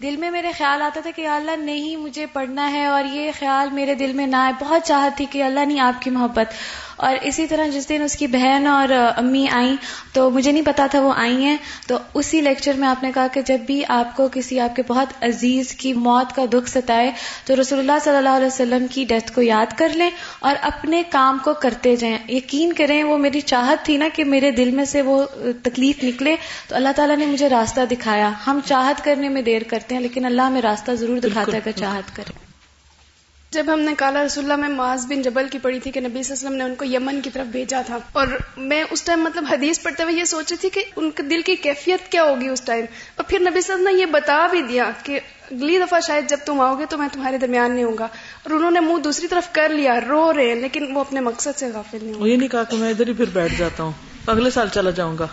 دل 0.02 0.16
میں 0.16 0.32
میرے 0.32 0.52
خیال 0.52 0.82
آتا 0.82 1.00
تھا 1.02 1.10
کہ 1.16 1.28
اللہ 1.28 1.52
نہیں 1.52 1.96
مجھے 1.96 2.26
پڑھنا 2.26 2.72
ہے 2.72 2.86
اور 2.86 3.04
یہ 3.04 3.32
خیال 3.40 3.70
میرے 3.72 3.96
دل 3.96 4.14
میں 4.14 4.28
نہ 4.28 4.36
آئے۔ 4.36 4.54
بہت 4.60 4.82
چاہت 4.86 5.18
تھی 5.18 5.26
کہ 5.32 5.44
اللہ 5.44 5.60
نہیں 5.60 5.80
آپ 5.80 6.02
کی 6.02 6.10
محبت۔ 6.10 6.54
اور 7.00 7.16
اسی 7.22 7.48
طرح 7.48 7.68
جس 7.68 7.90
دن 7.90 8.02
اس 8.02 8.16
کی 8.16 8.28
بہن 8.28 8.68
اور 8.68 8.88
امی 9.18 9.46
آئیں 9.52 9.76
تو 10.14 10.30
مجھے 10.30 10.52
نہیں 10.52 10.66
پتا 10.66 10.88
تھا 10.92 11.00
وہ 11.00 11.14
آئی 11.16 11.44
ہیں 11.46 11.58
تو 11.88 11.98
اسی 12.14 12.42
لیکچر 12.42 12.74
میں 12.74 12.88
آپ 12.88 13.04
نے 13.04 13.12
کہا 13.16 13.28
کہ 13.28 13.42
جب 13.42 13.60
بھی 13.66 13.82
آپ 13.88 14.16
کو 14.16 14.28
کسی 14.34 14.60
آپ 14.60 14.76
کے 14.76 14.84
بہت 14.88 15.24
عزیز 15.24 15.74
کی 15.76 15.94
موت 15.94 16.36
کا 16.36 16.46
دکھ 16.54 16.70
ستائے 16.70 17.12
تو 17.46 17.62
رسول 17.62 17.80
اللہ 17.80 18.04
صلی 18.04 18.18
اللہ 18.18 18.30
علیہ 18.30 18.48
وسلم 18.48 18.86
کی 18.92 19.06
ڈیتھ 19.10 19.32
کو 19.34 19.42
یاد 19.42 19.78
کر 19.78 19.90
لیں 19.90 20.10
اور 20.40 20.56
اپنے 20.62 21.04
کام 21.10 21.38
کو 21.44 21.54
کرتے 21.54 21.96
جائیں۔ 21.96 22.18
یقین 22.30 22.74
کریں 22.74 23.04
وہ 23.04 23.18
میری 23.18 23.42
چاہت 23.42 23.86
تھی 23.86 23.98
نا 23.98 24.08
کہ 24.16 24.24
میرے 24.26 24.52
دل 24.52 24.72
میں 24.72 24.86
سے 24.86 25.02
وہ 25.02 25.26
تکلیف 25.64 26.04
نکلے 26.04 26.36
تو 26.68 26.76
اللہ 26.76 26.90
تعالیٰ 26.96 27.18
نے 27.18 27.26
مجھے 27.26 27.50
راستہ 27.50 27.82
دکھایا۔ 27.92 28.32
ہم 28.48 28.60
چاہت 28.66 29.04
کرنے 29.04 29.30
میں 29.30 29.42
دیر 29.42 29.62
کرتے 29.68 29.96
ہیں 29.96 30.02
لیکن 30.02 30.26
اللہ 30.26 30.42
ہمیں 30.42 30.62
راستہ 30.62 30.92
ضرور 30.92 31.18
دکھاتا 31.18 31.54
ہے 31.54 31.62
کہ 31.64 31.72
چاہت 31.76 32.16
کریں۔ 32.16 32.49
جب 33.52 33.66
ہم 33.74 33.80
نے 33.80 33.94
کالا 33.98 34.26
رسول 34.26 34.44
اللہ 34.44 34.56
میں 34.56 34.76
معاذ 34.76 35.06
بن 35.06 35.22
جبل 35.22 35.48
کی 35.52 35.58
پڑھی 35.58 35.80
تھی 35.80 35.92
کہ 35.92 36.00
نبی 36.00 36.24
صلی 36.24 36.36
اللہ 36.36 36.48
علیہ 36.48 36.48
وسلم 36.48 36.54
نے 36.54 36.64
ان 36.64 36.76
کو 36.76 36.86
یمن 36.86 37.22
کی 37.22 37.30
طرف 37.30 37.48
بھیجا 37.48 37.82
تھا۔ 37.86 37.98
اور 38.12 38.28
میں 38.58 38.84
اس 38.92 39.04
ٹائم 39.04 39.20
مطلب 39.20 39.46
حدیث 39.52 39.82
پڑھتے 39.82 40.04
ہوئے 40.04 40.16
یہ 40.16 40.24
سوچی 40.24 40.56
تھی 40.56 40.70
کہ 40.70 40.84
ان 40.96 41.12
کے 41.12 41.24
دل 41.24 41.42
کی 41.42 41.56
کیفیت 41.56 42.12
کیا 42.12 42.24
ہوگی 42.24 42.48
اس 42.48 42.62
ٹائم۔ 42.62 42.86
اور 43.16 43.26
پھر 43.28 43.40
نبی 43.40 43.62
صلی 43.62 43.74
اللہ 43.74 43.90
علیہ 43.90 43.98
وسلم 43.98 43.98
نے 43.98 44.02
یہ 44.02 44.06
بتا 44.06 44.48
بھی 44.48 44.62
دیا 44.62 44.90
کہ 45.04 45.20
اگلی 45.52 45.80
دفعہ 45.80 46.00
شاید 46.00 46.30
جب 46.30 46.38
تم 46.46 46.62
آؤ 46.62 46.80
گے 46.80 46.86
تو 46.90 46.98
میں 46.98 47.08
تمہارے 47.12 47.38
درمیان 47.38 47.72
نہیں 47.72 47.84
ہوں 47.84 47.98
گا۔ 48.00 48.06
اور 48.44 48.52
انہوں 48.52 48.72
نے 48.72 48.80
منہ 48.80 49.00
دوسری 49.00 49.28
طرف 49.28 49.50
کر 49.52 49.70
لیا، 49.70 50.00
رو 50.08 50.34
رہے 50.34 50.48
ہیں، 50.48 50.56
لیکن 50.56 50.96
وہ 50.96 51.00
اپنے 51.00 51.20
مقصد 51.20 51.60
سے 51.60 51.70
غافل 51.74 51.98
نہیں 52.02 52.28
یہ 52.28 52.38
نہیں 52.38 52.50
کہا 52.50 52.64
کہ 52.64 52.78
میں 52.78 52.90
ادھر 52.90 53.08
ہی 53.08 53.14
پھر 53.14 53.26
بیٹھ 53.34 53.54
جاتا 53.58 53.84
ہوں، 53.84 53.92
اگلے 54.28 54.50
سال 54.50 54.68
چلا 54.68 54.90
جاؤں 54.90 55.18
گا۔ 55.20 55.28